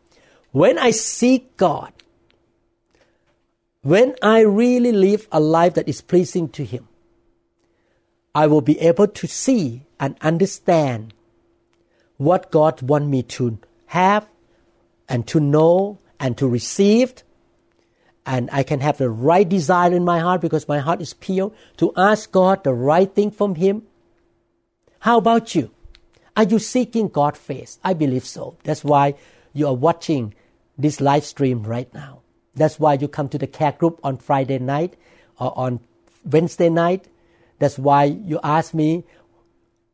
When 0.51 0.77
I 0.77 0.91
seek 0.91 1.55
God, 1.55 1.93
when 3.81 4.15
I 4.21 4.41
really 4.41 4.91
live 4.91 5.29
a 5.31 5.39
life 5.39 5.75
that 5.75 5.87
is 5.87 6.01
pleasing 6.01 6.49
to 6.49 6.65
Him, 6.65 6.87
I 8.37 8.45
will 8.45 8.61
be 8.61 8.79
able 8.79 9.07
to 9.07 9.25
see 9.25 9.81
and 9.99 10.15
understand 10.21 11.15
what 12.17 12.51
God 12.51 12.83
wants 12.83 13.07
me 13.07 13.23
to 13.23 13.57
have 13.87 14.27
and 15.09 15.25
to 15.29 15.39
know 15.39 15.97
and 16.19 16.37
to 16.37 16.47
receive. 16.47 17.15
And 18.27 18.47
I 18.51 18.61
can 18.61 18.81
have 18.81 18.99
the 18.99 19.09
right 19.09 19.49
desire 19.49 19.91
in 19.91 20.05
my 20.05 20.19
heart 20.19 20.41
because 20.41 20.67
my 20.67 20.77
heart 20.77 21.01
is 21.01 21.15
pure 21.15 21.51
to 21.77 21.91
ask 21.97 22.31
God 22.31 22.63
the 22.63 22.75
right 22.75 23.11
thing 23.11 23.31
from 23.31 23.55
Him. 23.55 23.81
How 24.99 25.17
about 25.17 25.55
you? 25.55 25.71
Are 26.35 26.43
you 26.43 26.59
seeking 26.59 27.07
God's 27.07 27.39
face? 27.39 27.79
I 27.83 27.95
believe 27.95 28.25
so. 28.25 28.55
That's 28.63 28.83
why 28.83 29.15
you 29.53 29.65
are 29.65 29.73
watching 29.73 30.35
this 30.77 31.01
live 31.01 31.25
stream 31.25 31.63
right 31.63 31.91
now. 31.91 32.21
That's 32.53 32.79
why 32.79 32.93
you 33.01 33.07
come 33.07 33.29
to 33.29 33.39
the 33.39 33.47
care 33.47 33.71
group 33.71 33.99
on 34.03 34.19
Friday 34.19 34.59
night 34.59 34.95
or 35.39 35.57
on 35.57 35.79
Wednesday 36.23 36.69
night. 36.69 37.07
That's 37.59 37.77
why 37.77 38.05
you 38.05 38.39
ask 38.43 38.73
me, 38.73 39.03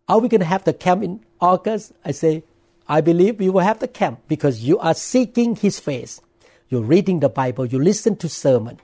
are 0.08 0.20
we 0.20 0.28
going 0.28 0.42
to 0.42 0.46
have 0.46 0.64
the 0.64 0.74
camp 0.74 1.04
in 1.04 1.22
August? 1.40 1.94
I 2.04 2.12
say, 2.12 2.44
I 2.88 3.02
believe 3.02 3.40
we 3.40 3.50
will 3.50 3.62
have 3.62 3.80
the 3.80 3.88
camp 3.88 4.22
because 4.28 4.64
you 4.64 4.78
are 4.80 4.94
seeking 4.94 5.56
His 5.56 5.80
face. 5.80 6.22
You're 6.68 6.82
reading 6.82 7.20
the 7.20 7.30
Bible, 7.30 7.66
you 7.66 7.80
listen 7.80 8.16
to 8.18 8.30
sermon. 8.30 8.80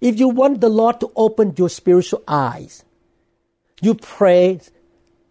If 0.00 0.18
you 0.18 0.28
want 0.28 0.60
the 0.60 0.68
Lord 0.68 1.00
to 1.00 1.10
open 1.16 1.54
your 1.56 1.68
spiritual 1.68 2.22
eyes, 2.28 2.84
you 3.80 3.94
pray 3.94 4.60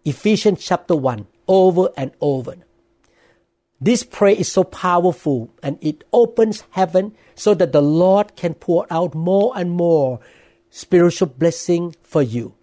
Ephesians 0.04 0.64
chapter 0.64 0.94
1 0.94 1.26
over 1.48 1.88
and 1.96 2.12
over. 2.20 2.56
This 3.80 4.02
prayer 4.02 4.34
is 4.34 4.50
so 4.50 4.64
powerful 4.64 5.50
and 5.62 5.78
it 5.80 6.04
opens 6.12 6.64
heaven 6.70 7.14
so 7.34 7.54
that 7.54 7.72
the 7.72 7.82
Lord 7.82 8.36
can 8.36 8.54
pour 8.54 8.86
out 8.90 9.14
more 9.14 9.52
and 9.56 9.70
more 9.70 10.20
spiritual 10.70 11.28
blessing 11.28 11.94
for 12.02 12.22
you. 12.22 12.54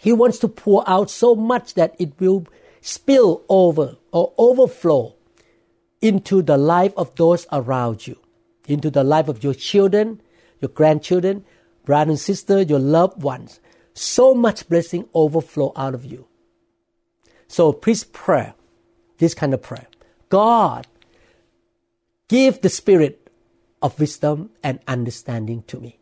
He 0.00 0.14
wants 0.14 0.38
to 0.38 0.48
pour 0.48 0.82
out 0.88 1.10
so 1.10 1.34
much 1.34 1.74
that 1.74 1.94
it 1.98 2.18
will 2.18 2.46
spill 2.80 3.44
over 3.50 3.98
or 4.12 4.32
overflow 4.38 5.14
into 6.00 6.40
the 6.40 6.56
life 6.56 6.94
of 6.96 7.14
those 7.16 7.46
around 7.52 8.06
you, 8.06 8.18
into 8.66 8.90
the 8.90 9.04
life 9.04 9.28
of 9.28 9.44
your 9.44 9.52
children, 9.52 10.22
your 10.58 10.70
grandchildren, 10.70 11.44
brother 11.84 12.12
and 12.12 12.18
sister, 12.18 12.62
your 12.62 12.78
loved 12.78 13.22
ones. 13.22 13.60
So 13.92 14.34
much 14.34 14.66
blessing 14.70 15.06
overflow 15.12 15.74
out 15.76 15.94
of 15.94 16.06
you. 16.06 16.26
So 17.46 17.70
please 17.70 18.04
pray 18.04 18.54
this 19.18 19.34
kind 19.34 19.52
of 19.52 19.60
prayer. 19.60 19.86
God, 20.30 20.86
give 22.26 22.62
the 22.62 22.70
spirit 22.70 23.30
of 23.82 24.00
wisdom 24.00 24.48
and 24.62 24.80
understanding 24.88 25.62
to 25.64 25.78
me. 25.78 25.98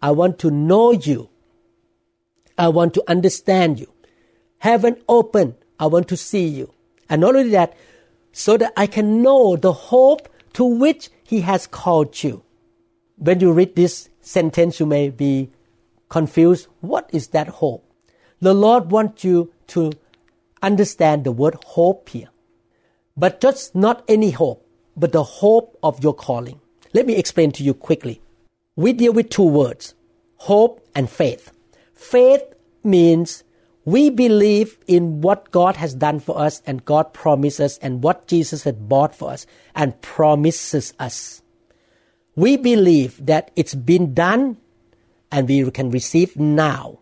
I 0.00 0.12
want 0.12 0.38
to 0.38 0.50
know 0.50 0.92
you 0.92 1.28
I 2.58 2.68
want 2.68 2.94
to 2.94 3.04
understand 3.06 3.78
you. 3.78 3.92
Heaven 4.58 4.96
open. 5.08 5.54
I 5.78 5.86
want 5.86 6.08
to 6.08 6.16
see 6.16 6.46
you. 6.46 6.74
And 7.08 7.20
not 7.20 7.36
only 7.36 7.50
that, 7.50 7.76
so 8.32 8.56
that 8.56 8.72
I 8.76 8.86
can 8.86 9.22
know 9.22 9.56
the 9.56 9.72
hope 9.72 10.28
to 10.54 10.64
which 10.64 11.10
He 11.22 11.40
has 11.42 11.66
called 11.66 12.22
you. 12.22 12.42
When 13.16 13.40
you 13.40 13.52
read 13.52 13.76
this 13.76 14.10
sentence, 14.20 14.80
you 14.80 14.86
may 14.86 15.10
be 15.10 15.50
confused. 16.08 16.66
What 16.80 17.08
is 17.12 17.28
that 17.28 17.48
hope? 17.48 17.84
The 18.40 18.54
Lord 18.54 18.90
wants 18.90 19.24
you 19.24 19.52
to 19.68 19.92
understand 20.62 21.24
the 21.24 21.32
word 21.32 21.56
hope 21.64 22.08
here. 22.08 22.28
But 23.16 23.40
just 23.40 23.74
not 23.74 24.04
any 24.08 24.30
hope, 24.30 24.66
but 24.96 25.12
the 25.12 25.24
hope 25.24 25.78
of 25.82 26.02
your 26.02 26.14
calling. 26.14 26.60
Let 26.92 27.06
me 27.06 27.16
explain 27.16 27.52
to 27.52 27.62
you 27.62 27.74
quickly. 27.74 28.20
We 28.76 28.92
deal 28.92 29.12
with 29.12 29.30
two 29.30 29.42
words 29.46 29.94
hope 30.36 30.86
and 30.94 31.10
faith. 31.10 31.50
Faith 31.98 32.54
means 32.84 33.42
we 33.84 34.08
believe 34.08 34.78
in 34.86 35.20
what 35.20 35.50
God 35.50 35.74
has 35.76 35.94
done 35.94 36.20
for 36.20 36.38
us 36.38 36.62
and 36.64 36.84
God 36.84 37.12
promises 37.12 37.76
and 37.82 38.04
what 38.04 38.28
Jesus 38.28 38.62
had 38.62 38.88
bought 38.88 39.16
for 39.16 39.32
us 39.32 39.46
and 39.74 40.00
promises 40.00 40.94
us. 41.00 41.42
We 42.36 42.56
believe 42.56 43.26
that 43.26 43.50
it's 43.56 43.74
been 43.74 44.14
done 44.14 44.58
and 45.32 45.48
we 45.48 45.68
can 45.72 45.90
receive 45.90 46.36
now. 46.36 47.00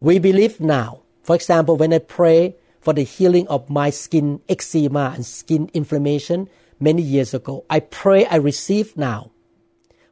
We 0.00 0.18
believe 0.18 0.58
now. 0.58 1.02
For 1.22 1.36
example, 1.36 1.76
when 1.76 1.92
I 1.92 2.00
pray 2.00 2.56
for 2.80 2.92
the 2.92 3.04
healing 3.04 3.46
of 3.46 3.70
my 3.70 3.90
skin 3.90 4.40
eczema 4.48 5.12
and 5.14 5.24
skin 5.24 5.70
inflammation 5.72 6.48
many 6.80 7.00
years 7.00 7.32
ago, 7.32 7.64
I 7.70 7.78
pray 7.78 8.26
I 8.26 8.36
receive 8.36 8.96
now 8.96 9.30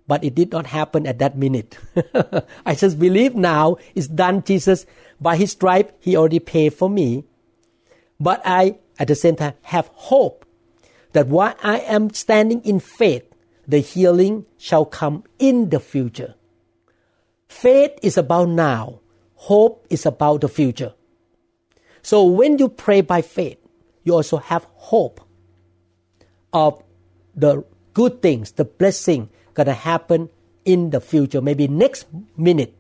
but 0.06 0.24
it 0.24 0.34
did 0.34 0.52
not 0.52 0.66
happen 0.66 1.06
at 1.06 1.18
that 1.18 1.36
minute. 1.36 1.78
I 2.66 2.74
just 2.74 2.98
believe 2.98 3.34
now 3.34 3.76
it's 3.94 4.08
done. 4.08 4.42
Jesus, 4.42 4.86
by 5.20 5.36
his 5.36 5.52
stripe, 5.52 5.96
he 6.00 6.16
already 6.16 6.40
paid 6.40 6.74
for 6.74 6.90
me. 6.90 7.24
But 8.18 8.42
I, 8.44 8.78
at 8.98 9.08
the 9.08 9.14
same 9.14 9.36
time, 9.36 9.54
have 9.62 9.88
hope 9.94 10.44
that 11.12 11.28
while 11.28 11.54
I 11.62 11.78
am 11.80 12.12
standing 12.12 12.62
in 12.62 12.80
faith, 12.80 13.24
the 13.66 13.78
healing 13.78 14.46
shall 14.58 14.84
come 14.84 15.24
in 15.38 15.70
the 15.70 15.80
future. 15.80 16.34
Faith 17.48 17.92
is 18.02 18.16
about 18.16 18.48
now. 18.48 19.00
Hope 19.34 19.86
is 19.90 20.06
about 20.06 20.40
the 20.40 20.48
future. 20.48 20.94
So 22.02 22.24
when 22.24 22.58
you 22.58 22.68
pray 22.68 23.00
by 23.00 23.22
faith, 23.22 23.58
you 24.04 24.14
also 24.14 24.38
have 24.38 24.64
hope 24.74 25.20
of 26.52 26.82
the 27.34 27.64
good 27.94 28.20
things, 28.22 28.52
the 28.52 28.64
blessing 28.64 29.28
going 29.54 29.66
to 29.66 29.74
happen 29.74 30.30
in 30.64 30.90
the 30.90 31.00
future, 31.00 31.40
maybe 31.40 31.68
next 31.68 32.06
minute, 32.36 32.74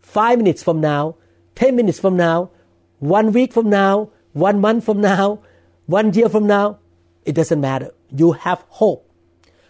five 0.00 0.38
minutes 0.38 0.62
from 0.62 0.80
now, 0.80 1.16
10 1.54 1.74
minutes 1.74 1.98
from 1.98 2.16
now, 2.16 2.50
one 2.98 3.32
week 3.32 3.52
from 3.52 3.70
now, 3.70 4.10
one 4.32 4.60
month 4.60 4.84
from 4.84 5.00
now, 5.00 5.40
one 5.86 6.12
year 6.12 6.28
from 6.28 6.46
now. 6.46 6.78
It 7.24 7.34
doesn't 7.34 7.60
matter. 7.60 7.92
You 8.10 8.32
have 8.32 8.64
hope. 8.68 9.10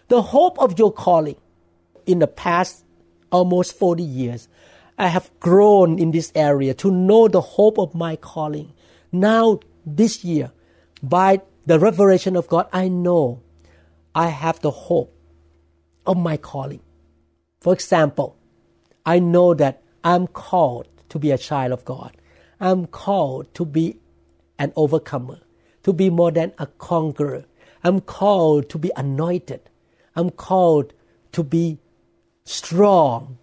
The 0.09 0.21
hope 0.21 0.59
of 0.59 0.77
your 0.77 0.91
calling. 0.91 1.37
In 2.05 2.19
the 2.19 2.27
past 2.27 2.85
almost 3.31 3.77
40 3.77 4.03
years, 4.03 4.47
I 4.97 5.07
have 5.07 5.29
grown 5.39 5.99
in 5.99 6.11
this 6.11 6.31
area 6.33 6.73
to 6.75 6.91
know 6.91 7.27
the 7.27 7.41
hope 7.41 7.77
of 7.77 7.93
my 7.93 8.15
calling. 8.15 8.73
Now, 9.11 9.59
this 9.85 10.23
year, 10.23 10.51
by 11.03 11.41
the 11.65 11.79
revelation 11.79 12.35
of 12.35 12.47
God, 12.47 12.67
I 12.71 12.87
know 12.87 13.41
I 14.15 14.29
have 14.29 14.61
the 14.61 14.71
hope 14.71 15.16
of 16.07 16.17
my 16.17 16.37
calling. 16.37 16.81
For 17.59 17.73
example, 17.73 18.37
I 19.05 19.19
know 19.19 19.53
that 19.53 19.83
I'm 20.03 20.27
called 20.27 20.87
to 21.09 21.19
be 21.19 21.31
a 21.31 21.37
child 21.37 21.73
of 21.73 21.85
God. 21.85 22.15
I'm 22.59 22.87
called 22.87 23.53
to 23.55 23.65
be 23.65 23.99
an 24.57 24.73
overcomer, 24.75 25.39
to 25.83 25.93
be 25.93 26.09
more 26.09 26.31
than 26.31 26.53
a 26.57 26.65
conqueror. 26.65 27.45
I'm 27.83 28.01
called 28.01 28.69
to 28.69 28.77
be 28.77 28.91
anointed. 28.95 29.69
I'm 30.15 30.31
called 30.31 30.93
to 31.33 31.43
be 31.43 31.77
strong. 32.45 33.37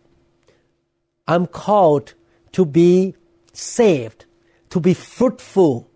I'm 1.29 1.47
called 1.47 2.15
to 2.53 2.65
be 2.65 3.15
saved, 3.53 4.25
to 4.71 4.81
be 4.81 4.95
fruitful, 4.95 5.91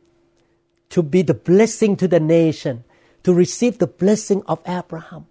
to 0.91 1.03
be 1.03 1.23
the 1.23 1.35
blessing 1.35 1.97
to 1.97 2.09
the 2.09 2.21
nation, 2.21 2.85
to 3.25 3.35
receive 3.35 3.79
the 3.79 3.87
blessing 3.87 4.43
of 4.47 4.61
Abraham 4.67 5.27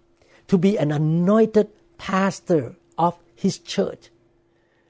to 0.48 0.58
be 0.58 0.76
an 0.76 0.90
anointed 0.90 1.68
pastor 1.98 2.76
of 2.96 3.16
his 3.34 3.58
church. 3.58 4.10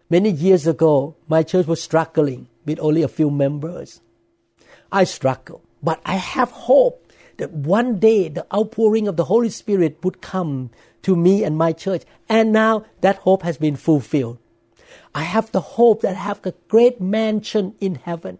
Many 0.08 0.30
years 0.30 0.66
ago, 0.66 1.16
my 1.28 1.42
church 1.42 1.66
was 1.66 1.82
struggling 1.82 2.48
with 2.64 2.78
only 2.80 3.02
a 3.02 3.08
few 3.08 3.30
members. 3.30 4.00
I 4.90 5.04
struggled, 5.04 5.60
but 5.82 6.00
I 6.04 6.14
have 6.16 6.50
hope 6.50 7.12
that 7.36 7.52
one 7.52 7.98
day 7.98 8.28
the 8.28 8.46
outpouring 8.54 9.06
of 9.06 9.16
the 9.16 9.24
Holy 9.24 9.50
Spirit 9.50 9.98
would 10.02 10.20
come 10.20 10.70
to 11.02 11.14
me 11.14 11.44
and 11.44 11.56
my 11.56 11.72
church. 11.72 12.02
And 12.28 12.52
now 12.52 12.84
that 13.00 13.16
hope 13.16 13.42
has 13.42 13.58
been 13.58 13.76
fulfilled. 13.76 14.38
I 15.14 15.22
have 15.22 15.52
the 15.52 15.60
hope 15.60 16.02
that 16.02 16.16
I 16.16 16.20
have 16.20 16.44
a 16.44 16.54
great 16.68 17.00
mansion 17.00 17.74
in 17.80 17.96
heaven. 17.96 18.38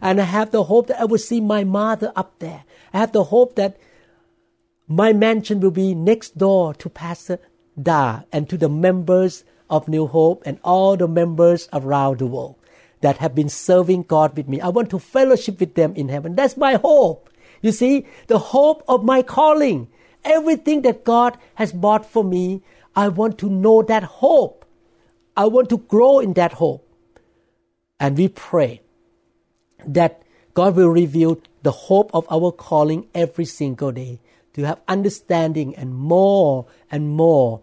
And 0.00 0.20
I 0.20 0.24
have 0.24 0.50
the 0.50 0.64
hope 0.64 0.86
that 0.86 1.00
I 1.00 1.04
will 1.04 1.18
see 1.18 1.40
my 1.40 1.64
mother 1.64 2.12
up 2.14 2.38
there. 2.38 2.64
I 2.92 2.98
have 2.98 3.12
the 3.12 3.24
hope 3.24 3.56
that 3.56 3.76
my 4.90 5.12
mansion 5.12 5.60
will 5.60 5.70
be 5.70 5.94
next 5.94 6.36
door 6.36 6.74
to 6.74 6.90
Pastor 6.90 7.38
Da 7.80 8.22
and 8.32 8.48
to 8.48 8.58
the 8.58 8.68
members 8.68 9.44
of 9.70 9.86
New 9.86 10.08
Hope 10.08 10.42
and 10.44 10.58
all 10.64 10.96
the 10.96 11.06
members 11.06 11.68
around 11.72 12.18
the 12.18 12.26
world 12.26 12.56
that 13.00 13.18
have 13.18 13.32
been 13.32 13.48
serving 13.48 14.02
God 14.02 14.36
with 14.36 14.48
me. 14.48 14.60
I 14.60 14.68
want 14.68 14.90
to 14.90 14.98
fellowship 14.98 15.60
with 15.60 15.76
them 15.76 15.94
in 15.94 16.08
heaven. 16.08 16.34
That's 16.34 16.56
my 16.56 16.74
hope. 16.74 17.30
You 17.62 17.70
see, 17.70 18.04
the 18.26 18.38
hope 18.38 18.82
of 18.88 19.04
my 19.04 19.22
calling. 19.22 19.86
Everything 20.24 20.82
that 20.82 21.04
God 21.04 21.38
has 21.54 21.72
bought 21.72 22.04
for 22.04 22.24
me, 22.24 22.64
I 22.96 23.08
want 23.08 23.38
to 23.38 23.48
know 23.48 23.82
that 23.82 24.02
hope. 24.02 24.64
I 25.36 25.46
want 25.46 25.68
to 25.68 25.78
grow 25.78 26.18
in 26.18 26.32
that 26.32 26.54
hope. 26.54 26.84
And 28.00 28.18
we 28.18 28.26
pray 28.26 28.82
that 29.86 30.20
God 30.52 30.74
will 30.74 30.88
reveal 30.88 31.40
the 31.62 31.70
hope 31.70 32.10
of 32.12 32.26
our 32.28 32.50
calling 32.50 33.06
every 33.14 33.44
single 33.44 33.92
day 33.92 34.18
to 34.60 34.66
have 34.66 34.80
understanding 34.86 35.74
and 35.74 35.94
more 35.94 36.66
and 36.90 37.08
more 37.08 37.62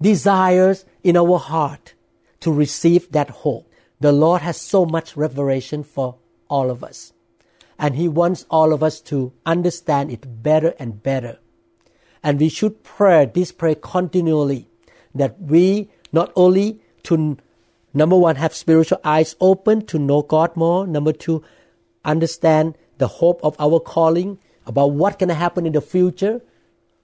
desires 0.00 0.84
in 1.02 1.16
our 1.16 1.38
heart 1.38 1.94
to 2.40 2.52
receive 2.52 3.10
that 3.10 3.30
hope. 3.30 3.68
The 4.00 4.12
Lord 4.12 4.42
has 4.42 4.60
so 4.60 4.86
much 4.86 5.16
revelation 5.16 5.82
for 5.82 6.18
all 6.48 6.70
of 6.70 6.84
us. 6.84 7.12
And 7.76 7.96
He 7.96 8.06
wants 8.06 8.46
all 8.50 8.72
of 8.72 8.82
us 8.82 9.00
to 9.02 9.32
understand 9.44 10.12
it 10.12 10.42
better 10.42 10.74
and 10.78 11.02
better. 11.02 11.38
And 12.22 12.38
we 12.38 12.48
should 12.48 12.84
pray 12.84 13.26
this 13.26 13.50
prayer 13.50 13.74
continually 13.74 14.68
that 15.14 15.40
we 15.40 15.90
not 16.12 16.32
only 16.36 16.80
to 17.04 17.36
number 17.92 18.16
one 18.16 18.36
have 18.36 18.54
spiritual 18.54 19.00
eyes 19.02 19.34
open 19.40 19.86
to 19.86 19.98
know 19.98 20.22
God 20.22 20.56
more, 20.56 20.86
number 20.86 21.12
two 21.12 21.42
understand 22.04 22.78
the 22.98 23.08
hope 23.08 23.40
of 23.42 23.56
our 23.58 23.80
calling 23.80 24.38
about 24.66 24.92
what 24.92 25.18
can 25.18 25.28
happen 25.28 25.66
in 25.66 25.72
the 25.72 25.80
future, 25.80 26.40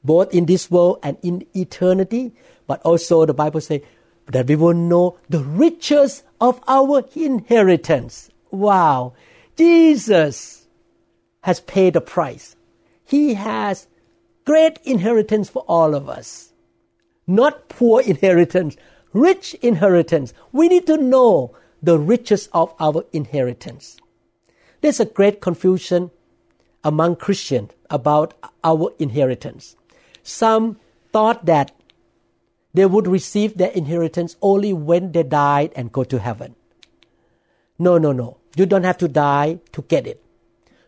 both 0.03 0.33
in 0.35 0.47
this 0.47 0.71
world 0.71 0.99
and 1.03 1.17
in 1.23 1.47
eternity. 1.55 2.33
But 2.67 2.81
also 2.83 3.27
the 3.27 3.35
Bible 3.35 3.61
says 3.61 3.83
that 4.27 4.47
we 4.47 4.57
will 4.57 4.75
know 4.75 5.19
the 5.29 5.43
riches 5.43 6.23
of 6.41 6.61
our 6.69 7.05
inheritance. 7.15 8.31
Wow. 8.51 9.15
Jesus 9.57 10.67
has 11.43 11.61
paid 11.61 11.95
the 11.95 12.01
price. 12.01 12.57
He 13.05 13.35
has 13.35 13.87
great 14.45 14.79
inheritance 14.85 15.49
for 15.49 15.65
all 15.69 15.95
of 15.95 16.09
us. 16.09 16.53
Not 17.27 17.69
poor 17.69 18.01
inheritance, 18.01 18.77
rich 19.13 19.55
inheritance. 19.55 20.33
We 20.53 20.69
need 20.69 20.87
to 20.87 20.97
know 20.97 21.55
the 21.83 21.99
riches 21.99 22.49
of 22.53 22.75
our 22.79 23.05
inheritance. 23.13 23.97
There's 24.81 25.01
a 25.01 25.05
great 25.05 25.41
confusion 25.41 26.11
among 26.85 27.17
Christians 27.17 27.73
about 27.91 28.35
our 28.65 28.93
inheritance. 28.99 29.77
Some 30.23 30.79
thought 31.13 31.47
that 31.47 31.73
they 32.73 32.87
would 32.87 33.07
receive 33.07 33.57
their 33.57 33.71
inheritance 33.71 34.37
only 34.41 34.73
when 34.73 35.13
they 35.13 35.23
died 35.23 35.73
and 35.75 35.93
go 35.93 36.05
to 36.05 36.19
heaven. 36.19 36.55
No, 37.79 37.99
no, 37.99 38.13
no. 38.13 38.39
You 38.57 38.67
don't 38.67 38.85
have 38.85 38.99
to 38.99 39.09
die 39.09 39.61
to 39.73 39.83
get 39.83 40.07
it. 40.07 40.23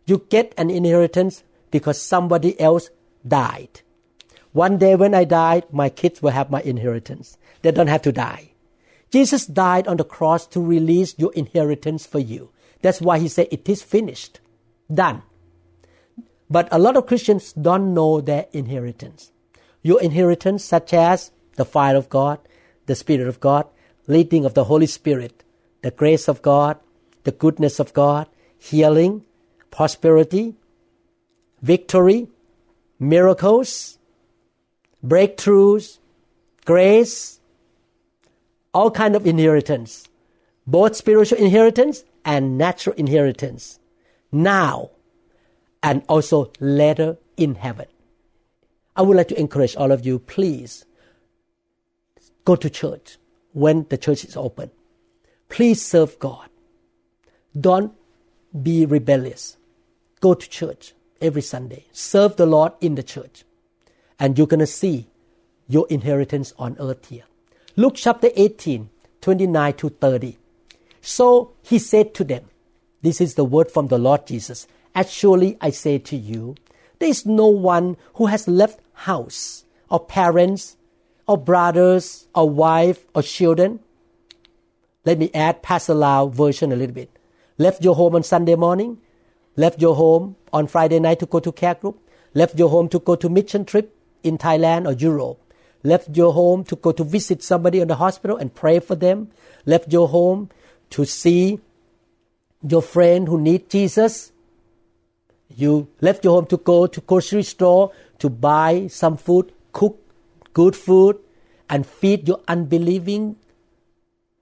You 0.07 0.26
get 0.28 0.55
an 0.57 0.70
inheritance 0.70 1.43
because 1.70 2.01
somebody 2.01 2.59
else 2.61 2.90
died. 3.26 3.80
One 4.53 4.76
day 4.78 4.95
when 4.95 5.14
I 5.14 5.24
die, 5.24 5.62
my 5.72 5.88
kids 5.88 6.20
will 6.20 6.30
have 6.30 6.51
my 6.51 6.61
inheritance. 6.61 7.38
They 7.62 7.72
don't 7.72 7.86
have 7.86 8.03
to 8.03 8.12
die. 8.12 8.51
Jesus 9.11 9.47
died 9.47 9.86
on 9.88 9.97
the 9.97 10.05
cross 10.05 10.47
to 10.49 10.61
release 10.61 11.14
your 11.18 11.32
inheritance 11.34 12.07
for 12.07 12.18
you. 12.18 12.51
That's 12.82 13.01
why 13.01 13.18
he 13.18 13.28
said, 13.28 13.49
It 13.51 13.68
is 13.68 13.82
finished. 13.82 14.40
Done. 14.93 15.22
But 16.53 16.68
a 16.70 16.78
lot 16.78 16.98
of 16.98 17.07
Christians 17.07 17.55
don't 17.55 17.94
know 17.94 18.20
their 18.20 18.44
inheritance. 18.53 19.32
Your 19.80 20.03
inheritance, 20.03 20.62
such 20.62 20.92
as 20.92 21.32
the 21.57 21.64
fire 21.64 21.96
of 21.96 22.11
God, 22.11 22.40
the 22.84 22.94
Spirit 22.94 23.26
of 23.26 23.40
God, 23.40 23.66
leading 24.07 24.44
of 24.44 24.53
the 24.53 24.64
Holy 24.64 24.84
Spirit, 24.84 25.44
the 25.80 25.90
grace 25.90 26.28
of 26.28 26.42
God, 26.42 26.78
the 27.24 27.32
goodness 27.32 27.80
of 27.80 27.94
God, 27.94 28.26
healing, 28.59 29.24
prosperity, 29.70 30.55
victory, 31.62 32.28
miracles, 33.00 33.98
breakthroughs, 35.03 36.00
grace, 36.66 37.40
all 38.74 38.90
kind 38.90 39.16
of 39.16 39.26
inheritance, 39.26 40.07
both 40.66 40.96
spiritual 40.96 41.38
inheritance 41.38 42.05
and 42.26 42.59
natural 42.59 42.94
inheritance. 42.96 43.78
Now, 44.30 44.90
and 45.82 46.02
also 46.08 46.52
later 46.60 47.18
in 47.36 47.54
heaven. 47.56 47.86
I 48.94 49.02
would 49.02 49.16
like 49.16 49.28
to 49.28 49.38
encourage 49.38 49.74
all 49.76 49.90
of 49.90 50.04
you, 50.04 50.18
please 50.18 50.84
go 52.44 52.56
to 52.56 52.68
church 52.68 53.18
when 53.52 53.86
the 53.88 53.96
church 53.96 54.24
is 54.24 54.36
open. 54.36 54.70
Please 55.48 55.84
serve 55.84 56.18
God. 56.18 56.48
Don't 57.58 57.92
be 58.62 58.86
rebellious. 58.86 59.56
Go 60.20 60.34
to 60.34 60.48
church 60.48 60.94
every 61.20 61.42
Sunday. 61.42 61.86
Serve 61.92 62.36
the 62.36 62.46
Lord 62.46 62.72
in 62.80 62.94
the 62.94 63.02
church. 63.02 63.44
And 64.18 64.38
you're 64.38 64.46
going 64.46 64.60
to 64.60 64.66
see 64.66 65.08
your 65.68 65.86
inheritance 65.88 66.52
on 66.58 66.76
earth 66.78 67.08
here. 67.08 67.24
Luke 67.76 67.94
chapter 67.96 68.28
18, 68.34 68.90
29 69.20 69.72
to 69.74 69.88
30. 69.88 70.38
So 71.00 71.52
he 71.62 71.78
said 71.78 72.14
to 72.14 72.24
them, 72.24 72.44
This 73.00 73.20
is 73.20 73.34
the 73.34 73.44
word 73.44 73.70
from 73.70 73.88
the 73.88 73.98
Lord 73.98 74.26
Jesus. 74.26 74.66
Actually, 74.95 75.57
I 75.61 75.70
say 75.70 75.99
to 75.99 76.16
you, 76.16 76.55
there 76.99 77.09
is 77.09 77.26
no 77.26 77.49
one 77.49 77.97
who 78.14 78.26
has 78.26 78.47
left 78.47 78.80
house 78.93 79.64
or 79.88 80.01
parents 80.01 80.76
or 81.26 81.38
brothers 81.38 82.26
or 82.34 82.49
wife 82.49 83.05
or 83.14 83.22
children. 83.22 83.80
Let 85.05 85.18
me 85.18 85.30
add 85.34 85.62
Pastor 85.62 85.95
Lau 85.95 86.28
version 86.28 86.72
a 86.72 86.76
little 86.76 86.95
bit. 86.95 87.11
Left 87.59 87.82
your 87.82 87.95
home 87.95 88.14
on 88.14 88.22
Sunday 88.22 88.55
morning, 88.55 88.99
left 89.57 89.80
your 89.80 89.95
home 89.95 90.36
on 90.53 90.66
Friday 90.66 90.99
night 91.01 91.18
to 91.20 91.26
go 91.26 91.40
to 91.40 91.53
care 91.53 91.74
group, 91.74 91.99
left 92.34 92.59
your 92.59 92.68
home 92.68 92.88
to 92.88 92.99
go 92.99 93.16
to 93.16 93.28
mission 93.28 93.64
trip 93.64 93.97
in 94.22 94.38
Thailand 94.38 94.86
or 94.86 94.93
Europe, 94.93 95.38
left 95.82 96.16
your 96.16 96.32
home 96.32 96.64
to 96.64 96.76
go 96.76 96.93
to 96.93 97.05
visit 97.05 97.43
somebody 97.43 97.80
in 97.80 97.88
the 97.88 97.97
hospital 97.97 98.36
and 98.36 98.55
pray 98.55 98.78
for 98.78 98.95
them, 98.95 99.30
left 99.66 99.93
your 99.93 100.09
home 100.09 100.51
to 100.90 101.05
see 101.05 101.61
your 102.66 102.82
friend 102.82 103.28
who 103.28 103.40
need 103.40 103.68
Jesus, 103.68 104.31
you 105.57 105.88
left 106.00 106.24
your 106.24 106.34
home 106.34 106.46
to 106.46 106.57
go 106.57 106.86
to 106.86 107.00
grocery 107.00 107.42
store 107.42 107.92
to 108.18 108.30
buy 108.30 108.86
some 108.86 109.16
food, 109.16 109.53
cook 109.72 109.98
good 110.53 110.76
food, 110.76 111.18
and 111.68 111.86
feed 111.86 112.28
your 112.28 112.40
unbelieving 112.46 113.36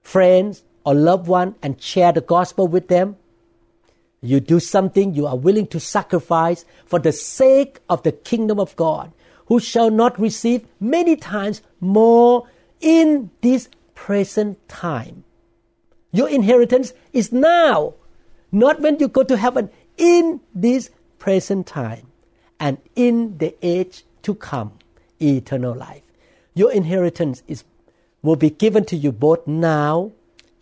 friends 0.01 0.63
or 0.83 0.93
loved 0.93 1.27
one 1.27 1.55
and 1.61 1.81
share 1.81 2.11
the 2.11 2.21
gospel 2.21 2.67
with 2.67 2.87
them. 2.87 3.15
You 4.21 4.39
do 4.39 4.59
something 4.59 5.13
you 5.13 5.25
are 5.25 5.37
willing 5.37 5.67
to 5.67 5.79
sacrifice 5.79 6.65
for 6.85 6.99
the 6.99 7.11
sake 7.11 7.79
of 7.89 8.03
the 8.03 8.11
kingdom 8.11 8.59
of 8.59 8.75
God, 8.75 9.11
who 9.47 9.59
shall 9.59 9.89
not 9.89 10.19
receive 10.19 10.67
many 10.79 11.15
times 11.15 11.61
more 11.79 12.47
in 12.79 13.31
this 13.41 13.69
present 13.95 14.57
time. 14.67 15.23
Your 16.11 16.29
inheritance 16.29 16.93
is 17.13 17.31
now, 17.31 17.95
not 18.51 18.81
when 18.81 18.99
you 18.99 19.07
go 19.07 19.23
to 19.23 19.37
heaven, 19.37 19.69
in 19.97 20.41
this 20.53 20.89
present 21.21 21.67
time 21.67 22.07
and 22.59 22.79
in 22.95 23.37
the 23.37 23.55
age 23.61 24.03
to 24.23 24.33
come, 24.33 24.71
eternal 25.21 25.75
life. 25.75 26.01
Your 26.55 26.71
inheritance 26.71 27.43
is, 27.47 27.63
will 28.23 28.35
be 28.35 28.49
given 28.49 28.85
to 28.85 28.95
you 28.95 29.11
both 29.11 29.45
now 29.45 30.13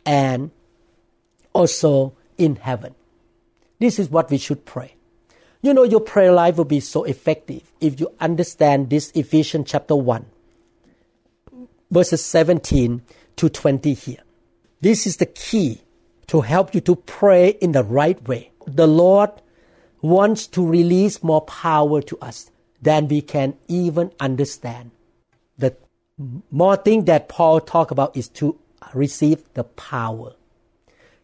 and 0.05 0.51
also 1.53 2.11
in 2.37 2.57
heaven. 2.57 2.93
This 3.79 3.99
is 3.99 4.09
what 4.09 4.29
we 4.29 4.37
should 4.37 4.65
pray. 4.65 4.95
You 5.61 5.73
know, 5.73 5.83
your 5.83 6.01
prayer 6.01 6.33
life 6.33 6.57
will 6.57 6.65
be 6.65 6.81
so 6.81 7.05
effective 7.05 7.71
if 7.79 7.97
you 7.97 8.11
understand 8.19 8.89
this 8.89 9.11
Ephesians 9.11 9.71
chapter 9.71 9.95
1, 9.95 10.25
verses 11.89 12.23
17 12.25 13.01
to 13.37 13.49
20 13.49 13.93
here. 13.93 14.23
This 14.81 15.07
is 15.07 15.17
the 15.17 15.25
key 15.25 15.79
to 16.27 16.41
help 16.41 16.75
you 16.75 16.81
to 16.81 16.97
pray 16.97 17.51
in 17.61 17.71
the 17.71 17.83
right 17.85 18.21
way. 18.27 18.51
The 18.67 18.87
Lord 18.87 19.31
wants 20.01 20.47
to 20.47 20.65
release 20.65 21.23
more 21.23 21.41
power 21.41 22.01
to 22.01 22.17
us 22.19 22.51
than 22.81 23.07
we 23.07 23.21
can 23.21 23.55
even 23.67 24.11
understand. 24.19 24.91
the 25.57 25.75
more 26.51 26.75
thing 26.75 27.05
that 27.05 27.29
Paul 27.29 27.59
talk 27.59 27.91
about 27.91 28.15
is 28.15 28.27
to 28.29 28.57
receive 28.93 29.43
the 29.53 29.63
power. 29.63 30.33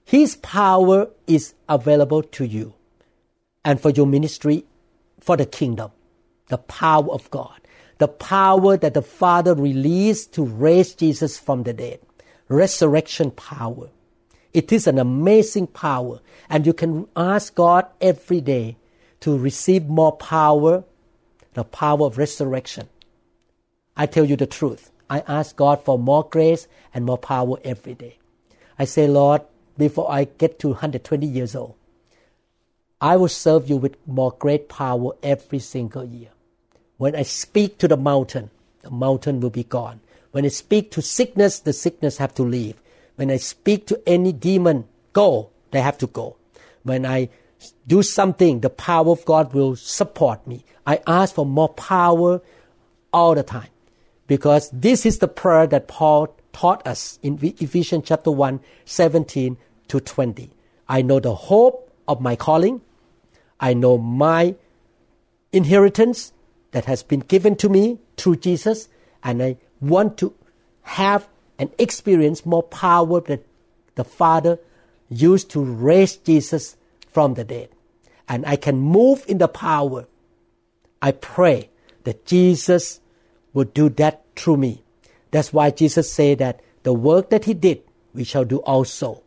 His 0.05 0.35
power 0.37 1.09
is 1.27 1.53
available 1.67 2.21
to 2.23 2.45
you 2.45 2.73
and 3.63 3.79
for 3.81 3.89
your 3.89 4.05
ministry 4.05 4.65
for 5.19 5.35
the 5.35 5.45
kingdom. 5.45 5.91
The 6.47 6.59
power 6.59 7.09
of 7.11 7.29
God. 7.31 7.59
The 7.97 8.07
power 8.07 8.77
that 8.77 8.93
the 8.93 9.01
Father 9.01 9.55
released 9.55 10.33
to 10.33 10.45
raise 10.45 10.93
Jesus 10.93 11.39
from 11.39 11.63
the 11.63 11.73
dead. 11.73 11.99
Resurrection 12.47 13.31
power. 13.31 13.89
It 14.55 14.71
is 14.71 14.87
an 14.87 14.97
amazing 14.97 15.67
power. 15.67 16.21
And 16.49 16.65
you 16.65 16.71
can 16.71 17.07
ask 17.13 17.53
God 17.53 17.87
every 17.99 18.39
day 18.39 18.77
to 19.19 19.37
receive 19.37 19.85
more 19.87 20.15
power, 20.15 20.85
the 21.55 21.65
power 21.65 22.05
of 22.05 22.17
resurrection. 22.17 22.87
I 23.97 24.05
tell 24.05 24.23
you 24.23 24.37
the 24.37 24.47
truth. 24.47 24.91
I 25.09 25.23
ask 25.27 25.57
God 25.57 25.83
for 25.83 25.99
more 25.99 26.23
grace 26.23 26.69
and 26.93 27.03
more 27.03 27.17
power 27.17 27.57
every 27.65 27.95
day. 27.95 28.17
I 28.79 28.85
say, 28.85 29.07
Lord, 29.07 29.41
before 29.77 30.09
I 30.09 30.23
get 30.23 30.57
to 30.59 30.69
120 30.69 31.27
years 31.27 31.53
old, 31.53 31.75
I 33.01 33.17
will 33.17 33.27
serve 33.27 33.69
you 33.69 33.75
with 33.75 33.97
more 34.07 34.31
great 34.39 34.69
power 34.69 35.11
every 35.21 35.59
single 35.59 36.05
year. 36.05 36.29
When 36.95 37.13
I 37.13 37.23
speak 37.23 37.77
to 37.79 37.89
the 37.89 37.97
mountain, 37.97 38.51
the 38.83 38.89
mountain 38.89 39.41
will 39.41 39.49
be 39.49 39.65
gone. 39.65 39.99
When 40.31 40.45
I 40.45 40.47
speak 40.47 40.91
to 40.91 41.01
sickness, 41.01 41.59
the 41.59 41.73
sickness 41.73 42.17
have 42.17 42.33
to 42.35 42.43
leave. 42.43 42.75
When 43.15 43.31
I 43.31 43.37
speak 43.37 43.87
to 43.87 44.01
any 44.05 44.31
demon, 44.31 44.85
go, 45.13 45.51
they 45.71 45.81
have 45.81 45.97
to 45.99 46.07
go. 46.07 46.37
When 46.83 47.05
I 47.05 47.29
do 47.87 48.03
something, 48.03 48.59
the 48.59 48.69
power 48.69 49.09
of 49.09 49.25
God 49.25 49.53
will 49.53 49.75
support 49.75 50.45
me. 50.45 50.65
I 50.85 51.01
ask 51.07 51.35
for 51.35 51.45
more 51.45 51.69
power 51.69 52.41
all 53.13 53.35
the 53.35 53.43
time 53.43 53.69
because 54.27 54.69
this 54.71 55.05
is 55.05 55.19
the 55.19 55.27
prayer 55.27 55.67
that 55.67 55.87
Paul 55.87 56.35
taught 56.53 56.85
us 56.85 57.19
in 57.21 57.39
Ephesians 57.41 58.03
chapter 58.05 58.31
1, 58.31 58.59
17 58.85 59.57
to 59.87 59.99
20. 59.99 60.51
I 60.87 61.01
know 61.01 61.19
the 61.19 61.35
hope 61.35 61.91
of 62.07 62.21
my 62.21 62.35
calling. 62.35 62.81
I 63.59 63.73
know 63.73 63.97
my 63.97 64.55
inheritance 65.51 66.33
that 66.71 66.85
has 66.85 67.03
been 67.03 67.21
given 67.21 67.55
to 67.57 67.69
me 67.69 67.99
through 68.17 68.37
Jesus, 68.37 68.89
and 69.23 69.41
I 69.41 69.57
want 69.79 70.17
to 70.19 70.33
have 70.81 71.27
and 71.57 71.71
experience 71.77 72.45
more 72.45 72.63
power 72.63 73.21
that 73.21 73.45
the 73.95 74.03
Father 74.03 74.59
used 75.09 75.49
to 75.51 75.63
raise 75.63 76.15
Jesus 76.17 76.75
from 77.11 77.35
the 77.35 77.43
dead. 77.43 77.69
And 78.27 78.45
I 78.45 78.55
can 78.55 78.77
move 78.77 79.23
in 79.27 79.37
the 79.37 79.47
power. 79.47 80.07
I 81.01 81.11
pray 81.11 81.69
that 82.03 82.25
Jesus 82.25 82.99
would 83.53 83.73
do 83.73 83.89
that 83.89 84.23
through 84.35 84.57
me. 84.57 84.83
That's 85.31 85.53
why 85.53 85.69
Jesus 85.71 86.11
said 86.11 86.39
that 86.39 86.61
the 86.83 86.93
work 86.93 87.29
that 87.29 87.45
he 87.45 87.53
did, 87.53 87.83
we 88.13 88.23
shall 88.23 88.45
do 88.45 88.57
also. 88.59 89.23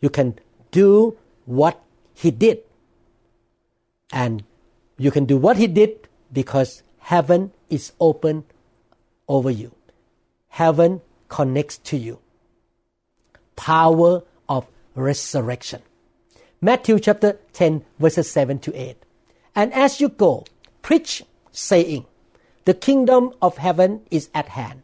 You 0.00 0.10
can 0.10 0.38
do 0.70 1.16
what 1.46 1.82
he 2.14 2.30
did. 2.30 2.60
And 4.12 4.44
you 4.96 5.10
can 5.10 5.24
do 5.24 5.36
what 5.36 5.56
he 5.56 5.66
did 5.66 6.08
because 6.32 6.82
heaven 6.98 7.52
is 7.70 7.92
open 8.00 8.44
over 9.28 9.50
you. 9.50 9.72
Heaven 10.48 11.00
connects 11.28 11.78
to 11.78 11.96
you. 11.96 12.18
Power 13.56 14.22
of 14.48 14.66
resurrection. 14.94 15.82
Matthew 16.60 16.98
chapter 16.98 17.38
10, 17.52 17.84
verses 17.98 18.30
7 18.30 18.58
to 18.60 18.74
8. 18.74 18.96
And 19.54 19.72
as 19.72 20.00
you 20.00 20.08
go, 20.08 20.44
preach, 20.82 21.22
saying, 21.52 22.06
The 22.64 22.74
kingdom 22.74 23.32
of 23.40 23.58
heaven 23.58 24.02
is 24.10 24.28
at 24.34 24.48
hand. 24.48 24.82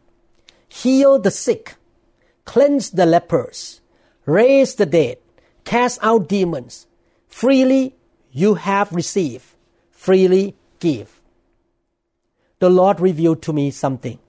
Heal 0.67 1.19
the 1.19 1.31
sick, 1.31 1.75
cleanse 2.43 2.91
the 2.91 3.05
lepers, 3.05 3.81
raise 4.25 4.75
the 4.75 4.85
dead, 4.85 5.17
cast 5.63 5.99
out 6.01 6.27
demons. 6.27 6.87
Freely 7.27 7.95
you 8.31 8.55
have 8.55 8.91
received, 8.91 9.45
freely 9.91 10.55
give. 10.79 11.21
The 12.59 12.69
Lord 12.69 12.99
revealed 12.99 13.41
to 13.43 13.53
me 13.53 13.71
something. 13.71 14.19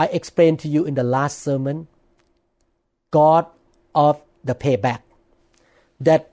I 0.00 0.06
explained 0.06 0.60
to 0.60 0.68
you 0.68 0.86
in 0.86 0.94
the 0.94 1.04
last 1.04 1.40
sermon 1.40 1.86
God 3.10 3.44
of 3.94 4.22
the 4.42 4.54
payback 4.54 5.02
that 6.00 6.30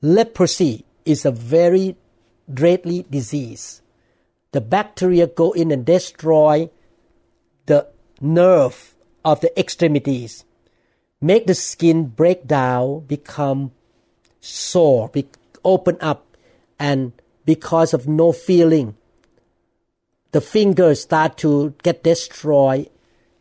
leprosy 0.00 0.86
is 1.04 1.26
a 1.26 1.30
very 1.30 1.96
deadly 2.48 3.04
disease. 3.10 3.82
The 4.52 4.62
bacteria 4.62 5.26
go 5.26 5.52
in 5.52 5.72
and 5.72 5.84
destroy 5.84 6.70
the 7.66 7.88
nerve 8.18 8.94
of 9.26 9.42
the 9.42 9.52
extremities, 9.60 10.46
make 11.20 11.46
the 11.46 11.54
skin 11.54 12.06
break 12.06 12.46
down, 12.46 13.00
become 13.00 13.72
sore, 14.40 15.10
be, 15.10 15.26
open 15.66 15.98
up, 16.00 16.24
and 16.78 17.12
because 17.44 17.92
of 17.92 18.08
no 18.08 18.32
feeling, 18.32 18.96
the 20.34 20.40
fingers 20.40 21.00
start 21.02 21.38
to 21.38 21.72
get 21.84 22.02
destroyed, 22.02 22.90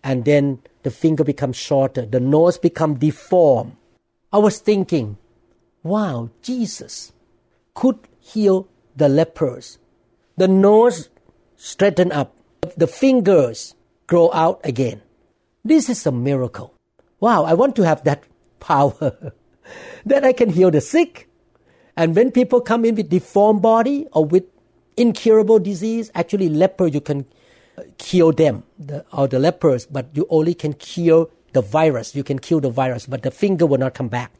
and 0.04 0.26
then 0.26 0.60
the 0.84 0.92
finger 0.92 1.24
becomes 1.24 1.58
shorter, 1.58 2.06
the 2.06 2.20
nose 2.20 2.60
become 2.60 2.94
deformed, 3.00 3.76
I 4.32 4.38
was 4.38 4.60
thinking, 4.60 5.18
wow, 5.82 6.30
Jesus 6.44 7.12
could 7.74 7.98
heal 8.20 8.68
the 8.96 9.10
lepers. 9.10 9.80
The 10.38 10.48
nose 10.48 11.10
straighten 11.58 12.12
up, 12.12 12.36
the 12.78 12.86
fingers 12.86 13.74
grow 14.06 14.32
out 14.32 14.62
again. 14.64 15.02
This 15.66 15.90
is 15.90 16.06
a 16.06 16.12
miracle. 16.12 16.76
Wow, 17.20 17.44
I 17.44 17.56
want 17.56 17.76
to 17.78 17.84
have 17.84 18.04
that 18.04 18.24
power 18.60 19.34
that 20.06 20.24
I 20.24 20.32
can 20.32 20.50
heal 20.50 20.70
the 20.70 20.82
sick. 20.82 21.28
And 21.98 22.16
when 22.16 22.30
people 22.30 22.62
come 22.62 22.86
in 22.86 22.94
with 22.94 23.10
deformed 23.10 23.64
body 23.64 24.06
or 24.12 24.26
with 24.26 24.44
incurable 24.98 25.60
disease, 25.60 26.12
actually 26.16 26.50
leper 26.50 26.88
you 26.88 27.02
can 27.02 27.26
uh, 27.78 27.84
cure 27.98 28.32
them 28.32 28.64
the, 28.78 29.06
or 29.14 29.28
the 29.28 29.40
lepers, 29.40 29.86
but 29.86 30.08
you 30.14 30.28
only 30.30 30.54
can 30.54 30.74
cure 30.74 31.30
the 31.54 31.62
virus. 31.62 32.16
You 32.16 32.24
can 32.24 32.40
kill 32.40 32.60
the 32.60 32.70
virus, 32.70 33.06
but 33.06 33.24
the 33.24 33.32
finger 33.32 33.66
will 33.66 33.78
not 33.78 33.94
come 33.94 34.10
back. 34.10 34.32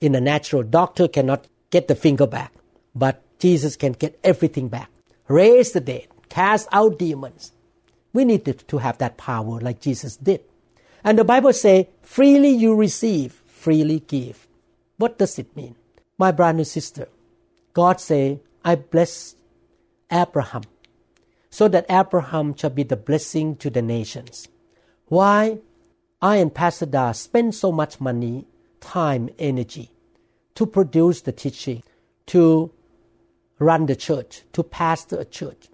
In 0.00 0.14
a 0.14 0.20
natural, 0.20 0.62
doctor 0.62 1.08
cannot 1.08 1.46
get 1.70 1.88
the 1.88 1.94
finger 1.94 2.26
back, 2.26 2.52
but 2.94 3.22
Jesus 3.38 3.76
can 3.76 3.92
get 3.92 4.18
everything 4.24 4.68
back. 4.68 4.90
Raise 5.28 5.72
the 5.72 5.80
dead, 5.80 6.06
cast 6.28 6.68
out 6.72 6.98
demons. 6.98 7.52
We 8.12 8.24
need 8.24 8.44
to, 8.68 8.78
have 8.78 8.98
that 8.98 9.16
power 9.16 9.60
like 9.60 9.80
Jesus 9.80 10.16
did. 10.16 10.40
And 11.04 11.18
the 11.18 11.24
Bible 11.24 11.52
say, 11.52 11.88
freely 12.02 12.50
you 12.50 12.74
receive, 12.74 13.42
freely 13.46 14.00
give. 14.00 14.46
What 14.96 15.18
does 15.18 15.38
it 15.38 15.54
mean? 15.54 15.76
My 16.16 16.32
brother 16.32 16.58
and 16.58 16.66
sister, 16.66 17.08
God 17.74 18.00
say, 18.00 18.40
I 18.64 18.74
bless 18.74 19.36
Abraham 20.10 20.62
so 21.50 21.68
that 21.68 21.86
Abraham 21.88 22.54
shall 22.54 22.70
be 22.70 22.82
the 22.82 22.96
blessing 22.96 23.56
to 23.56 23.70
the 23.70 23.82
nations. 23.82 24.48
Why? 25.06 25.58
I 26.20 26.36
and 26.36 26.52
Pastor 26.52 26.86
Da 26.86 27.12
spend 27.12 27.54
so 27.54 27.70
much 27.72 28.00
money, 28.00 28.46
time, 28.80 29.30
energy 29.38 29.90
to 30.58 30.66
produce 30.66 31.20
the 31.20 31.30
teaching, 31.30 31.84
to 32.26 32.72
run 33.60 33.86
the 33.86 33.94
church, 33.94 34.42
to 34.52 34.64
pastor 34.64 35.20
a 35.20 35.24
church, 35.24 35.68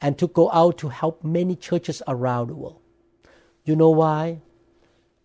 and 0.00 0.18
to 0.18 0.26
go 0.28 0.50
out 0.52 0.76
to 0.76 0.88
help 0.88 1.24
many 1.24 1.56
churches 1.56 2.02
around 2.06 2.48
the 2.48 2.54
world. 2.54 2.80
You 3.64 3.76
know 3.76 3.88
why? 3.88 4.40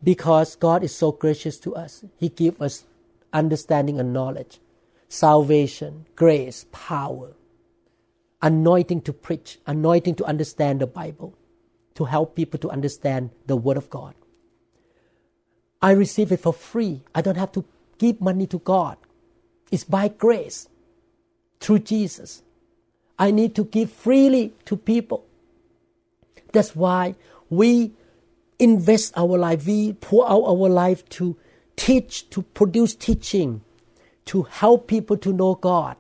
Because 0.02 0.56
God 0.56 0.82
is 0.82 0.96
so 0.96 1.12
gracious 1.12 1.60
to 1.60 1.76
us. 1.76 2.06
He 2.16 2.30
gives 2.30 2.62
us 2.62 2.86
understanding 3.34 4.00
and 4.00 4.14
knowledge, 4.14 4.60
salvation, 5.10 6.06
grace, 6.16 6.66
power, 6.72 7.34
anointing 8.46 9.02
to 9.02 9.12
preach, 9.12 9.58
anointing 9.66 10.14
to 10.14 10.24
understand 10.24 10.80
the 10.80 10.86
Bible, 10.86 11.36
to 11.96 12.06
help 12.06 12.36
people 12.36 12.60
to 12.60 12.70
understand 12.70 13.32
the 13.48 13.56
Word 13.56 13.76
of 13.76 13.90
God. 13.90 14.14
I 15.82 15.92
receive 15.92 16.32
it 16.32 16.42
for 16.42 16.54
free. 16.54 17.02
I 17.16 17.22
don't 17.22 17.38
have 17.38 17.52
to 17.54 17.66
give 17.98 18.22
money 18.22 18.46
to 18.48 18.60
God. 18.60 18.98
It's 19.72 19.84
by 19.84 20.10
grace 20.10 20.70
through 21.60 21.80
Jesus. 21.80 22.44
I 23.18 23.32
need 23.32 23.56
to 23.56 23.66
give 23.66 23.92
freely 23.92 24.54
to 24.66 24.78
people. 24.78 25.26
That's 26.54 26.76
why 26.76 27.16
we 27.50 27.94
invest 28.60 29.14
our 29.18 29.40
life, 29.40 29.66
we 29.66 29.94
pour 29.94 30.30
out 30.30 30.44
our 30.44 30.70
life 30.70 31.08
to 31.10 31.36
teach, 31.76 32.30
to 32.30 32.44
produce 32.44 32.94
teaching, 32.94 33.62
to 34.26 34.44
help 34.44 34.88
people 34.88 35.18
to 35.18 35.34
know 35.34 35.56
God, 35.56 35.98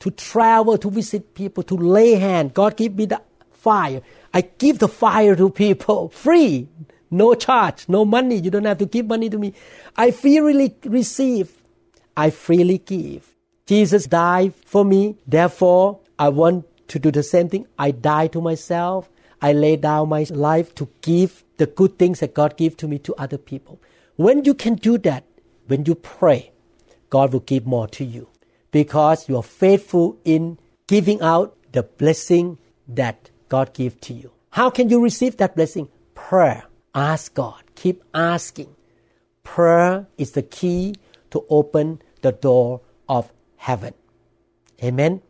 to 0.00 0.10
travel, 0.10 0.78
to 0.78 0.90
visit 0.90 1.34
people, 1.34 1.62
to 1.64 1.76
lay 1.76 2.14
hand. 2.14 2.54
God 2.54 2.76
give 2.76 2.94
me 2.94 3.06
the 3.06 3.20
fire. 3.50 4.00
I 4.32 4.42
give 4.42 4.78
the 4.78 4.88
fire 4.88 5.34
to 5.36 5.50
people 5.50 6.08
free. 6.24 6.68
No 7.10 7.34
charge, 7.34 7.88
no 7.88 8.04
money. 8.04 8.36
You 8.36 8.50
don't 8.50 8.64
have 8.64 8.78
to 8.78 8.86
give 8.86 9.06
money 9.06 9.30
to 9.30 9.38
me. 9.38 9.54
I 9.96 10.10
freely 10.10 10.76
receive. 10.84 11.62
I 12.16 12.30
freely 12.30 12.78
give. 12.78 13.34
Jesus 13.66 14.06
died 14.06 14.54
for 14.64 14.84
me. 14.84 15.16
Therefore, 15.26 16.00
I 16.18 16.28
want 16.28 16.66
to 16.88 16.98
do 16.98 17.10
the 17.10 17.22
same 17.22 17.48
thing. 17.48 17.66
I 17.78 17.92
die 17.92 18.26
to 18.28 18.40
myself. 18.40 19.08
I 19.40 19.52
lay 19.52 19.76
down 19.76 20.08
my 20.08 20.26
life 20.30 20.74
to 20.76 20.88
give 21.00 21.44
the 21.58 21.66
good 21.66 21.98
things 21.98 22.20
that 22.20 22.34
God 22.34 22.56
gave 22.56 22.76
to 22.78 22.88
me 22.88 22.98
to 23.00 23.14
other 23.16 23.38
people. 23.38 23.80
When 24.16 24.44
you 24.44 24.52
can 24.54 24.74
do 24.74 24.98
that, 24.98 25.24
when 25.66 25.84
you 25.84 25.94
pray, 25.94 26.50
God 27.08 27.32
will 27.32 27.40
give 27.40 27.66
more 27.66 27.86
to 27.88 28.04
you 28.04 28.28
because 28.70 29.28
you 29.28 29.36
are 29.36 29.42
faithful 29.42 30.18
in 30.24 30.58
giving 30.86 31.20
out 31.20 31.56
the 31.72 31.82
blessing 31.82 32.58
that 32.86 33.30
God 33.48 33.72
gave 33.72 34.00
to 34.02 34.14
you. 34.14 34.32
How 34.50 34.70
can 34.70 34.88
you 34.88 35.02
receive 35.02 35.36
that 35.36 35.56
blessing? 35.56 35.88
Prayer. 36.14 36.64
Ask 36.94 37.34
God. 37.34 37.62
Keep 37.74 38.02
asking. 38.14 38.74
Prayer 39.44 40.06
is 40.16 40.32
the 40.32 40.42
key 40.42 40.94
to 41.30 41.44
open 41.48 42.02
the 42.22 42.32
door 42.32 42.80
of 43.08 43.32
heaven. 43.56 43.94
Amen. 44.82 45.22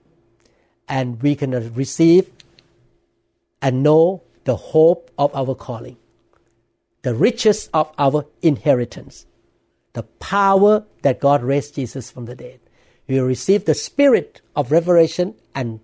And 0.88 1.22
we 1.22 1.34
can 1.34 1.50
receive 1.74 2.30
and 3.60 3.82
know 3.82 4.22
the 4.44 4.56
hope 4.56 5.10
of 5.18 5.34
our 5.34 5.54
calling, 5.54 5.96
the 7.02 7.14
riches 7.14 7.68
of 7.74 7.92
our 7.98 8.24
inheritance, 8.40 9.26
the 9.92 10.04
power 10.04 10.84
that 11.02 11.20
God 11.20 11.42
raised 11.42 11.74
Jesus 11.74 12.10
from 12.10 12.24
the 12.24 12.34
dead. 12.34 12.60
We 13.08 13.18
receive 13.20 13.64
the 13.64 13.74
spirit 13.74 14.40
of 14.54 14.70
revelation 14.70 15.34
and 15.54 15.80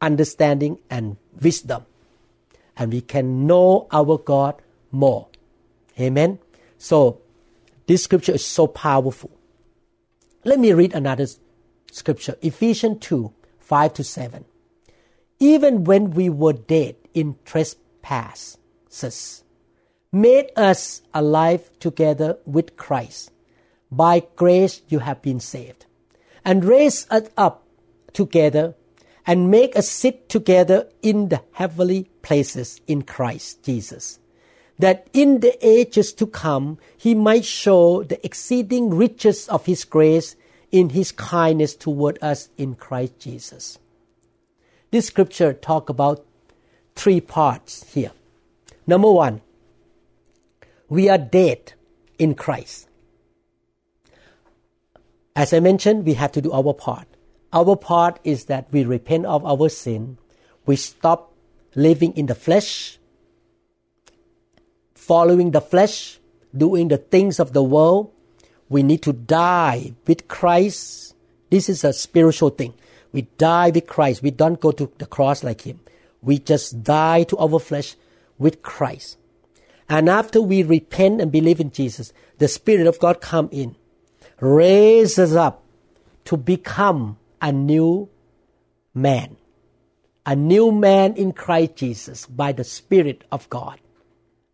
understanding 0.00 0.78
and 0.90 1.16
wisdom. 1.40 1.84
And 2.76 2.92
we 2.92 3.00
can 3.00 3.46
know 3.46 3.86
our 3.92 4.18
God 4.18 4.60
more. 4.90 5.28
Amen. 6.00 6.38
So 6.78 7.20
this 7.86 8.04
scripture 8.04 8.32
is 8.32 8.44
so 8.44 8.66
powerful. 8.66 9.30
Let 10.44 10.58
me 10.58 10.72
read 10.72 10.94
another 10.94 11.26
scripture 11.90 12.36
Ephesians 12.42 12.98
2 13.00 13.32
5 13.58 13.94
to 13.94 14.04
7. 14.04 14.44
Even 15.38 15.84
when 15.84 16.10
we 16.12 16.28
were 16.28 16.52
dead 16.52 16.96
in 17.14 17.36
trespasses, 17.44 18.58
made 20.12 20.50
us 20.56 21.02
alive 21.12 21.70
together 21.80 22.38
with 22.46 22.76
Christ. 22.76 23.32
By 23.90 24.22
grace 24.36 24.82
you 24.88 25.00
have 25.00 25.22
been 25.22 25.40
saved, 25.40 25.85
and 26.46 26.64
raise 26.64 27.06
us 27.10 27.28
up 27.36 27.66
together 28.12 28.74
and 29.26 29.50
make 29.50 29.76
us 29.76 29.88
sit 29.88 30.28
together 30.28 30.88
in 31.02 31.28
the 31.28 31.42
heavenly 31.52 32.04
places 32.22 32.80
in 32.86 33.02
Christ 33.02 33.64
Jesus, 33.64 34.20
that 34.78 35.08
in 35.12 35.40
the 35.40 35.58
ages 35.66 36.12
to 36.14 36.26
come 36.26 36.78
he 36.96 37.16
might 37.16 37.44
show 37.44 38.04
the 38.04 38.24
exceeding 38.24 38.90
riches 38.90 39.48
of 39.48 39.66
his 39.66 39.84
grace 39.84 40.36
in 40.70 40.90
his 40.90 41.10
kindness 41.10 41.74
toward 41.74 42.16
us 42.22 42.48
in 42.56 42.76
Christ 42.76 43.18
Jesus. 43.18 43.78
This 44.92 45.06
scripture 45.08 45.52
talk 45.52 45.88
about 45.88 46.24
three 46.94 47.20
parts 47.20 47.92
here. 47.92 48.12
Number 48.86 49.10
one, 49.10 49.40
we 50.88 51.08
are 51.08 51.18
dead 51.18 51.72
in 52.20 52.36
Christ. 52.36 52.88
As 55.36 55.52
I 55.52 55.60
mentioned, 55.60 56.06
we 56.06 56.14
have 56.14 56.32
to 56.32 56.40
do 56.40 56.50
our 56.50 56.72
part. 56.72 57.06
Our 57.52 57.76
part 57.76 58.18
is 58.24 58.46
that 58.46 58.72
we 58.72 58.84
repent 58.84 59.26
of 59.26 59.44
our 59.44 59.68
sin, 59.68 60.16
we 60.64 60.76
stop 60.76 61.32
living 61.74 62.12
in 62.16 62.26
the 62.26 62.34
flesh, 62.34 62.98
following 64.94 65.50
the 65.50 65.60
flesh, 65.60 66.18
doing 66.56 66.88
the 66.88 66.96
things 66.96 67.38
of 67.38 67.52
the 67.52 67.62
world. 67.62 68.10
We 68.68 68.82
need 68.82 69.02
to 69.02 69.12
die 69.12 69.94
with 70.06 70.26
Christ. 70.26 71.14
This 71.50 71.68
is 71.68 71.84
a 71.84 71.92
spiritual 71.92 72.50
thing. 72.50 72.74
We 73.12 73.22
die 73.38 73.70
with 73.70 73.86
Christ. 73.86 74.22
We 74.22 74.32
don't 74.32 74.58
go 74.58 74.72
to 74.72 74.90
the 74.98 75.06
cross 75.06 75.44
like 75.44 75.60
Him. 75.60 75.80
We 76.22 76.38
just 76.38 76.82
die 76.82 77.22
to 77.24 77.36
our 77.36 77.60
flesh 77.60 77.94
with 78.38 78.62
Christ. 78.62 79.18
And 79.88 80.08
after 80.08 80.42
we 80.42 80.62
repent 80.64 81.20
and 81.20 81.30
believe 81.30 81.60
in 81.60 81.70
Jesus, 81.70 82.12
the 82.38 82.48
Spirit 82.48 82.88
of 82.88 82.98
God 82.98 83.20
come 83.20 83.48
in, 83.52 83.76
raise 84.40 85.18
us 85.18 85.32
up 85.34 85.62
to 86.24 86.36
become 86.36 87.18
a 87.40 87.52
new 87.52 88.08
man. 88.94 89.36
A 90.24 90.34
new 90.34 90.72
man 90.72 91.14
in 91.14 91.32
Christ 91.32 91.76
Jesus 91.76 92.26
by 92.26 92.52
the 92.52 92.64
Spirit 92.64 93.24
of 93.30 93.48
God. 93.48 93.78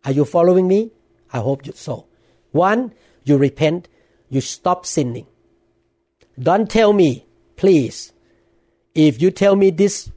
Are 0.05 0.11
you 0.11 0.25
following 0.25 0.67
me? 0.67 0.91
I 1.31 1.39
hope 1.39 1.65
you 1.65 1.73
so. 1.73 2.05
One, 2.51 2.93
you 3.23 3.37
repent, 3.37 3.87
you 4.29 4.41
stop 4.41 4.85
sinning. 4.85 5.25
Don't 6.39 6.69
tell 6.69 6.93
me, 6.93 7.25
please, 7.55 8.13
if 8.93 9.21
you 9.21 9.31
tell 9.31 9.55
me 9.55 9.71
this 9.71 10.11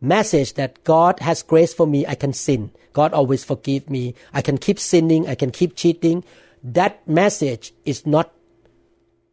message 0.00 0.54
that 0.54 0.82
God 0.84 1.20
has 1.20 1.42
grace 1.42 1.74
for 1.74 1.86
me, 1.86 2.06
I 2.06 2.14
can 2.14 2.32
sin. 2.32 2.70
God 2.92 3.12
always 3.12 3.44
forgive 3.44 3.90
me. 3.90 4.14
I 4.32 4.40
can 4.40 4.56
keep 4.56 4.78
sinning. 4.78 5.28
I 5.28 5.34
can 5.34 5.50
keep 5.50 5.76
cheating. 5.76 6.24
That 6.62 7.06
message 7.06 7.74
is 7.84 8.06
not 8.06 8.32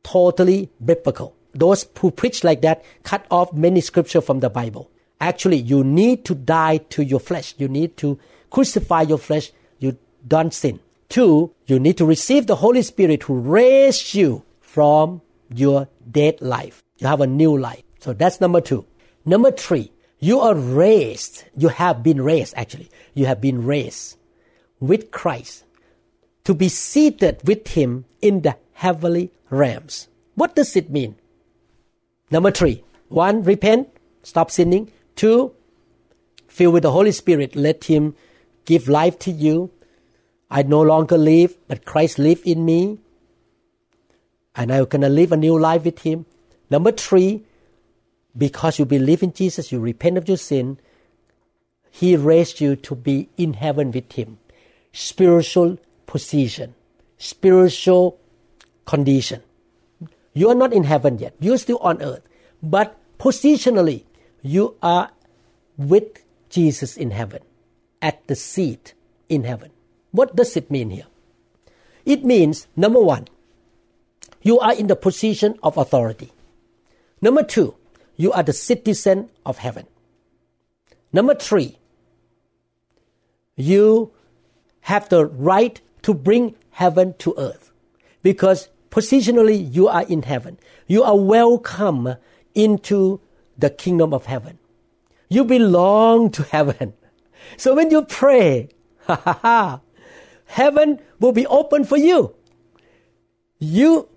totally 0.04 0.70
biblical. 0.84 1.36
Those 1.54 1.86
who 2.00 2.12
preach 2.12 2.44
like 2.44 2.62
that 2.62 2.84
cut 3.04 3.26
off 3.30 3.54
many 3.54 3.82
scripture 3.82 4.22
from 4.22 4.40
the 4.40 4.50
Bible. 4.50 4.90
Actually, 5.22 5.58
you 5.58 5.84
need 5.84 6.26
to 6.26 6.36
die 6.36 6.78
to 6.90 7.04
your 7.04 7.20
flesh. 7.20 7.54
You 7.58 7.68
need 7.68 7.96
to 7.98 8.20
crucify 8.50 9.04
your 9.04 9.18
flesh. 9.18 9.52
You 9.80 9.98
don't 10.28 10.54
sin. 10.54 10.80
Two, 11.10 11.54
you 11.68 11.80
need 11.80 11.98
to 11.98 12.06
receive 12.06 12.48
the 12.48 12.56
Holy 12.56 12.82
Spirit 12.82 13.24
who 13.24 13.40
raised 13.40 14.16
you 14.16 14.44
from 14.60 15.22
your 15.54 15.88
dead 16.10 16.42
life. 16.42 16.84
You 16.98 17.08
have 17.08 17.22
a 17.22 17.28
new 17.28 17.58
life. 17.58 17.84
So 18.00 18.14
that's 18.14 18.42
number 18.42 18.62
two. 18.62 18.86
Number 19.26 19.52
three, 19.52 19.92
you 20.20 20.40
are 20.40 20.56
raised. 20.56 21.44
You 21.56 21.70
have 21.70 22.04
been 22.04 22.22
raised, 22.22 22.54
actually. 22.58 22.90
You 23.14 23.26
have 23.28 23.40
been 23.40 23.66
raised 23.66 24.18
with 24.80 25.12
Christ 25.12 25.64
to 26.44 26.54
be 26.54 26.68
seated 26.68 27.48
with 27.48 27.68
Him 27.68 28.06
in 28.22 28.42
the 28.42 28.58
heavenly 28.84 29.32
realms. 29.50 30.10
What 30.36 30.56
does 30.56 30.76
it 30.76 30.90
mean? 30.90 31.16
Number 32.30 32.52
three, 32.52 32.84
one, 33.08 33.42
repent, 33.44 33.88
stop 34.24 34.52
sinning. 34.52 34.92
Two, 35.16 35.54
fill 36.48 36.72
with 36.72 36.84
the 36.84 36.92
Holy 36.92 37.14
Spirit, 37.14 37.56
let 37.56 37.86
Him 37.86 38.16
give 38.66 38.90
life 38.90 39.18
to 39.20 39.32
you. 39.32 39.72
I 40.52 40.64
no 40.64 40.82
longer 40.82 41.18
live, 41.18 41.56
but 41.70 41.86
Christ 41.86 42.20
live 42.20 42.42
in 42.44 42.66
me. 42.66 43.00
And 44.54 44.74
I'm 44.74 44.86
gonna 44.86 45.10
live 45.10 45.32
a 45.32 45.38
new 45.38 45.58
life 45.58 45.86
with 45.86 46.00
Him. 46.00 46.26
Number 46.70 46.92
three, 46.92 47.46
because 48.38 48.80
you 48.80 48.86
believe 48.86 49.24
in 49.24 49.32
Jesus, 49.32 49.72
you 49.72 49.80
repent 49.80 50.18
of 50.18 50.28
your 50.28 50.38
sin, 50.38 50.78
He 51.90 52.18
raised 52.18 52.60
you 52.60 52.76
to 52.76 52.96
be 52.96 53.30
in 53.38 53.54
heaven 53.54 53.92
with 53.92 54.12
Him. 54.12 54.40
Spiritual 54.92 55.78
position, 56.06 56.76
spiritual 57.18 58.20
condition. 58.86 59.42
You 60.34 60.50
are 60.50 60.56
not 60.56 60.74
in 60.74 60.84
heaven 60.84 61.20
yet. 61.20 61.36
You're 61.40 61.58
still 61.58 61.78
on 61.80 62.02
earth. 62.02 62.24
But 62.62 62.98
positionally, 63.20 64.04
you 64.42 64.76
are 64.82 65.12
with 65.78 66.24
Jesus 66.50 66.98
in 66.98 67.12
heaven, 67.12 67.42
at 68.02 68.26
the 68.28 68.36
seat 68.36 68.94
in 69.30 69.44
heaven. 69.44 69.72
What 70.12 70.36
does 70.36 70.56
it 70.56 70.70
mean 70.70 70.90
here? 70.90 71.08
It 72.06 72.24
means, 72.24 72.68
number 72.76 73.00
one, 73.00 73.28
you 74.42 74.60
are 74.60 74.74
in 74.74 74.88
the 74.88 74.96
position 74.96 75.58
of 75.64 75.78
authority. 75.78 76.32
Number 77.22 77.44
two, 77.44 77.76
you 78.16 78.32
are 78.32 78.44
the 78.44 78.54
citizen 78.54 79.30
of 79.46 79.58
heaven. 79.60 79.88
Number 81.12 81.34
three, 81.34 81.78
you 83.56 84.12
have 84.82 85.10
the 85.10 85.26
right 85.26 85.80
to 86.02 86.14
bring 86.14 86.56
heaven 86.72 87.16
to 87.20 87.34
earth 87.38 87.72
because 88.22 88.68
positionally 88.94 89.74
you 89.74 89.88
are 89.88 90.04
in 90.04 90.22
heaven. 90.22 90.60
You 90.86 91.02
are 91.02 91.18
welcome 91.18 92.16
into 92.54 93.20
the 93.58 93.72
kingdom 93.72 94.14
of 94.14 94.28
heaven. 94.28 94.60
You 95.30 95.46
belong 95.46 96.30
to 96.38 96.44
heaven. 96.44 96.94
So 97.58 97.74
when 97.74 97.90
you 97.90 98.04
pray, 98.06 98.70
heaven 100.46 101.00
will 101.20 101.32
be 101.32 101.48
open 101.48 101.86
for 101.86 101.98
you. 101.98 102.36
You, 103.58 104.10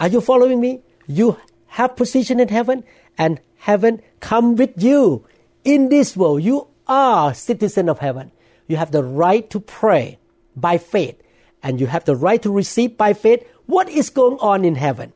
are 0.00 0.08
you 0.08 0.22
following 0.22 0.60
me? 0.60 0.80
You 1.06 1.36
have 1.66 1.94
position 1.94 2.40
in 2.40 2.48
heaven 2.48 2.84
and 3.18 3.38
heaven 3.56 4.00
come 4.20 4.56
with 4.56 4.82
you 4.82 5.26
in 5.62 5.90
this 5.90 6.16
world. 6.16 6.42
You 6.42 6.68
are 6.86 7.34
citizen 7.34 7.90
of 7.90 7.98
heaven. 7.98 8.32
You 8.66 8.76
have 8.76 8.92
the 8.92 9.04
right 9.04 9.48
to 9.50 9.60
pray 9.60 10.18
by 10.56 10.78
faith 10.78 11.20
and 11.62 11.78
you 11.78 11.86
have 11.86 12.06
the 12.06 12.16
right 12.16 12.40
to 12.40 12.50
receive 12.50 12.96
by 12.96 13.12
faith 13.12 13.46
what 13.70 13.88
is 13.88 14.10
going 14.10 14.38
on 14.40 14.64
in 14.64 14.74
heaven 14.74 15.12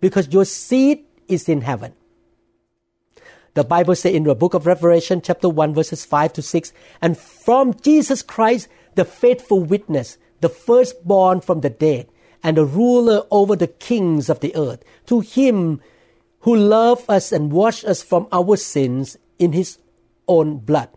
because 0.00 0.32
your 0.32 0.44
seed 0.44 1.04
is 1.28 1.48
in 1.48 1.60
heaven. 1.60 1.92
The 3.54 3.64
Bible 3.64 3.94
says 3.94 4.14
in 4.14 4.24
the 4.24 4.34
book 4.34 4.54
of 4.54 4.66
Revelation, 4.66 5.20
chapter 5.20 5.48
1, 5.48 5.74
verses 5.74 6.04
5 6.04 6.32
to 6.34 6.42
6, 6.42 6.72
and 7.02 7.18
from 7.18 7.74
Jesus 7.80 8.22
Christ, 8.22 8.68
the 8.94 9.04
faithful 9.04 9.62
witness, 9.62 10.18
the 10.40 10.48
firstborn 10.48 11.40
from 11.40 11.60
the 11.60 11.70
dead, 11.70 12.08
and 12.42 12.56
the 12.56 12.64
ruler 12.64 13.22
over 13.30 13.56
the 13.56 13.66
kings 13.66 14.30
of 14.30 14.40
the 14.40 14.54
earth, 14.56 14.82
to 15.06 15.20
him 15.20 15.80
who 16.40 16.56
loved 16.56 17.04
us 17.08 17.32
and 17.32 17.52
washed 17.52 17.84
us 17.84 18.02
from 18.02 18.28
our 18.32 18.56
sins 18.56 19.18
in 19.38 19.52
his 19.52 19.78
own 20.26 20.58
blood 20.58 20.88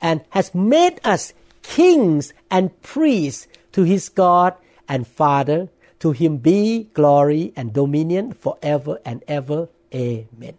and 0.00 0.24
has 0.30 0.54
made 0.54 1.00
us 1.04 1.32
kings 1.62 2.32
and 2.50 2.80
priests 2.82 3.46
to 3.72 3.84
his 3.84 4.08
God 4.08 4.54
and 4.88 5.06
Father. 5.06 5.68
To 6.00 6.12
him 6.12 6.38
be 6.38 6.84
glory 6.94 7.52
and 7.56 7.72
dominion 7.72 8.32
forever 8.32 8.98
and 9.04 9.22
ever. 9.28 9.68
Amen. 9.94 10.54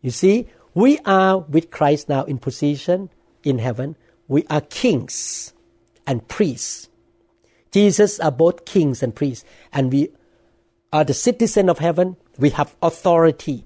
You 0.00 0.10
see, 0.10 0.48
we 0.74 0.98
are 1.04 1.38
with 1.38 1.70
Christ 1.70 2.08
now 2.08 2.24
in 2.24 2.38
position 2.38 3.10
in 3.42 3.58
heaven. 3.58 3.96
We 4.28 4.46
are 4.48 4.60
kings 4.60 5.52
and 6.06 6.26
priests. 6.28 6.88
Jesus 7.72 8.20
are 8.20 8.30
both 8.30 8.64
kings 8.64 9.02
and 9.02 9.14
priests, 9.14 9.44
and 9.72 9.92
we 9.92 10.10
are 10.92 11.04
the 11.04 11.14
citizen 11.14 11.68
of 11.68 11.80
heaven. 11.80 12.16
We 12.38 12.50
have 12.50 12.76
authority 12.80 13.64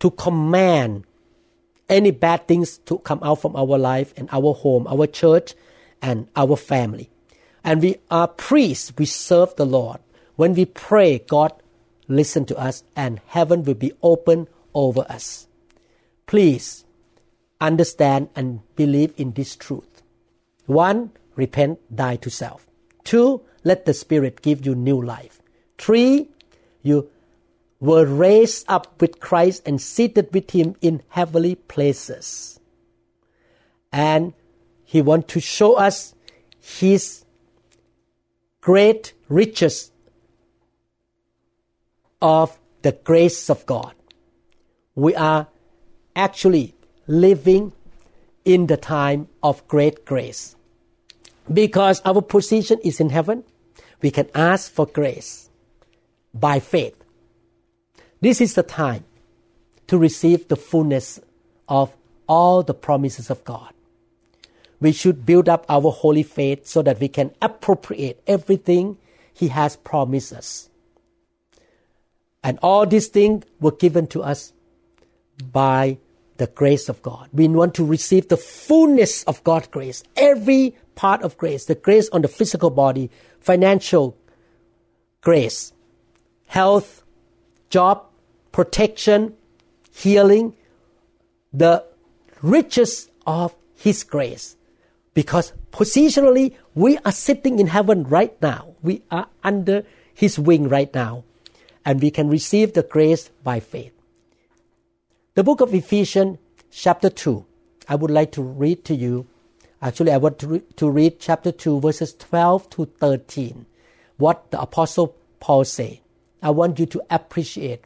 to 0.00 0.10
command 0.10 1.04
any 1.88 2.10
bad 2.10 2.48
things 2.48 2.78
to 2.78 2.98
come 2.98 3.20
out 3.22 3.40
from 3.40 3.54
our 3.54 3.78
life 3.78 4.12
and 4.16 4.28
our 4.32 4.54
home, 4.54 4.86
our 4.88 5.06
church, 5.06 5.54
and 6.02 6.28
our 6.36 6.56
family. 6.56 7.10
And 7.62 7.82
we 7.82 7.96
are 8.10 8.28
priests, 8.28 8.92
we 8.96 9.04
serve 9.04 9.54
the 9.56 9.66
Lord. 9.66 10.00
When 10.38 10.54
we 10.54 10.66
pray, 10.66 11.18
God 11.18 11.52
listen 12.06 12.44
to 12.46 12.56
us 12.56 12.84
and 12.94 13.20
heaven 13.26 13.64
will 13.64 13.74
be 13.74 13.90
open 14.04 14.46
over 14.72 15.04
us. 15.08 15.48
Please 16.26 16.84
understand 17.60 18.28
and 18.36 18.60
believe 18.76 19.12
in 19.16 19.32
this 19.32 19.56
truth. 19.56 20.00
One, 20.66 21.10
repent, 21.34 21.80
die 21.92 22.14
to 22.22 22.30
self. 22.30 22.68
Two, 23.02 23.42
let 23.64 23.84
the 23.84 23.92
Spirit 23.92 24.40
give 24.40 24.64
you 24.64 24.76
new 24.76 25.02
life. 25.02 25.42
Three, 25.76 26.28
you 26.84 27.10
were 27.80 28.06
raised 28.06 28.64
up 28.68 29.00
with 29.00 29.18
Christ 29.18 29.62
and 29.66 29.82
seated 29.82 30.32
with 30.32 30.52
Him 30.52 30.76
in 30.80 31.02
heavenly 31.08 31.56
places. 31.56 32.60
And 33.90 34.34
He 34.84 35.02
wants 35.02 35.32
to 35.32 35.40
show 35.40 35.74
us 35.74 36.14
His 36.60 37.24
great 38.60 39.14
riches 39.28 39.90
of 42.20 42.58
the 42.82 42.92
grace 42.92 43.50
of 43.50 43.64
God. 43.66 43.94
We 44.94 45.14
are 45.14 45.48
actually 46.16 46.74
living 47.06 47.72
in 48.44 48.66
the 48.66 48.76
time 48.76 49.28
of 49.42 49.66
great 49.68 50.04
grace. 50.04 50.56
Because 51.52 52.02
our 52.04 52.20
position 52.20 52.78
is 52.84 53.00
in 53.00 53.10
heaven, 53.10 53.44
we 54.02 54.10
can 54.10 54.28
ask 54.34 54.70
for 54.70 54.86
grace 54.86 55.48
by 56.34 56.60
faith. 56.60 56.96
This 58.20 58.40
is 58.40 58.54
the 58.54 58.62
time 58.62 59.04
to 59.86 59.98
receive 59.98 60.48
the 60.48 60.56
fullness 60.56 61.20
of 61.68 61.94
all 62.26 62.62
the 62.62 62.74
promises 62.74 63.30
of 63.30 63.44
God. 63.44 63.72
We 64.80 64.92
should 64.92 65.26
build 65.26 65.48
up 65.48 65.64
our 65.68 65.90
holy 65.90 66.22
faith 66.22 66.66
so 66.66 66.82
that 66.82 67.00
we 67.00 67.08
can 67.08 67.34
appropriate 67.42 68.22
everything 68.26 68.98
He 69.32 69.48
has 69.48 69.76
promised 69.76 70.32
us. 70.32 70.68
And 72.42 72.58
all 72.62 72.86
these 72.86 73.08
things 73.08 73.44
were 73.60 73.72
given 73.72 74.06
to 74.08 74.22
us 74.22 74.52
by 75.52 75.98
the 76.36 76.46
grace 76.46 76.88
of 76.88 77.02
God. 77.02 77.28
We 77.32 77.48
want 77.48 77.74
to 77.74 77.84
receive 77.84 78.28
the 78.28 78.36
fullness 78.36 79.24
of 79.24 79.42
God's 79.44 79.66
grace, 79.68 80.02
every 80.16 80.76
part 80.94 81.22
of 81.22 81.36
grace, 81.36 81.66
the 81.66 81.74
grace 81.74 82.08
on 82.10 82.22
the 82.22 82.28
physical 82.28 82.70
body, 82.70 83.10
financial 83.40 84.16
grace, 85.20 85.72
health, 86.46 87.02
job, 87.70 88.04
protection, 88.52 89.34
healing, 89.92 90.54
the 91.52 91.84
riches 92.40 93.10
of 93.26 93.54
His 93.74 94.04
grace. 94.04 94.56
Because 95.14 95.52
positionally, 95.72 96.54
we 96.74 96.98
are 96.98 97.12
sitting 97.12 97.58
in 97.58 97.66
heaven 97.66 98.04
right 98.04 98.40
now. 98.40 98.76
We 98.82 99.02
are 99.10 99.26
under 99.42 99.84
His 100.14 100.38
wing 100.38 100.68
right 100.68 100.92
now. 100.94 101.24
And 101.88 102.02
we 102.02 102.10
can 102.10 102.28
receive 102.28 102.74
the 102.74 102.82
grace 102.82 103.30
by 103.42 103.60
faith. 103.60 103.94
The 105.36 105.42
book 105.42 105.62
of 105.62 105.72
Ephesians, 105.72 106.36
chapter 106.70 107.08
2, 107.08 107.46
I 107.88 107.94
would 107.94 108.10
like 108.10 108.30
to 108.32 108.42
read 108.42 108.84
to 108.84 108.94
you. 108.94 109.26
Actually, 109.80 110.12
I 110.12 110.18
want 110.18 110.38
to, 110.40 110.48
re- 110.48 110.62
to 110.76 110.90
read 110.90 111.18
chapter 111.18 111.50
2, 111.50 111.80
verses 111.80 112.12
12 112.12 112.68
to 112.68 112.84
13, 112.84 113.64
what 114.18 114.50
the 114.50 114.60
Apostle 114.60 115.16
Paul 115.40 115.64
say. 115.64 116.02
I 116.42 116.50
want 116.50 116.78
you 116.78 116.84
to 116.84 117.02
appreciate 117.08 117.84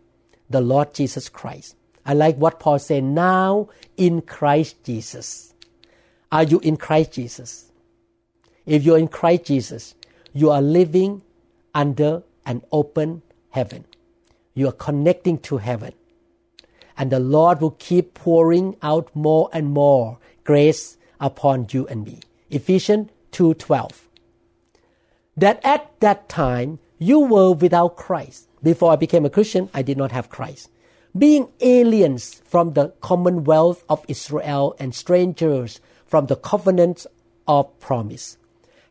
the 0.50 0.60
Lord 0.60 0.94
Jesus 0.94 1.28
Christ. 1.28 1.76
I 2.04 2.14
like 2.14 2.36
what 2.38 2.58
Paul 2.58 2.80
said, 2.80 3.04
now 3.04 3.68
in 3.96 4.22
Christ 4.22 4.82
Jesus. 4.82 5.54
Are 6.32 6.42
you 6.42 6.58
in 6.58 6.76
Christ 6.76 7.12
Jesus? 7.12 7.70
If 8.66 8.82
you're 8.82 8.98
in 8.98 9.06
Christ 9.06 9.44
Jesus, 9.44 9.94
you 10.32 10.50
are 10.50 10.60
living 10.60 11.22
under 11.72 12.24
an 12.44 12.62
open 12.72 13.22
heaven. 13.50 13.84
You 14.54 14.68
are 14.68 14.72
connecting 14.72 15.38
to 15.38 15.58
heaven. 15.58 15.92
And 16.96 17.10
the 17.10 17.20
Lord 17.20 17.60
will 17.60 17.76
keep 17.78 18.14
pouring 18.14 18.76
out 18.82 19.08
more 19.14 19.48
and 19.52 19.70
more 19.70 20.18
grace 20.44 20.98
upon 21.20 21.66
you 21.70 21.86
and 21.86 22.04
me. 22.04 22.20
Ephesians 22.50 23.10
2:12. 23.32 24.08
That 25.36 25.60
at 25.64 25.88
that 26.00 26.28
time 26.28 26.78
you 26.98 27.20
were 27.20 27.52
without 27.52 27.96
Christ 27.96 28.48
before 28.62 28.92
I 28.92 28.96
became 28.96 29.24
a 29.24 29.30
Christian, 29.30 29.70
I 29.74 29.82
did 29.82 29.96
not 29.96 30.12
have 30.12 30.28
Christ. 30.28 30.68
Being 31.16 31.48
aliens 31.60 32.40
from 32.44 32.72
the 32.72 32.92
commonwealth 33.00 33.84
of 33.88 34.04
Israel 34.08 34.76
and 34.78 34.94
strangers 34.94 35.80
from 36.06 36.26
the 36.26 36.36
covenant 36.36 37.06
of 37.48 37.78
promise, 37.80 38.36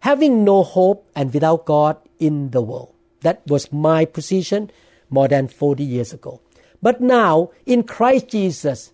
having 0.02 0.44
no 0.44 0.64
hope 0.64 1.08
and 1.16 1.34
without 1.34 1.66
God 1.66 1.98
in 2.20 2.52
the 2.52 2.62
world. 2.62 2.94
That 3.22 3.42
was 3.48 3.72
my 3.72 4.06
position 4.06 4.72
more 5.12 5.28
than 5.28 5.48
40 5.48 5.84
years 5.84 6.14
ago. 6.14 6.42
But 6.82 7.00
now, 7.00 7.52
in 7.68 7.84
Christ 7.84 8.30
Jesus, 8.30 8.92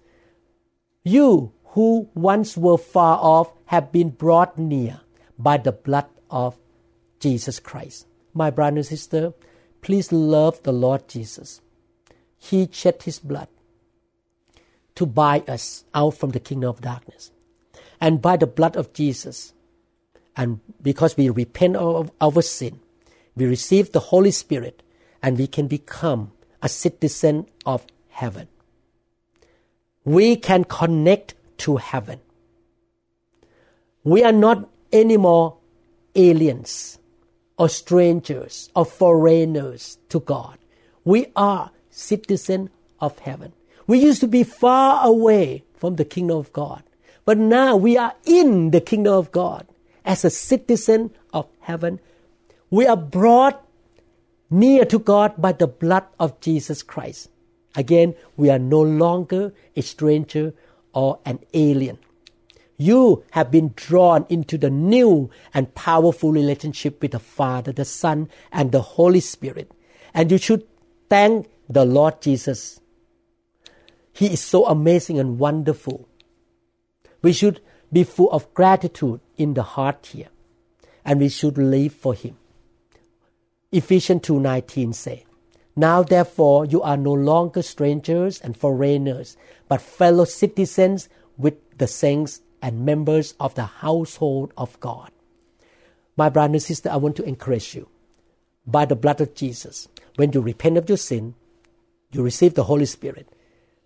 you 1.03 1.53
who 1.67 2.09
once 2.13 2.57
were 2.57 2.77
far 2.77 3.17
off 3.21 3.53
have 3.67 3.93
been 3.93 4.09
brought 4.09 4.57
near 4.57 4.99
by 5.39 5.55
the 5.55 5.71
blood 5.71 6.07
of 6.29 6.57
Jesus 7.21 7.59
Christ. 7.61 8.07
My 8.33 8.49
brother 8.49 8.77
and 8.77 8.85
sister, 8.85 9.33
Please 9.81 10.11
love 10.11 10.61
the 10.63 10.73
Lord 10.73 11.07
Jesus. 11.07 11.61
He 12.37 12.67
shed 12.71 13.03
his 13.03 13.19
blood 13.19 13.47
to 14.95 15.05
buy 15.05 15.43
us 15.47 15.85
out 15.93 16.15
from 16.15 16.31
the 16.31 16.39
kingdom 16.39 16.69
of 16.69 16.81
darkness. 16.81 17.31
And 18.01 18.21
by 18.21 18.37
the 18.37 18.47
blood 18.47 18.75
of 18.75 18.93
Jesus, 18.93 19.53
and 20.35 20.59
because 20.81 21.15
we 21.15 21.29
repent 21.29 21.77
of 21.77 22.11
our 22.19 22.41
sin, 22.41 22.79
we 23.35 23.45
receive 23.45 23.91
the 23.91 23.99
Holy 24.11 24.31
Spirit 24.31 24.83
and 25.21 25.37
we 25.37 25.47
can 25.47 25.67
become 25.67 26.31
a 26.61 26.69
citizen 26.69 27.47
of 27.65 27.85
heaven. 28.09 28.47
We 30.03 30.35
can 30.35 30.63
connect 30.63 31.35
to 31.59 31.77
heaven. 31.77 32.19
We 34.03 34.23
are 34.23 34.31
not 34.31 34.69
anymore 34.93 35.57
aliens 36.15 36.97
or 37.57 37.69
strangers 37.69 38.69
or 38.75 38.85
foreigners 38.85 39.97
to 40.09 40.19
God. 40.19 40.57
We 41.03 41.27
are 41.35 41.71
citizens 41.89 42.69
of 42.99 43.19
heaven. 43.19 43.53
We 43.85 43.99
used 43.99 44.21
to 44.21 44.27
be 44.27 44.43
far 44.43 45.05
away 45.05 45.63
from 45.75 45.95
the 45.95 46.05
kingdom 46.05 46.37
of 46.37 46.51
God, 46.53 46.83
but 47.25 47.37
now 47.37 47.75
we 47.75 47.97
are 47.97 48.13
in 48.25 48.71
the 48.71 48.81
kingdom 48.81 49.13
of 49.13 49.31
God 49.31 49.67
as 50.05 50.23
a 50.23 50.29
citizen 50.29 51.11
of 51.33 51.47
heaven. 51.59 51.99
We 52.69 52.87
are 52.87 52.97
brought 52.97 53.66
near 54.49 54.85
to 54.85 54.99
God 54.99 55.41
by 55.41 55.51
the 55.51 55.67
blood 55.67 56.05
of 56.19 56.39
Jesus 56.39 56.83
Christ. 56.83 57.29
Again, 57.75 58.15
we 58.35 58.49
are 58.49 58.59
no 58.59 58.81
longer 58.81 59.53
a 59.75 59.81
stranger 59.81 60.53
or 60.93 61.19
an 61.25 61.39
alien 61.53 61.99
you 62.77 63.23
have 63.31 63.49
been 63.49 63.73
drawn 63.75 64.25
into 64.29 64.57
the 64.57 64.69
new 64.69 65.29
and 65.53 65.73
powerful 65.73 66.31
relationship 66.31 67.01
with 67.01 67.11
the 67.11 67.19
Father, 67.19 67.71
the 67.71 67.85
Son, 67.85 68.29
and 68.51 68.71
the 68.71 68.81
Holy 68.81 69.19
Spirit. 69.19 69.71
And 70.13 70.31
you 70.31 70.37
should 70.37 70.65
thank 71.09 71.49
the 71.67 71.85
Lord 71.85 72.21
Jesus. 72.21 72.79
He 74.13 74.27
is 74.27 74.41
so 74.41 74.67
amazing 74.67 75.19
and 75.19 75.39
wonderful. 75.39 76.07
We 77.23 77.33
should 77.33 77.61
be 77.91 78.03
full 78.03 78.31
of 78.31 78.53
gratitude 78.53 79.21
in 79.37 79.55
the 79.55 79.63
heart 79.63 80.07
here. 80.07 80.29
And 81.03 81.19
we 81.19 81.29
should 81.29 81.57
live 81.57 81.93
for 81.93 82.13
Him. 82.13 82.37
Ephesians 83.71 84.21
2.19 84.21 84.95
say, 84.95 85.25
Now 85.75 86.01
therefore 86.01 86.65
you 86.65 86.81
are 86.81 86.95
no 86.95 87.11
longer 87.13 87.61
strangers 87.61 88.39
and 88.39 88.55
foreigners, 88.55 89.35
but 89.67 89.81
fellow 89.81 90.23
citizens 90.23 91.09
with 91.37 91.55
the 91.77 91.87
saints 91.87 92.41
and 92.61 92.85
members 92.85 93.33
of 93.39 93.55
the 93.55 93.65
household 93.65 94.53
of 94.57 94.79
God. 94.79 95.11
My 96.15 96.29
brother 96.29 96.53
and 96.53 96.63
sister, 96.63 96.89
I 96.89 96.95
want 96.95 97.15
to 97.17 97.23
encourage 97.23 97.75
you. 97.75 97.89
By 98.65 98.85
the 98.85 98.95
blood 98.95 99.21
of 99.21 99.35
Jesus, 99.35 99.87
when 100.15 100.31
you 100.31 100.41
repent 100.41 100.77
of 100.77 100.89
your 100.89 100.97
sin, 100.97 101.35
you 102.11 102.23
receive 102.23 102.53
the 102.53 102.63
Holy 102.63 102.85
Spirit. 102.85 103.27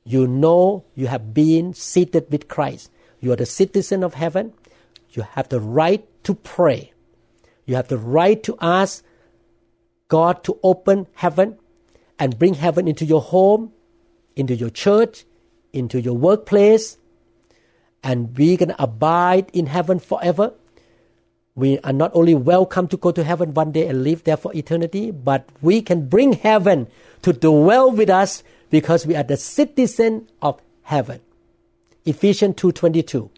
you 0.03 0.27
know 0.27 0.84
you 0.95 1.07
have 1.07 1.34
been 1.34 1.73
seated 1.73 2.25
with 2.32 2.47
Christ. 2.47 2.89
You 3.19 3.32
are 3.34 3.36
the 3.36 3.45
citizen 3.45 4.03
of 4.03 4.15
heaven. 4.15 4.53
You 5.11 5.23
have 5.23 5.49
the 5.49 5.59
right 5.59 6.07
to 6.23 6.34
pray. 6.34 6.93
You 7.65 7.75
have 7.75 7.88
the 7.88 7.99
right 7.99 8.41
to 8.43 8.57
ask 8.61 9.03
God 10.12 10.43
to 10.43 10.59
open 10.62 11.07
heaven 11.16 11.57
and 12.20 12.38
bring 12.38 12.55
heaven 12.55 12.86
into 12.86 13.05
your 13.05 13.22
home, 13.22 13.72
into 14.36 14.53
your 14.53 14.70
church, 14.70 15.24
into 15.72 16.01
your 16.01 16.16
workplace, 16.16 16.97
and 18.03 18.38
we 18.38 18.57
can 18.57 18.76
abide 18.78 19.49
in 19.53 19.68
heaven 19.68 19.99
forever. 19.99 20.51
We 21.55 21.80
are 21.80 21.93
not 21.93 22.12
only 22.14 22.36
welcome 22.36 22.89
to 22.89 22.97
go 22.97 23.12
to 23.12 23.24
heaven 23.24 23.53
one 23.53 23.72
day 23.72 23.88
and 23.88 24.03
live 24.03 24.26
there 24.26 24.36
for 24.36 24.53
eternity, 24.53 25.12
but 25.12 25.47
we 25.62 25.82
can 25.82 26.09
bring 26.09 26.34
heaven 26.34 26.88
to 27.22 27.32
dwell 27.32 27.89
with 27.89 28.09
us 28.09 28.43
because 28.70 29.07
we 29.07 29.16
are 29.16 29.24
the 29.24 29.38
citizen 29.38 30.28
of 30.41 30.62
heaven. 30.84 31.22
Ephesians 32.03 32.55
2:22 32.55 33.30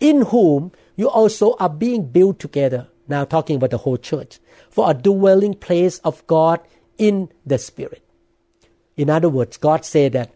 in 0.00 0.22
whom 0.34 0.72
you 0.96 1.08
also 1.08 1.54
are 1.60 1.70
being 1.70 2.10
built 2.10 2.40
together 2.40 2.88
now 3.08 3.24
talking 3.24 3.56
about 3.56 3.70
the 3.70 3.78
whole 3.78 3.96
church. 3.96 4.38
For 4.70 4.90
a 4.90 4.94
dwelling 4.94 5.54
place 5.54 5.98
of 5.98 6.26
God 6.26 6.60
in 6.98 7.30
the 7.44 7.58
spirit. 7.58 8.02
In 8.96 9.10
other 9.10 9.28
words 9.28 9.56
God 9.56 9.84
said 9.84 10.12
that 10.12 10.32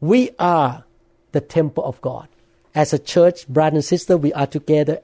we 0.00 0.30
are 0.38 0.84
the 1.32 1.40
temple 1.40 1.84
of 1.84 2.00
God. 2.00 2.28
As 2.74 2.92
a 2.92 2.98
church 2.98 3.48
brother 3.48 3.76
and 3.76 3.84
sister 3.84 4.16
we 4.16 4.32
are 4.32 4.46
together 4.46 5.00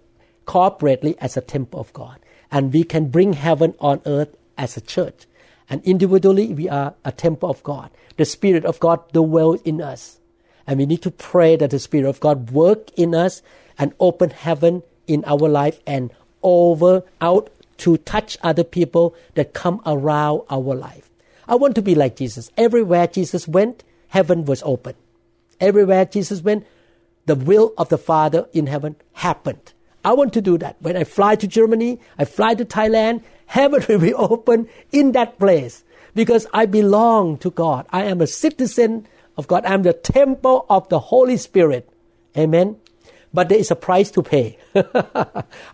corporately 0.47 1.17
as 1.19 1.37
a 1.37 1.41
temple 1.41 1.81
of 1.81 1.93
God. 1.93 2.19
And 2.51 2.73
we 2.73 2.83
can 2.83 3.09
bring 3.09 3.35
heaven 3.35 3.75
on 3.79 4.03
earth 4.07 4.37
as 4.59 4.77
a 4.77 4.81
church. 4.81 5.27
And 5.69 5.83
individually 5.85 6.53
we 6.53 6.69
are 6.69 6.95
a 7.05 7.13
temple 7.13 7.49
of 7.49 7.63
God. 7.63 7.91
The 8.17 8.25
spirit 8.25 8.65
of 8.65 8.81
God 8.81 9.13
dwells 9.13 9.63
in 9.63 9.81
us. 9.81 10.19
And 10.67 10.79
we 10.79 10.87
need 10.87 11.03
to 11.03 11.11
pray 11.11 11.57
that 11.57 11.71
the 11.71 11.79
spirit 11.79 12.09
of 12.09 12.21
God 12.21 12.51
work 12.51 12.91
in 12.97 13.15
us 13.15 13.43
and 13.79 13.95
open 13.99 14.31
heaven 14.31 14.83
in 15.07 15.25
our 15.27 15.49
life 15.49 15.81
and 15.87 16.11
over 16.43 17.03
out 17.21 17.51
to 17.79 17.97
touch 17.99 18.37
other 18.43 18.65
people 18.65 19.15
that 19.35 19.55
come 19.55 19.81
around 19.87 20.43
our 20.51 20.75
life. 20.75 21.11
I 21.49 21.55
want 21.55 21.75
to 21.77 21.83
be 21.83 21.95
like 21.95 22.17
Jesus. 22.17 22.51
Everywhere 22.57 23.07
Jesus 23.07 23.49
went, 23.49 23.83
heaven 24.09 24.45
was 24.45 24.63
open. 24.63 24.95
Everywhere 25.61 26.05
Jesus 26.05 26.43
went, 26.43 26.67
the 27.27 27.35
will 27.35 27.73
of 27.77 27.89
the 27.89 27.99
Father 27.99 28.47
in 28.53 28.67
heaven 28.67 28.97
happened. 29.15 29.73
I 30.05 30.13
want 30.15 30.33
to 30.35 30.41
do 30.41 30.57
that. 30.59 30.77
When 30.81 30.97
I 30.97 31.05
fly 31.05 31.37
to 31.37 31.47
Germany, 31.47 32.01
I 32.19 32.25
fly 32.25 32.55
to 32.55 32.65
Thailand, 32.65 33.23
heaven 33.47 33.85
will 33.89 33.99
be 33.99 34.15
open 34.15 34.69
in 34.93 35.13
that 35.13 35.39
place 35.39 35.85
because 36.15 36.47
I 36.53 36.67
belong 36.67 37.39
to 37.39 37.51
God. 37.51 37.87
I 37.91 38.05
am 38.05 38.21
a 38.21 38.27
citizen 38.27 39.07
of 39.37 39.49
God. 39.49 39.65
I'm 39.65 39.83
the 39.83 39.93
temple 39.93 40.67
of 40.69 40.89
the 40.89 40.99
Holy 40.99 41.37
Spirit. 41.37 41.89
Amen. 42.37 42.77
But 43.33 43.49
there 43.49 43.59
is 43.59 43.71
a 43.71 43.77
price 43.77 44.11
to 44.13 44.23
pay. 44.23 44.59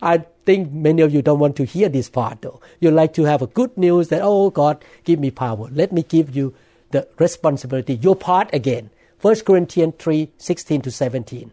I 0.01 0.25
think 0.45 0.71
many 0.71 1.01
of 1.01 1.13
you 1.13 1.21
don't 1.21 1.39
want 1.39 1.55
to 1.57 1.65
hear 1.65 1.89
this 1.89 2.09
part 2.09 2.41
though. 2.41 2.61
You 2.79 2.91
like 2.91 3.13
to 3.13 3.23
have 3.23 3.41
a 3.41 3.47
good 3.47 3.75
news 3.77 4.09
that, 4.09 4.21
oh 4.23 4.49
God, 4.49 4.83
give 5.03 5.19
me 5.19 5.31
power. 5.31 5.69
Let 5.71 5.91
me 5.91 6.03
give 6.03 6.35
you 6.35 6.53
the 6.91 7.07
responsibility, 7.17 7.95
your 7.95 8.15
part 8.15 8.49
again. 8.53 8.91
1 9.21 9.41
Corinthians 9.41 9.95
3 9.97 10.31
16 10.37 10.81
to 10.81 10.91
17. 10.91 11.51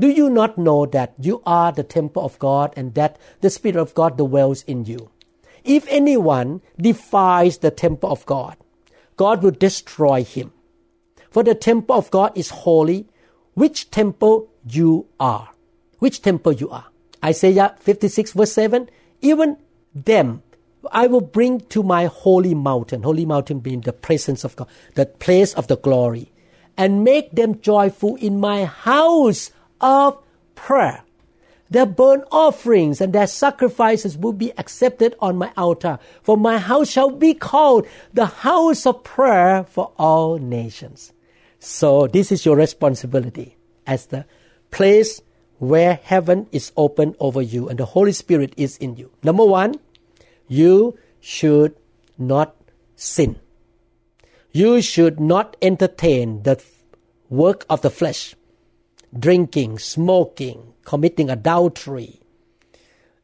Do 0.00 0.08
you 0.08 0.28
not 0.28 0.58
know 0.58 0.86
that 0.86 1.14
you 1.18 1.40
are 1.46 1.70
the 1.70 1.84
temple 1.84 2.24
of 2.24 2.38
God 2.40 2.72
and 2.76 2.94
that 2.94 3.16
the 3.40 3.50
Spirit 3.50 3.76
of 3.76 3.94
God 3.94 4.18
dwells 4.18 4.64
in 4.64 4.84
you? 4.84 5.10
If 5.62 5.86
anyone 5.88 6.62
defies 6.76 7.58
the 7.58 7.70
temple 7.70 8.10
of 8.10 8.26
God, 8.26 8.56
God 9.16 9.42
will 9.42 9.52
destroy 9.52 10.24
him. 10.24 10.52
For 11.30 11.44
the 11.44 11.54
temple 11.54 11.96
of 11.96 12.10
God 12.10 12.32
is 12.36 12.50
holy, 12.50 13.06
which 13.54 13.90
temple 13.90 14.48
you 14.64 15.06
are. 15.20 15.50
Which 15.98 16.22
temple 16.22 16.52
you 16.52 16.70
are. 16.70 16.86
Isaiah 17.24 17.74
56 17.80 18.32
verse 18.32 18.52
7, 18.52 18.90
even 19.22 19.56
them 19.94 20.42
I 20.92 21.06
will 21.06 21.20
bring 21.20 21.60
to 21.60 21.82
my 21.82 22.06
holy 22.06 22.54
mountain, 22.54 23.02
holy 23.02 23.24
mountain 23.24 23.60
being 23.60 23.80
the 23.80 23.92
presence 23.92 24.44
of 24.44 24.56
God, 24.56 24.68
the 24.94 25.06
place 25.06 25.54
of 25.54 25.68
the 25.68 25.76
glory, 25.76 26.32
and 26.76 27.04
make 27.04 27.32
them 27.32 27.60
joyful 27.60 28.16
in 28.16 28.40
my 28.40 28.64
house 28.64 29.50
of 29.80 30.18
prayer. 30.54 31.02
Their 31.70 31.86
burnt 31.86 32.24
offerings 32.30 33.00
and 33.00 33.12
their 33.12 33.26
sacrifices 33.26 34.18
will 34.18 34.32
be 34.32 34.52
accepted 34.58 35.16
on 35.20 35.38
my 35.38 35.52
altar, 35.56 35.98
for 36.22 36.36
my 36.36 36.58
house 36.58 36.90
shall 36.90 37.10
be 37.10 37.34
called 37.34 37.86
the 38.12 38.26
house 38.26 38.86
of 38.86 39.02
prayer 39.02 39.64
for 39.64 39.92
all 39.98 40.38
nations. 40.38 41.12
So 41.58 42.06
this 42.06 42.30
is 42.30 42.44
your 42.44 42.56
responsibility 42.56 43.56
as 43.86 44.06
the 44.06 44.26
place 44.74 45.22
where 45.58 46.00
heaven 46.02 46.46
is 46.50 46.72
open 46.76 47.14
over 47.20 47.40
you 47.40 47.68
and 47.68 47.78
the 47.78 47.86
Holy 47.86 48.12
Spirit 48.12 48.52
is 48.56 48.76
in 48.78 48.96
you. 48.96 49.10
Number 49.22 49.44
one, 49.44 49.78
you 50.48 50.98
should 51.20 51.74
not 52.18 52.54
sin. 52.96 53.38
You 54.52 54.82
should 54.82 55.18
not 55.20 55.56
entertain 55.62 56.42
the 56.42 56.62
work 57.30 57.64
of 57.70 57.82
the 57.82 57.90
flesh, 57.90 58.34
drinking, 59.16 59.78
smoking, 59.78 60.74
committing 60.84 61.30
adultery, 61.30 62.20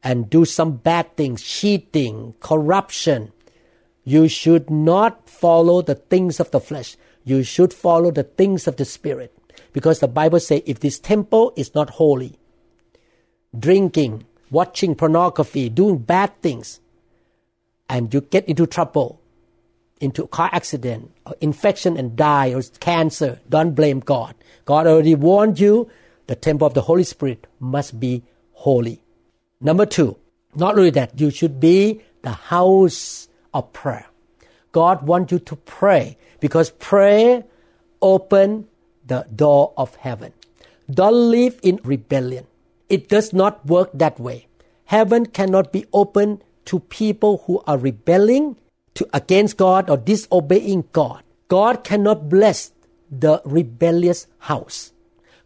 and 0.03 0.31
do 0.31 0.45
some 0.45 0.77
bad 0.79 1.17
things, 1.17 1.43
cheating, 1.43 2.35
corruption. 2.41 3.33
You 4.05 4.29
should 4.29 4.71
not 4.71 5.29
follow 5.29 5.83
the 5.83 5.95
things 5.95 6.41
of 6.41 6.51
the 6.53 6.61
flesh. 6.61 6.97
You 7.25 7.43
should 7.43 7.75
follow 7.75 8.11
the 8.11 8.25
things 8.25 8.67
of 8.67 8.77
the 8.77 8.85
Spirit. 8.85 9.37
Because 9.73 10.01
the 10.01 10.09
Bible 10.09 10.41
says 10.41 10.63
if 10.67 10.81
this 10.81 10.99
temple 10.99 11.53
is 11.57 11.75
not 11.75 11.91
holy, 11.91 12.39
drinking, 13.59 14.25
watching 14.51 14.95
pornography, 14.95 15.69
doing 15.69 15.99
bad 15.99 16.41
things, 16.43 16.81
and 17.89 18.13
you 18.15 18.21
get 18.21 18.49
into 18.49 18.67
trouble, 18.67 19.21
into 20.01 20.27
car 20.29 20.49
accident, 20.53 21.11
or 21.27 21.35
infection 21.41 21.97
and 21.97 22.17
die, 22.17 22.55
or 22.55 22.63
cancer, 22.81 23.41
don't 23.49 23.75
blame 23.75 24.01
God. 24.01 24.35
God 24.65 24.87
already 24.87 25.15
warned 25.15 25.59
you 25.59 25.91
the 26.27 26.37
temple 26.37 26.67
of 26.67 26.75
the 26.75 26.83
Holy 26.83 27.05
Spirit 27.05 27.47
must 27.59 27.99
be 27.99 28.23
holy. 28.53 29.03
Number 29.61 29.85
two, 29.85 30.17
not 30.55 30.79
only 30.79 30.91
that, 30.91 31.21
you 31.21 31.31
should 31.31 31.61
be 31.61 32.01
the 32.23 32.31
house 32.31 33.29
of 33.53 33.73
prayer. 33.73 34.07
God 34.73 35.03
wants 35.03 35.33
you 35.33 35.39
to 35.41 35.57
pray 35.57 36.17
because 36.39 36.71
prayer 36.71 37.45
open 38.01 38.67
the 39.11 39.27
door 39.35 39.75
of 39.77 39.97
heaven. 40.07 40.33
Don't 40.89 41.31
live 41.31 41.59
in 41.63 41.81
rebellion. 41.83 42.47
It 42.89 43.09
does 43.09 43.33
not 43.33 43.67
work 43.67 43.91
that 43.93 44.19
way. 44.19 44.47
Heaven 44.87 45.27
cannot 45.27 45.73
be 45.73 45.85
open 45.93 46.43
to 46.67 46.81
people 46.81 47.43
who 47.47 47.63
are 47.67 47.79
rebelling 47.79 48.57
to 48.95 49.09
against 49.13 49.57
God 49.57 49.91
or 49.91 49.97
disobeying 49.97 50.85
God. 50.93 51.23
God 51.49 51.83
cannot 51.83 52.29
bless 52.29 52.73
the 53.11 53.43
rebellious 53.45 54.27
house. 54.51 54.93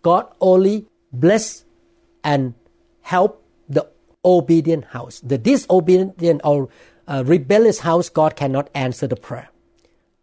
God 0.02 0.28
only 0.40 0.86
bless 1.12 1.64
and 2.22 2.54
help 3.00 3.42
the 3.68 3.88
obedient 4.24 4.84
house. 4.96 5.20
The 5.20 5.38
disobedient 5.38 6.40
or 6.44 6.68
uh, 7.08 7.22
rebellious 7.24 7.80
house, 7.80 8.08
God 8.08 8.36
cannot 8.36 8.68
answer 8.74 9.06
the 9.06 9.16
prayer. 9.16 9.48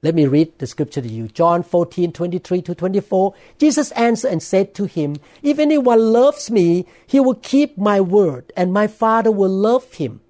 Let 0.04 0.16
me 0.16 0.26
read 0.26 0.58
the 0.58 0.66
scripture 0.66 1.02
to 1.02 1.08
you. 1.08 1.28
John 1.28 1.62
14, 1.62 2.12
23 2.12 2.62
to 2.64 2.76
24. 2.76 3.36
Jesus 3.60 3.92
answered 3.92 4.32
and 4.32 4.42
said 4.42 4.74
to 4.76 4.86
him, 4.86 5.18
If 5.44 5.60
anyone 5.60 6.00
loves 6.00 6.50
me, 6.50 6.88
he 7.06 7.20
will 7.20 7.36
keep 7.36 7.78
my 7.78 8.02
word, 8.02 8.52
and 8.58 8.74
my 8.74 8.88
Father 8.88 9.32
will 9.32 9.50
love 9.50 9.94
him, 9.94 10.22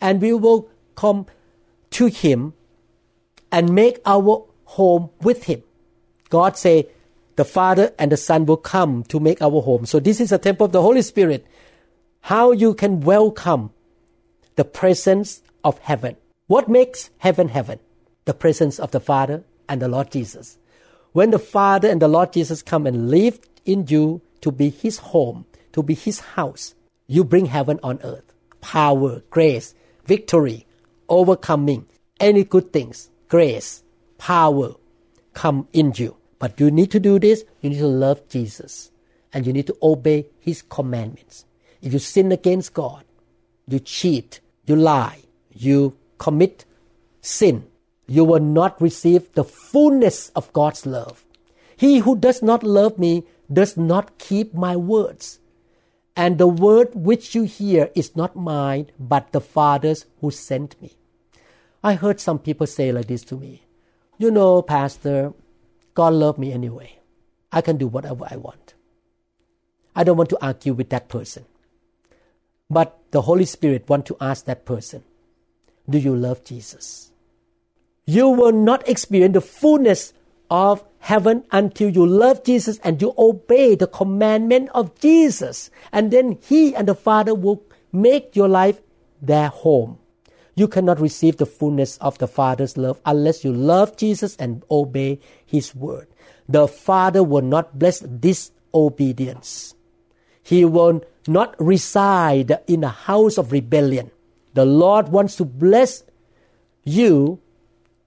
and 0.00 0.22
we 0.22 0.32
will 0.32 0.70
come 0.96 1.26
to 1.90 2.06
him 2.06 2.54
and 3.52 3.74
make 3.74 4.00
our 4.06 4.46
home 4.64 5.10
with 5.20 5.44
him. 5.44 5.62
God 6.30 6.56
say, 6.56 6.86
the 7.40 7.44
Father 7.44 7.92
and 7.98 8.12
the 8.12 8.18
Son 8.18 8.44
will 8.44 8.58
come 8.58 9.02
to 9.04 9.18
make 9.18 9.40
our 9.40 9.62
home. 9.62 9.86
So 9.86 9.98
this 9.98 10.20
is 10.20 10.30
a 10.30 10.36
temple 10.36 10.66
of 10.66 10.72
the 10.72 10.82
Holy 10.82 11.00
Spirit. 11.00 11.46
How 12.20 12.52
you 12.52 12.74
can 12.74 13.00
welcome 13.00 13.70
the 14.56 14.64
presence 14.64 15.40
of 15.64 15.78
heaven. 15.78 16.16
What 16.48 16.68
makes 16.68 17.08
heaven 17.16 17.48
heaven? 17.48 17.78
The 18.30 18.34
presence 18.34 18.78
of 18.78 18.92
the 18.92 19.00
Father 19.00 19.42
and 19.68 19.82
the 19.82 19.88
Lord 19.88 20.12
Jesus. 20.12 20.56
When 21.10 21.32
the 21.32 21.40
Father 21.40 21.88
and 21.88 22.00
the 22.00 22.06
Lord 22.06 22.32
Jesus 22.32 22.62
come 22.62 22.86
and 22.86 23.10
live 23.10 23.40
in 23.64 23.88
you 23.88 24.22
to 24.42 24.52
be 24.52 24.70
His 24.70 24.98
home, 24.98 25.46
to 25.72 25.82
be 25.82 25.94
His 25.94 26.20
house, 26.20 26.76
you 27.08 27.24
bring 27.24 27.46
heaven 27.46 27.80
on 27.82 27.98
earth. 28.04 28.32
Power, 28.60 29.24
grace, 29.30 29.74
victory, 30.06 30.64
overcoming, 31.08 31.86
any 32.20 32.44
good 32.44 32.72
things, 32.72 33.10
grace, 33.26 33.82
power 34.16 34.74
come 35.34 35.66
in 35.72 35.92
you. 35.96 36.16
But 36.38 36.60
you 36.60 36.70
need 36.70 36.92
to 36.92 37.00
do 37.00 37.18
this, 37.18 37.44
you 37.62 37.70
need 37.70 37.78
to 37.78 37.88
love 37.88 38.28
Jesus 38.28 38.92
and 39.32 39.44
you 39.44 39.52
need 39.52 39.66
to 39.66 39.76
obey 39.82 40.28
His 40.38 40.62
commandments. 40.62 41.46
If 41.82 41.92
you 41.92 41.98
sin 41.98 42.30
against 42.30 42.74
God, 42.74 43.02
you 43.66 43.80
cheat, 43.80 44.38
you 44.66 44.76
lie, 44.76 45.18
you 45.52 45.96
commit 46.18 46.64
sin, 47.22 47.66
you 48.10 48.24
will 48.24 48.40
not 48.40 48.80
receive 48.82 49.32
the 49.34 49.44
fullness 49.44 50.30
of 50.30 50.52
God's 50.52 50.84
love. 50.84 51.24
He 51.76 52.00
who 52.00 52.16
does 52.16 52.42
not 52.42 52.64
love 52.64 52.98
me 52.98 53.22
does 53.52 53.76
not 53.76 54.18
keep 54.18 54.52
my 54.52 54.74
words. 54.74 55.38
And 56.16 56.36
the 56.36 56.48
word 56.48 56.88
which 56.92 57.36
you 57.36 57.44
hear 57.44 57.88
is 57.94 58.16
not 58.16 58.34
mine, 58.34 58.90
but 58.98 59.30
the 59.30 59.40
Father's 59.40 60.06
who 60.20 60.32
sent 60.32 60.74
me. 60.82 60.96
I 61.84 61.94
heard 61.94 62.18
some 62.18 62.40
people 62.40 62.66
say 62.66 62.90
like 62.90 63.06
this 63.06 63.22
to 63.26 63.36
me 63.36 63.62
You 64.18 64.32
know, 64.32 64.60
Pastor, 64.60 65.32
God 65.94 66.14
loved 66.14 66.40
me 66.40 66.52
anyway. 66.52 66.98
I 67.52 67.60
can 67.60 67.76
do 67.76 67.86
whatever 67.86 68.26
I 68.28 68.34
want. 68.34 68.74
I 69.94 70.02
don't 70.02 70.16
want 70.16 70.30
to 70.30 70.44
argue 70.44 70.74
with 70.74 70.90
that 70.90 71.08
person. 71.08 71.44
But 72.68 72.98
the 73.12 73.22
Holy 73.22 73.44
Spirit 73.44 73.88
want 73.88 74.04
to 74.06 74.16
ask 74.20 74.46
that 74.46 74.64
person, 74.64 75.04
do 75.88 75.98
you 75.98 76.16
love 76.16 76.42
Jesus? 76.42 77.09
You 78.06 78.28
will 78.28 78.52
not 78.52 78.88
experience 78.88 79.34
the 79.34 79.40
fullness 79.40 80.12
of 80.50 80.84
heaven 80.98 81.44
until 81.50 81.88
you 81.88 82.06
love 82.06 82.44
Jesus 82.44 82.78
and 82.82 83.00
you 83.00 83.14
obey 83.16 83.74
the 83.74 83.86
commandment 83.86 84.68
of 84.74 84.98
Jesus. 84.98 85.70
And 85.92 86.10
then 86.10 86.38
He 86.42 86.74
and 86.74 86.88
the 86.88 86.94
Father 86.94 87.34
will 87.34 87.62
make 87.92 88.36
your 88.36 88.48
life 88.48 88.80
their 89.22 89.48
home. 89.48 89.98
You 90.54 90.68
cannot 90.68 91.00
receive 91.00 91.36
the 91.36 91.46
fullness 91.46 91.96
of 91.98 92.18
the 92.18 92.26
Father's 92.26 92.76
love 92.76 93.00
unless 93.06 93.44
you 93.44 93.52
love 93.52 93.96
Jesus 93.96 94.36
and 94.36 94.62
obey 94.70 95.20
His 95.46 95.74
word. 95.74 96.08
The 96.48 96.68
Father 96.68 97.22
will 97.22 97.42
not 97.42 97.78
bless 97.78 98.00
disobedience. 98.00 99.74
He 100.42 100.64
will 100.64 101.04
not 101.28 101.54
reside 101.58 102.58
in 102.66 102.82
a 102.82 102.88
house 102.88 103.38
of 103.38 103.52
rebellion. 103.52 104.10
The 104.54 104.64
Lord 104.64 105.08
wants 105.08 105.36
to 105.36 105.44
bless 105.44 106.02
you 106.82 107.40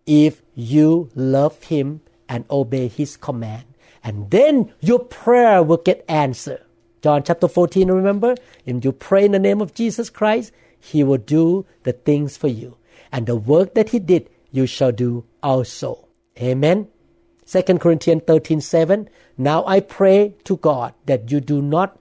if 0.05 0.41
you 0.55 1.09
love 1.15 1.63
Him 1.63 2.01
and 2.27 2.45
obey 2.49 2.87
His 2.87 3.17
command. 3.17 3.63
And 4.03 4.29
then 4.31 4.73
your 4.79 4.99
prayer 4.99 5.63
will 5.63 5.77
get 5.77 6.03
answered. 6.07 6.61
John 7.01 7.23
chapter 7.23 7.47
14, 7.47 7.89
remember? 7.91 8.35
If 8.65 8.83
you 8.83 8.91
pray 8.91 9.25
in 9.25 9.31
the 9.31 9.39
name 9.39 9.61
of 9.61 9.73
Jesus 9.73 10.09
Christ, 10.09 10.51
He 10.79 11.03
will 11.03 11.17
do 11.17 11.65
the 11.83 11.93
things 11.93 12.37
for 12.37 12.47
you. 12.47 12.77
And 13.11 13.25
the 13.25 13.35
work 13.35 13.73
that 13.75 13.89
He 13.89 13.99
did, 13.99 14.29
you 14.51 14.65
shall 14.65 14.91
do 14.91 15.25
also. 15.41 16.07
Amen. 16.39 16.87
2 17.45 17.61
Corinthians 17.77 18.23
13, 18.25 18.61
7. 18.61 19.09
Now 19.37 19.65
I 19.65 19.79
pray 19.79 20.35
to 20.45 20.57
God 20.57 20.93
that 21.05 21.31
you 21.31 21.39
do 21.39 21.61
not 21.61 21.99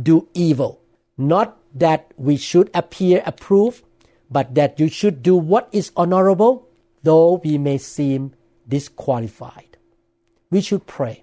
do 0.00 0.28
evil. 0.34 0.80
Not 1.16 1.58
that 1.74 2.12
we 2.16 2.36
should 2.36 2.70
appear 2.74 3.22
approved, 3.24 3.84
but 4.30 4.54
that 4.54 4.80
you 4.80 4.88
should 4.88 5.22
do 5.22 5.36
what 5.36 5.68
is 5.72 5.92
honorable, 5.96 6.68
though 7.02 7.40
we 7.42 7.58
may 7.58 7.78
seem 7.78 8.34
disqualified. 8.68 9.76
We 10.50 10.60
should 10.60 10.86
pray 10.86 11.22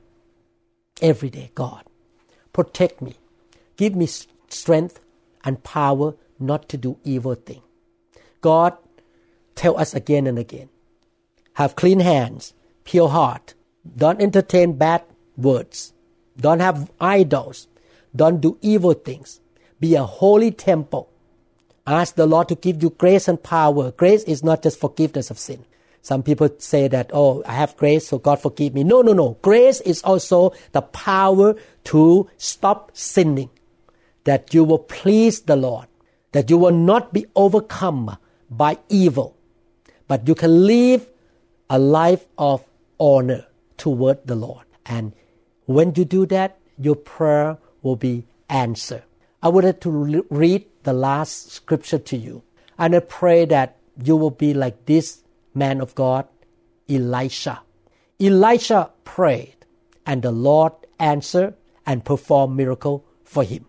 every 1.01 1.29
day 1.29 1.51
God, 1.53 1.83
protect 2.53 3.01
me, 3.01 3.15
give 3.75 3.95
me 3.95 4.07
strength 4.49 4.99
and 5.43 5.63
power 5.63 6.15
not 6.39 6.69
to 6.69 6.77
do 6.77 6.97
evil 7.03 7.35
thing. 7.35 7.61
God, 8.41 8.77
tell 9.55 9.77
us 9.77 9.93
again 9.93 10.27
and 10.27 10.39
again 10.39 10.69
have 11.57 11.75
clean 11.75 11.99
hands, 12.01 12.53
pure 12.83 13.09
heart, 13.09 13.55
don't 13.97 14.21
entertain 14.21 14.73
bad 14.73 15.01
words, 15.35 15.91
don't 16.39 16.59
have 16.59 16.91
idols, 17.01 17.67
don't 18.15 18.39
do 18.39 18.59
evil 18.61 18.93
things. 18.93 19.41
Be 19.79 19.95
a 19.95 20.03
holy 20.03 20.51
temple. 20.51 21.09
Ask 21.87 22.15
the 22.15 22.27
Lord 22.27 22.49
to 22.49 22.55
give 22.55 22.83
you 22.83 22.89
grace 22.89 23.29
and 23.29 23.41
power. 23.41 23.91
Grace 23.91 24.23
is 24.23 24.43
not 24.43 24.61
just 24.61 24.77
forgiveness 24.77 25.31
of 25.31 25.39
sin. 25.39 25.63
Some 26.01 26.21
people 26.21 26.49
say 26.59 26.89
that, 26.89 27.11
oh, 27.13 27.43
I 27.45 27.53
have 27.53 27.77
grace, 27.77 28.07
so 28.07 28.17
God 28.17 28.41
forgive 28.41 28.73
me. 28.73 28.83
No, 28.83 29.01
no, 29.01 29.13
no. 29.13 29.37
Grace 29.41 29.79
is 29.81 30.01
also 30.03 30.53
the 30.73 30.81
power 30.81 31.55
to 31.85 32.29
stop 32.35 32.91
sinning. 32.93 33.49
That 34.25 34.53
you 34.53 34.65
will 34.65 34.79
please 34.79 35.41
the 35.41 35.55
Lord. 35.55 35.87
That 36.33 36.49
you 36.49 36.57
will 36.57 36.75
not 36.75 37.13
be 37.13 37.25
overcome 37.35 38.17
by 38.49 38.79
evil. 38.89 39.37
But 40.09 40.27
you 40.27 40.35
can 40.35 40.65
live 40.65 41.07
a 41.69 41.79
life 41.79 42.25
of 42.37 42.65
honor 42.99 43.45
toward 43.77 44.27
the 44.27 44.35
Lord. 44.35 44.65
And 44.85 45.13
when 45.65 45.93
you 45.95 46.03
do 46.03 46.25
that, 46.27 46.57
your 46.77 46.95
prayer 46.95 47.57
will 47.81 47.95
be 47.95 48.25
answered. 48.49 49.03
I 49.41 49.49
like 49.49 49.81
to 49.81 50.25
read 50.29 50.65
the 50.87 50.93
last 50.93 51.51
scripture 51.51 51.99
to 51.99 52.15
you. 52.15 52.43
And 52.79 52.95
I 52.95 52.99
pray 52.99 53.43
that 53.45 53.75
you 54.01 54.15
will 54.15 54.31
be 54.31 54.53
like 54.53 54.85
this 54.85 55.21
man 55.53 55.81
of 55.81 55.93
God, 55.95 56.27
Elisha. 56.87 57.61
Elisha 58.19 58.91
prayed, 59.03 59.57
and 60.05 60.21
the 60.21 60.31
Lord 60.31 60.71
answered 60.97 61.55
and 61.85 62.05
performed 62.05 62.55
miracle 62.55 63.05
for 63.25 63.43
him. 63.43 63.65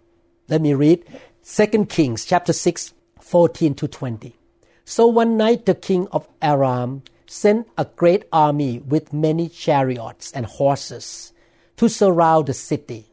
Let 0.48 0.62
me 0.62 0.74
read 0.74 1.04
2 1.44 1.86
Kings 1.86 2.24
chapter 2.24 2.52
6, 2.52 2.94
14 3.20 3.74
to 3.74 3.88
20. 3.88 4.36
So 4.84 5.08
one 5.08 5.36
night 5.36 5.66
the 5.66 5.74
king 5.74 6.06
of 6.12 6.28
Aram 6.40 7.02
sent 7.26 7.66
a 7.76 7.84
great 7.84 8.26
army 8.32 8.78
with 8.78 9.12
many 9.12 9.48
chariots 9.48 10.30
and 10.32 10.46
horses 10.46 11.32
to 11.76 11.88
surround 11.88 12.46
the 12.46 12.54
city 12.54 13.08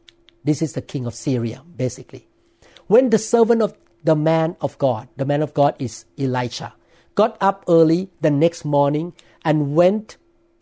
this 0.46 0.62
is 0.62 0.74
the 0.74 0.80
king 0.80 1.06
of 1.06 1.14
Syria, 1.16 1.64
basically. 1.76 2.28
When 2.86 3.10
the 3.10 3.18
servant 3.18 3.62
of 3.62 3.76
the 4.04 4.16
man 4.16 4.56
of 4.60 4.78
God, 4.78 5.08
the 5.16 5.24
man 5.24 5.42
of 5.42 5.54
God 5.54 5.74
is 5.78 6.04
Elisha, 6.18 6.74
got 7.14 7.36
up 7.40 7.64
early 7.68 8.10
the 8.20 8.30
next 8.30 8.64
morning 8.64 9.12
and 9.44 9.74
went 9.74 10.16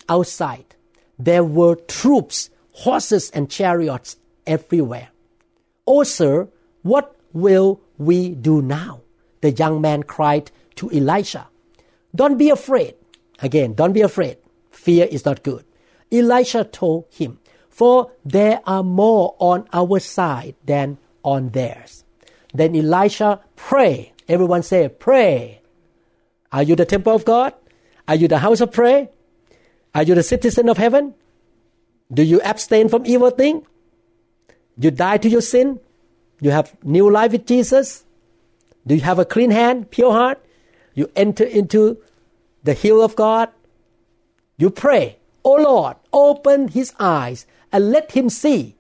outside, 0.08 0.74
there 1.18 1.44
were 1.44 1.76
troops, 1.76 2.50
horses, 2.72 3.30
and 3.30 3.50
chariots 3.50 4.16
everywhere. 4.46 5.08
Oh, 5.86 6.02
sir, 6.02 6.48
what 6.82 7.16
will 7.32 7.80
we 7.98 8.30
do 8.30 8.62
now? 8.62 9.02
The 9.40 9.50
young 9.50 9.80
man 9.80 10.02
cried 10.02 10.50
to 10.76 10.90
Elisha. 10.90 11.48
Don't 12.14 12.38
be 12.38 12.50
afraid. 12.50 12.94
Again, 13.40 13.74
don't 13.74 13.92
be 13.92 14.00
afraid. 14.00 14.38
Fear 14.70 15.06
is 15.06 15.24
not 15.24 15.42
good. 15.42 15.64
Elisha 16.10 16.64
told 16.64 17.06
him, 17.10 17.38
for 17.68 18.12
there 18.24 18.60
are 18.66 18.84
more 18.84 19.34
on 19.38 19.68
our 19.72 19.98
side 19.98 20.54
than 20.64 20.98
on 21.22 21.50
theirs. 21.50 22.03
Then 22.54 22.76
Elisha 22.76 23.40
pray. 23.56 24.12
Everyone 24.28 24.62
say, 24.62 24.88
pray. 24.88 25.60
Are 26.52 26.62
you 26.62 26.76
the 26.76 26.86
temple 26.86 27.14
of 27.14 27.24
God? 27.24 27.52
Are 28.06 28.14
you 28.14 28.28
the 28.28 28.38
house 28.38 28.60
of 28.60 28.72
prayer? 28.72 29.08
Are 29.94 30.02
you 30.02 30.14
the 30.14 30.22
citizen 30.22 30.68
of 30.68 30.78
heaven? 30.78 31.14
Do 32.12 32.22
you 32.22 32.40
abstain 32.42 32.88
from 32.88 33.04
evil 33.06 33.30
thing? 33.30 33.66
You 34.78 34.90
die 34.90 35.18
to 35.18 35.28
your 35.28 35.40
sin? 35.40 35.80
You 36.40 36.50
have 36.50 36.76
new 36.84 37.10
life 37.10 37.32
with 37.32 37.46
Jesus? 37.46 38.04
Do 38.86 38.94
you 38.94 39.00
have 39.00 39.18
a 39.18 39.24
clean 39.24 39.50
hand, 39.50 39.90
pure 39.90 40.12
heart? 40.12 40.40
You 40.94 41.10
enter 41.16 41.44
into 41.44 41.98
the 42.62 42.74
hill 42.74 43.02
of 43.02 43.16
God? 43.16 43.48
You 44.56 44.70
pray, 44.70 45.18
Oh 45.44 45.56
Lord, 45.56 45.96
open 46.12 46.68
his 46.68 46.92
eyes 46.98 47.46
and 47.72 47.90
let 47.90 48.12
him 48.12 48.30
see. 48.30 48.76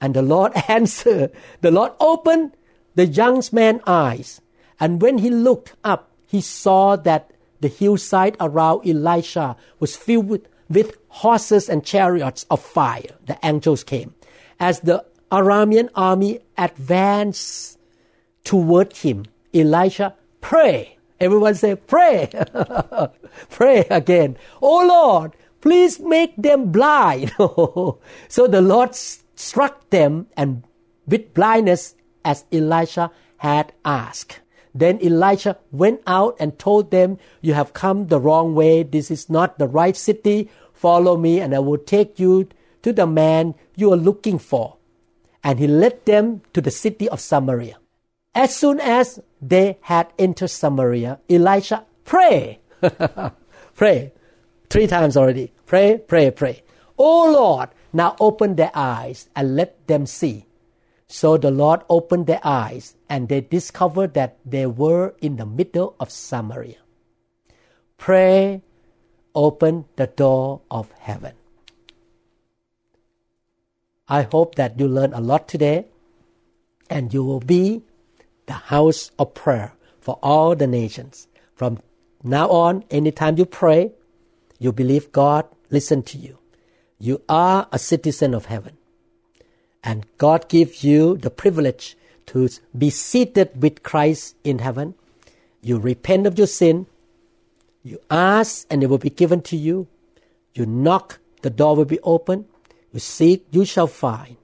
And 0.00 0.14
the 0.14 0.22
Lord 0.22 0.52
answer. 0.68 1.30
the 1.60 1.70
Lord 1.70 1.92
opened 2.00 2.52
the 2.94 3.06
young 3.06 3.42
man's 3.52 3.82
eyes. 3.86 4.40
And 4.80 5.00
when 5.00 5.18
he 5.18 5.30
looked 5.30 5.74
up, 5.84 6.10
he 6.26 6.40
saw 6.40 6.96
that 6.96 7.30
the 7.60 7.68
hillside 7.68 8.36
around 8.40 8.88
Elisha 8.88 9.56
was 9.78 9.96
filled 9.96 10.28
with, 10.28 10.48
with 10.68 10.96
horses 11.08 11.68
and 11.68 11.84
chariots 11.84 12.44
of 12.50 12.60
fire. 12.60 13.16
The 13.26 13.38
angels 13.42 13.84
came. 13.84 14.14
As 14.58 14.80
the 14.80 15.04
Aramean 15.30 15.88
army 15.94 16.40
advanced 16.58 17.78
toward 18.44 18.96
him, 18.96 19.26
Elisha 19.54 20.14
prayed. 20.40 20.96
Everyone 21.20 21.54
say, 21.54 21.76
pray. 21.76 22.30
pray 23.50 23.86
again. 23.90 24.36
Oh 24.60 24.84
Lord, 24.84 25.36
Please 25.62 26.00
make 26.00 26.34
them 26.36 26.72
blind. 26.72 27.32
so 27.38 28.46
the 28.50 28.60
Lord 28.60 28.94
struck 28.94 29.88
them 29.90 30.26
and 30.36 30.64
with 31.06 31.32
blindness 31.32 31.94
as 32.24 32.44
Elisha 32.52 33.10
had 33.38 33.72
asked. 33.84 34.40
Then 34.74 34.98
Elisha 35.02 35.58
went 35.70 36.00
out 36.06 36.36
and 36.40 36.58
told 36.58 36.90
them, 36.90 37.18
You 37.40 37.54
have 37.54 37.74
come 37.74 38.06
the 38.06 38.20
wrong 38.20 38.54
way. 38.54 38.82
This 38.82 39.10
is 39.10 39.28
not 39.28 39.58
the 39.58 39.68
right 39.68 39.96
city. 39.96 40.48
Follow 40.72 41.16
me, 41.16 41.40
and 41.40 41.54
I 41.54 41.58
will 41.58 41.78
take 41.78 42.18
you 42.18 42.48
to 42.82 42.92
the 42.92 43.06
man 43.06 43.54
you 43.76 43.92
are 43.92 43.96
looking 43.96 44.38
for. 44.38 44.76
And 45.44 45.58
he 45.58 45.66
led 45.66 46.04
them 46.06 46.42
to 46.54 46.60
the 46.60 46.70
city 46.70 47.08
of 47.08 47.20
Samaria. 47.20 47.76
As 48.34 48.56
soon 48.56 48.80
as 48.80 49.20
they 49.40 49.78
had 49.82 50.12
entered 50.18 50.48
Samaria, 50.48 51.20
Elisha 51.28 51.84
prayed. 52.04 52.60
pray. 53.74 54.12
Three 54.70 54.86
times 54.86 55.16
already. 55.16 55.52
Pray, 55.66 55.98
pray, 55.98 56.30
pray. 56.30 56.62
Oh 56.96 57.30
Lord, 57.32 57.68
now 57.92 58.16
open 58.20 58.56
their 58.56 58.70
eyes 58.74 59.28
and 59.36 59.56
let 59.56 59.86
them 59.86 60.06
see. 60.06 60.46
So 61.12 61.36
the 61.36 61.50
Lord 61.50 61.82
opened 61.90 62.26
their 62.26 62.40
eyes 62.42 62.96
and 63.06 63.28
they 63.28 63.42
discovered 63.42 64.14
that 64.14 64.38
they 64.46 64.64
were 64.64 65.14
in 65.20 65.36
the 65.36 65.44
middle 65.44 65.94
of 66.00 66.10
Samaria. 66.10 66.78
Pray, 67.98 68.62
open 69.34 69.84
the 69.96 70.06
door 70.06 70.62
of 70.70 70.90
heaven. 70.92 71.34
I 74.08 74.22
hope 74.22 74.54
that 74.54 74.80
you 74.80 74.88
learn 74.88 75.12
a 75.12 75.20
lot 75.20 75.48
today 75.48 75.84
and 76.88 77.12
you 77.12 77.22
will 77.22 77.40
be 77.40 77.82
the 78.46 78.72
house 78.72 79.10
of 79.18 79.34
prayer 79.34 79.74
for 80.00 80.18
all 80.22 80.56
the 80.56 80.66
nations. 80.66 81.28
From 81.54 81.80
now 82.24 82.48
on, 82.48 82.84
anytime 82.90 83.36
you 83.36 83.44
pray, 83.44 83.92
you 84.58 84.72
believe 84.72 85.12
God 85.12 85.44
listen 85.68 86.02
to 86.04 86.16
you. 86.16 86.38
You 86.98 87.20
are 87.28 87.68
a 87.70 87.78
citizen 87.78 88.32
of 88.32 88.46
heaven. 88.46 88.78
And 89.82 90.06
God 90.18 90.48
gives 90.48 90.84
you 90.84 91.16
the 91.16 91.30
privilege 91.30 91.96
to 92.26 92.48
be 92.76 92.90
seated 92.90 93.60
with 93.60 93.82
Christ 93.82 94.36
in 94.44 94.60
heaven. 94.60 94.94
You 95.60 95.78
repent 95.78 96.26
of 96.26 96.38
your 96.38 96.46
sin. 96.46 96.86
You 97.82 97.98
ask 98.10 98.66
and 98.70 98.82
it 98.82 98.86
will 98.88 98.98
be 98.98 99.10
given 99.10 99.42
to 99.42 99.56
you. 99.56 99.88
You 100.54 100.66
knock, 100.66 101.18
the 101.42 101.50
door 101.50 101.74
will 101.76 101.84
be 101.84 102.00
open. 102.00 102.46
You 102.92 103.00
seek, 103.00 103.46
you 103.50 103.64
shall 103.64 103.86
find. 103.86 104.36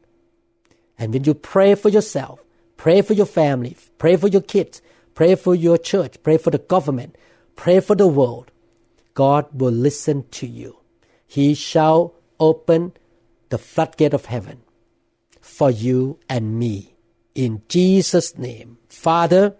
And 0.99 1.13
when 1.13 1.25
you 1.25 1.35
pray 1.35 1.75
for 1.75 1.89
yourself, 1.89 2.41
pray 2.77 3.03
for 3.03 3.13
your 3.13 3.27
family, 3.27 3.77
pray 3.99 4.17
for 4.17 4.27
your 4.27 4.41
kids, 4.41 4.83
pray 5.15 5.37
for 5.37 5.55
your 5.55 5.79
church, 5.79 6.21
pray 6.23 6.39
for 6.39 6.51
the 6.51 6.59
government, 6.59 7.15
pray 7.55 7.79
for 7.79 7.95
the 7.95 8.09
world, 8.09 8.51
God 9.15 9.47
will 9.53 9.73
listen 9.73 10.25
to 10.31 10.47
you. 10.47 10.79
He 11.27 11.55
shall 11.55 12.15
open 12.41 12.93
the 13.51 13.59
floodgate 13.59 14.15
of 14.15 14.27
heaven 14.27 14.63
for 15.49 15.71
you 15.71 16.19
and 16.29 16.59
me. 16.59 16.95
In 17.35 17.63
Jesus' 17.69 18.37
name. 18.37 18.79
Father, 18.89 19.57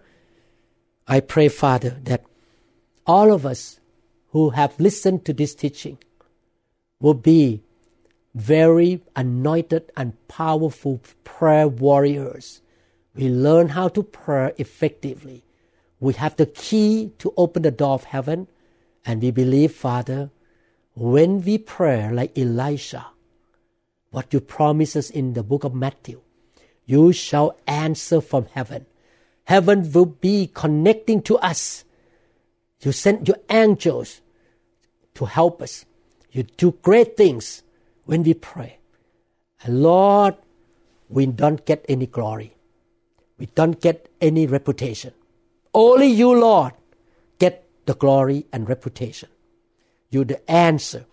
I 1.07 1.19
pray, 1.19 1.49
Father, 1.49 1.97
that 2.03 2.23
all 3.05 3.33
of 3.33 3.45
us 3.45 3.79
who 4.29 4.51
have 4.51 4.79
listened 4.79 5.25
to 5.25 5.33
this 5.33 5.55
teaching 5.55 5.97
will 6.99 7.15
be 7.15 7.63
very 8.35 9.01
anointed 9.15 9.91
and 9.97 10.13
powerful 10.27 11.01
prayer 11.23 11.67
warriors. 11.67 12.61
We 13.15 13.27
learn 13.27 13.69
how 13.69 13.87
to 13.89 14.03
pray 14.03 14.53
effectively. 14.57 15.43
We 15.99 16.13
have 16.13 16.35
the 16.35 16.45
key 16.45 17.11
to 17.17 17.33
open 17.35 17.63
the 17.63 17.71
door 17.71 17.95
of 17.95 18.03
heaven. 18.05 18.47
And 19.05 19.21
we 19.21 19.31
believe, 19.31 19.73
Father, 19.73 20.29
when 20.93 21.41
we 21.41 21.57
pray 21.57 22.11
like 22.11 22.37
Elisha, 22.37 23.07
what 24.11 24.33
you 24.33 24.39
promise 24.39 24.95
us 24.95 25.09
in 25.09 25.33
the 25.33 25.43
book 25.43 25.63
of 25.63 25.73
Matthew, 25.73 26.21
you 26.85 27.13
shall 27.13 27.57
answer 27.67 28.21
from 28.21 28.47
heaven. 28.53 28.85
Heaven 29.43 29.91
will 29.91 30.05
be 30.05 30.49
connecting 30.53 31.21
to 31.23 31.37
us. 31.37 31.83
You 32.81 32.91
send 32.91 33.27
your 33.27 33.37
angels 33.49 34.21
to 35.15 35.25
help 35.25 35.61
us. 35.61 35.85
You 36.31 36.43
do 36.43 36.77
great 36.81 37.17
things 37.17 37.63
when 38.05 38.23
we 38.23 38.33
pray. 38.33 38.79
And 39.63 39.83
Lord, 39.83 40.35
we 41.09 41.25
don't 41.25 41.65
get 41.65 41.85
any 41.89 42.05
glory. 42.05 42.55
We 43.37 43.47
don't 43.47 43.81
get 43.81 44.09
any 44.21 44.47
reputation. 44.47 45.13
Only 45.73 46.07
you, 46.07 46.33
Lord, 46.37 46.73
get 47.39 47.67
the 47.85 47.95
glory 47.95 48.45
and 48.51 48.67
reputation. 48.67 49.29
You're 50.09 50.25
the 50.25 50.49
answer 50.49 51.05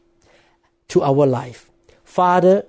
to 0.88 1.02
our 1.02 1.26
life. 1.26 1.70
Father, 2.04 2.64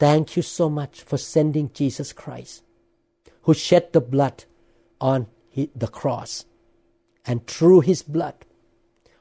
thank 0.00 0.34
you 0.34 0.42
so 0.42 0.68
much 0.68 1.02
for 1.02 1.18
sending 1.18 1.70
Jesus 1.72 2.12
Christ, 2.12 2.64
who 3.42 3.54
shed 3.54 3.92
the 3.92 4.00
blood 4.00 4.44
on 5.00 5.28
the 5.54 5.88
cross. 5.88 6.46
And 7.24 7.46
through 7.46 7.80
his 7.82 8.02
blood, 8.02 8.34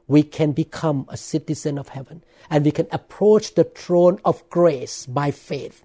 we 0.07 0.23
can 0.23 0.53
become 0.53 1.05
a 1.09 1.17
citizen 1.17 1.77
of 1.77 1.89
heaven 1.89 2.23
and 2.49 2.65
we 2.65 2.71
can 2.71 2.87
approach 2.91 3.53
the 3.53 3.65
throne 3.65 4.19
of 4.25 4.49
grace 4.49 5.05
by 5.05 5.29
faith. 5.29 5.83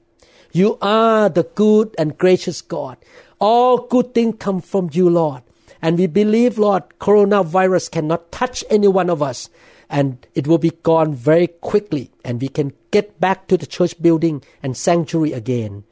You 0.53 0.79
are 0.81 1.29
the 1.29 1.43
good 1.43 1.95
and 1.99 2.17
gracious 2.17 2.63
God. 2.63 2.97
All 3.41 3.79
good 3.79 4.15
things 4.15 4.37
come 4.39 4.61
from 4.61 4.89
you, 4.93 5.11
Lord. 5.11 5.43
And 5.85 5.99
we 5.99 6.07
believe, 6.07 6.57
Lord, 6.57 6.83
coronavirus 6.99 7.91
cannot 7.91 8.33
touch 8.33 8.65
any 8.71 8.89
one 8.89 9.11
of 9.11 9.23
us 9.23 9.51
and 9.91 10.27
it 10.35 10.47
will 10.47 10.57
be 10.57 10.71
gone 10.71 11.13
very 11.13 11.47
quickly 11.47 12.11
and 12.25 12.41
we 12.41 12.49
can 12.49 12.73
get 12.91 13.21
back 13.21 13.49
to 13.49 13.59
the 13.59 13.67
church 13.67 14.01
building 14.01 14.43
and 14.63 14.79
sanctuary 14.79 15.35
again. 15.35 15.85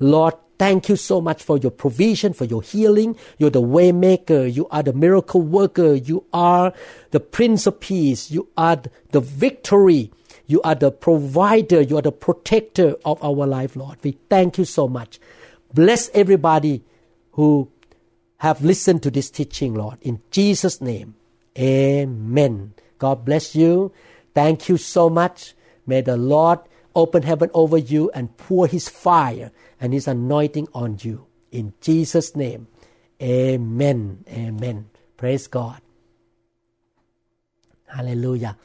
Lord, 0.00 0.32
Thank 0.56 0.88
you 0.88 0.94
so 0.94 1.20
much 1.20 1.42
for 1.42 1.58
your 1.58 1.72
provision, 1.72 2.32
for 2.32 2.44
your 2.44 2.62
healing. 2.62 3.16
You're 3.38 3.50
the 3.50 3.60
waymaker. 3.60 4.54
You 4.54 4.68
are 4.68 4.84
the 4.84 4.92
miracle 4.92 5.42
worker. 5.42 5.94
You 5.94 6.24
are 6.32 6.72
the 7.10 7.18
Prince 7.18 7.66
of 7.66 7.80
Peace. 7.80 8.30
You 8.30 8.48
are 8.56 8.80
the 9.10 9.20
victory. 9.20 10.12
You 10.46 10.62
are 10.62 10.76
the 10.76 10.92
provider. 10.92 11.80
You 11.80 11.98
are 11.98 12.02
the 12.02 12.12
protector 12.12 12.94
of 13.04 13.22
our 13.22 13.48
life, 13.48 13.74
Lord. 13.74 13.98
We 14.04 14.16
thank 14.30 14.56
you 14.56 14.64
so 14.64 14.86
much. 14.86 15.18
Bless 15.74 16.08
everybody 16.14 16.84
who 17.32 17.68
have 18.38 18.62
listened 18.62 19.02
to 19.02 19.10
this 19.10 19.30
teaching, 19.30 19.74
Lord. 19.74 19.98
In 20.02 20.20
Jesus' 20.30 20.80
name, 20.80 21.14
amen. 21.58 22.74
God 22.98 23.24
bless 23.24 23.54
you. 23.54 23.92
Thank 24.34 24.68
you 24.68 24.76
so 24.76 25.08
much. 25.08 25.54
May 25.86 26.00
the 26.00 26.16
Lord 26.16 26.60
open 26.94 27.22
heaven 27.22 27.50
over 27.54 27.78
you 27.78 28.10
and 28.14 28.36
pour 28.36 28.66
his 28.66 28.88
fire 28.88 29.50
and 29.80 29.92
his 29.92 30.08
anointing 30.08 30.68
on 30.74 30.98
you. 31.00 31.26
In 31.52 31.72
Jesus' 31.80 32.34
name, 32.34 32.68
amen. 33.22 34.24
Amen. 34.28 34.90
Praise 35.16 35.46
God. 35.46 35.80
Hallelujah. 37.86 38.56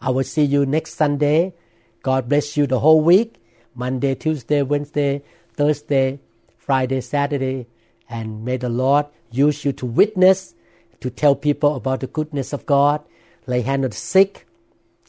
I 0.00 0.10
will 0.10 0.24
see 0.24 0.42
you 0.44 0.66
next 0.66 0.94
Sunday. 0.94 1.54
God 2.02 2.28
bless 2.28 2.56
you 2.56 2.66
the 2.66 2.80
whole 2.80 3.00
week 3.00 3.36
Monday, 3.74 4.14
Tuesday, 4.14 4.62
Wednesday, 4.62 5.22
Thursday, 5.54 6.20
Friday, 6.58 7.00
Saturday. 7.00 7.66
And 8.12 8.44
may 8.44 8.58
the 8.58 8.68
Lord 8.68 9.06
use 9.30 9.64
you 9.64 9.72
to 9.72 9.86
witness, 9.86 10.54
to 11.00 11.08
tell 11.08 11.34
people 11.34 11.74
about 11.74 12.00
the 12.00 12.06
goodness 12.06 12.52
of 12.52 12.66
God, 12.66 13.02
lay 13.46 13.62
hand 13.62 13.84
on 13.84 13.90
the 13.90 13.96
sick, 13.96 14.46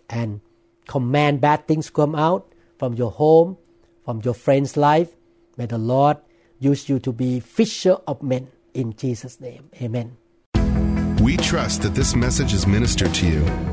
and 0.09 0.39
command 0.87 1.41
bad 1.41 1.67
things 1.67 1.89
come 1.89 2.15
out 2.15 2.47
from 2.79 2.93
your 2.93 3.11
home, 3.11 3.57
from 4.05 4.21
your 4.23 4.33
friend's 4.33 4.77
life. 4.77 5.09
May 5.57 5.65
the 5.65 5.77
Lord 5.77 6.17
use 6.59 6.87
you 6.87 6.97
to 6.99 7.11
be 7.11 7.41
fisher 7.41 7.97
of 8.07 8.23
men 8.23 8.47
in 8.73 8.95
Jesus' 8.95 9.41
name. 9.41 9.69
Amen. 9.81 10.15
We 11.21 11.35
trust 11.35 11.81
that 11.81 11.95
this 11.95 12.15
message 12.15 12.53
is 12.53 12.65
ministered 12.65 13.13
to 13.15 13.27
you. 13.27 13.72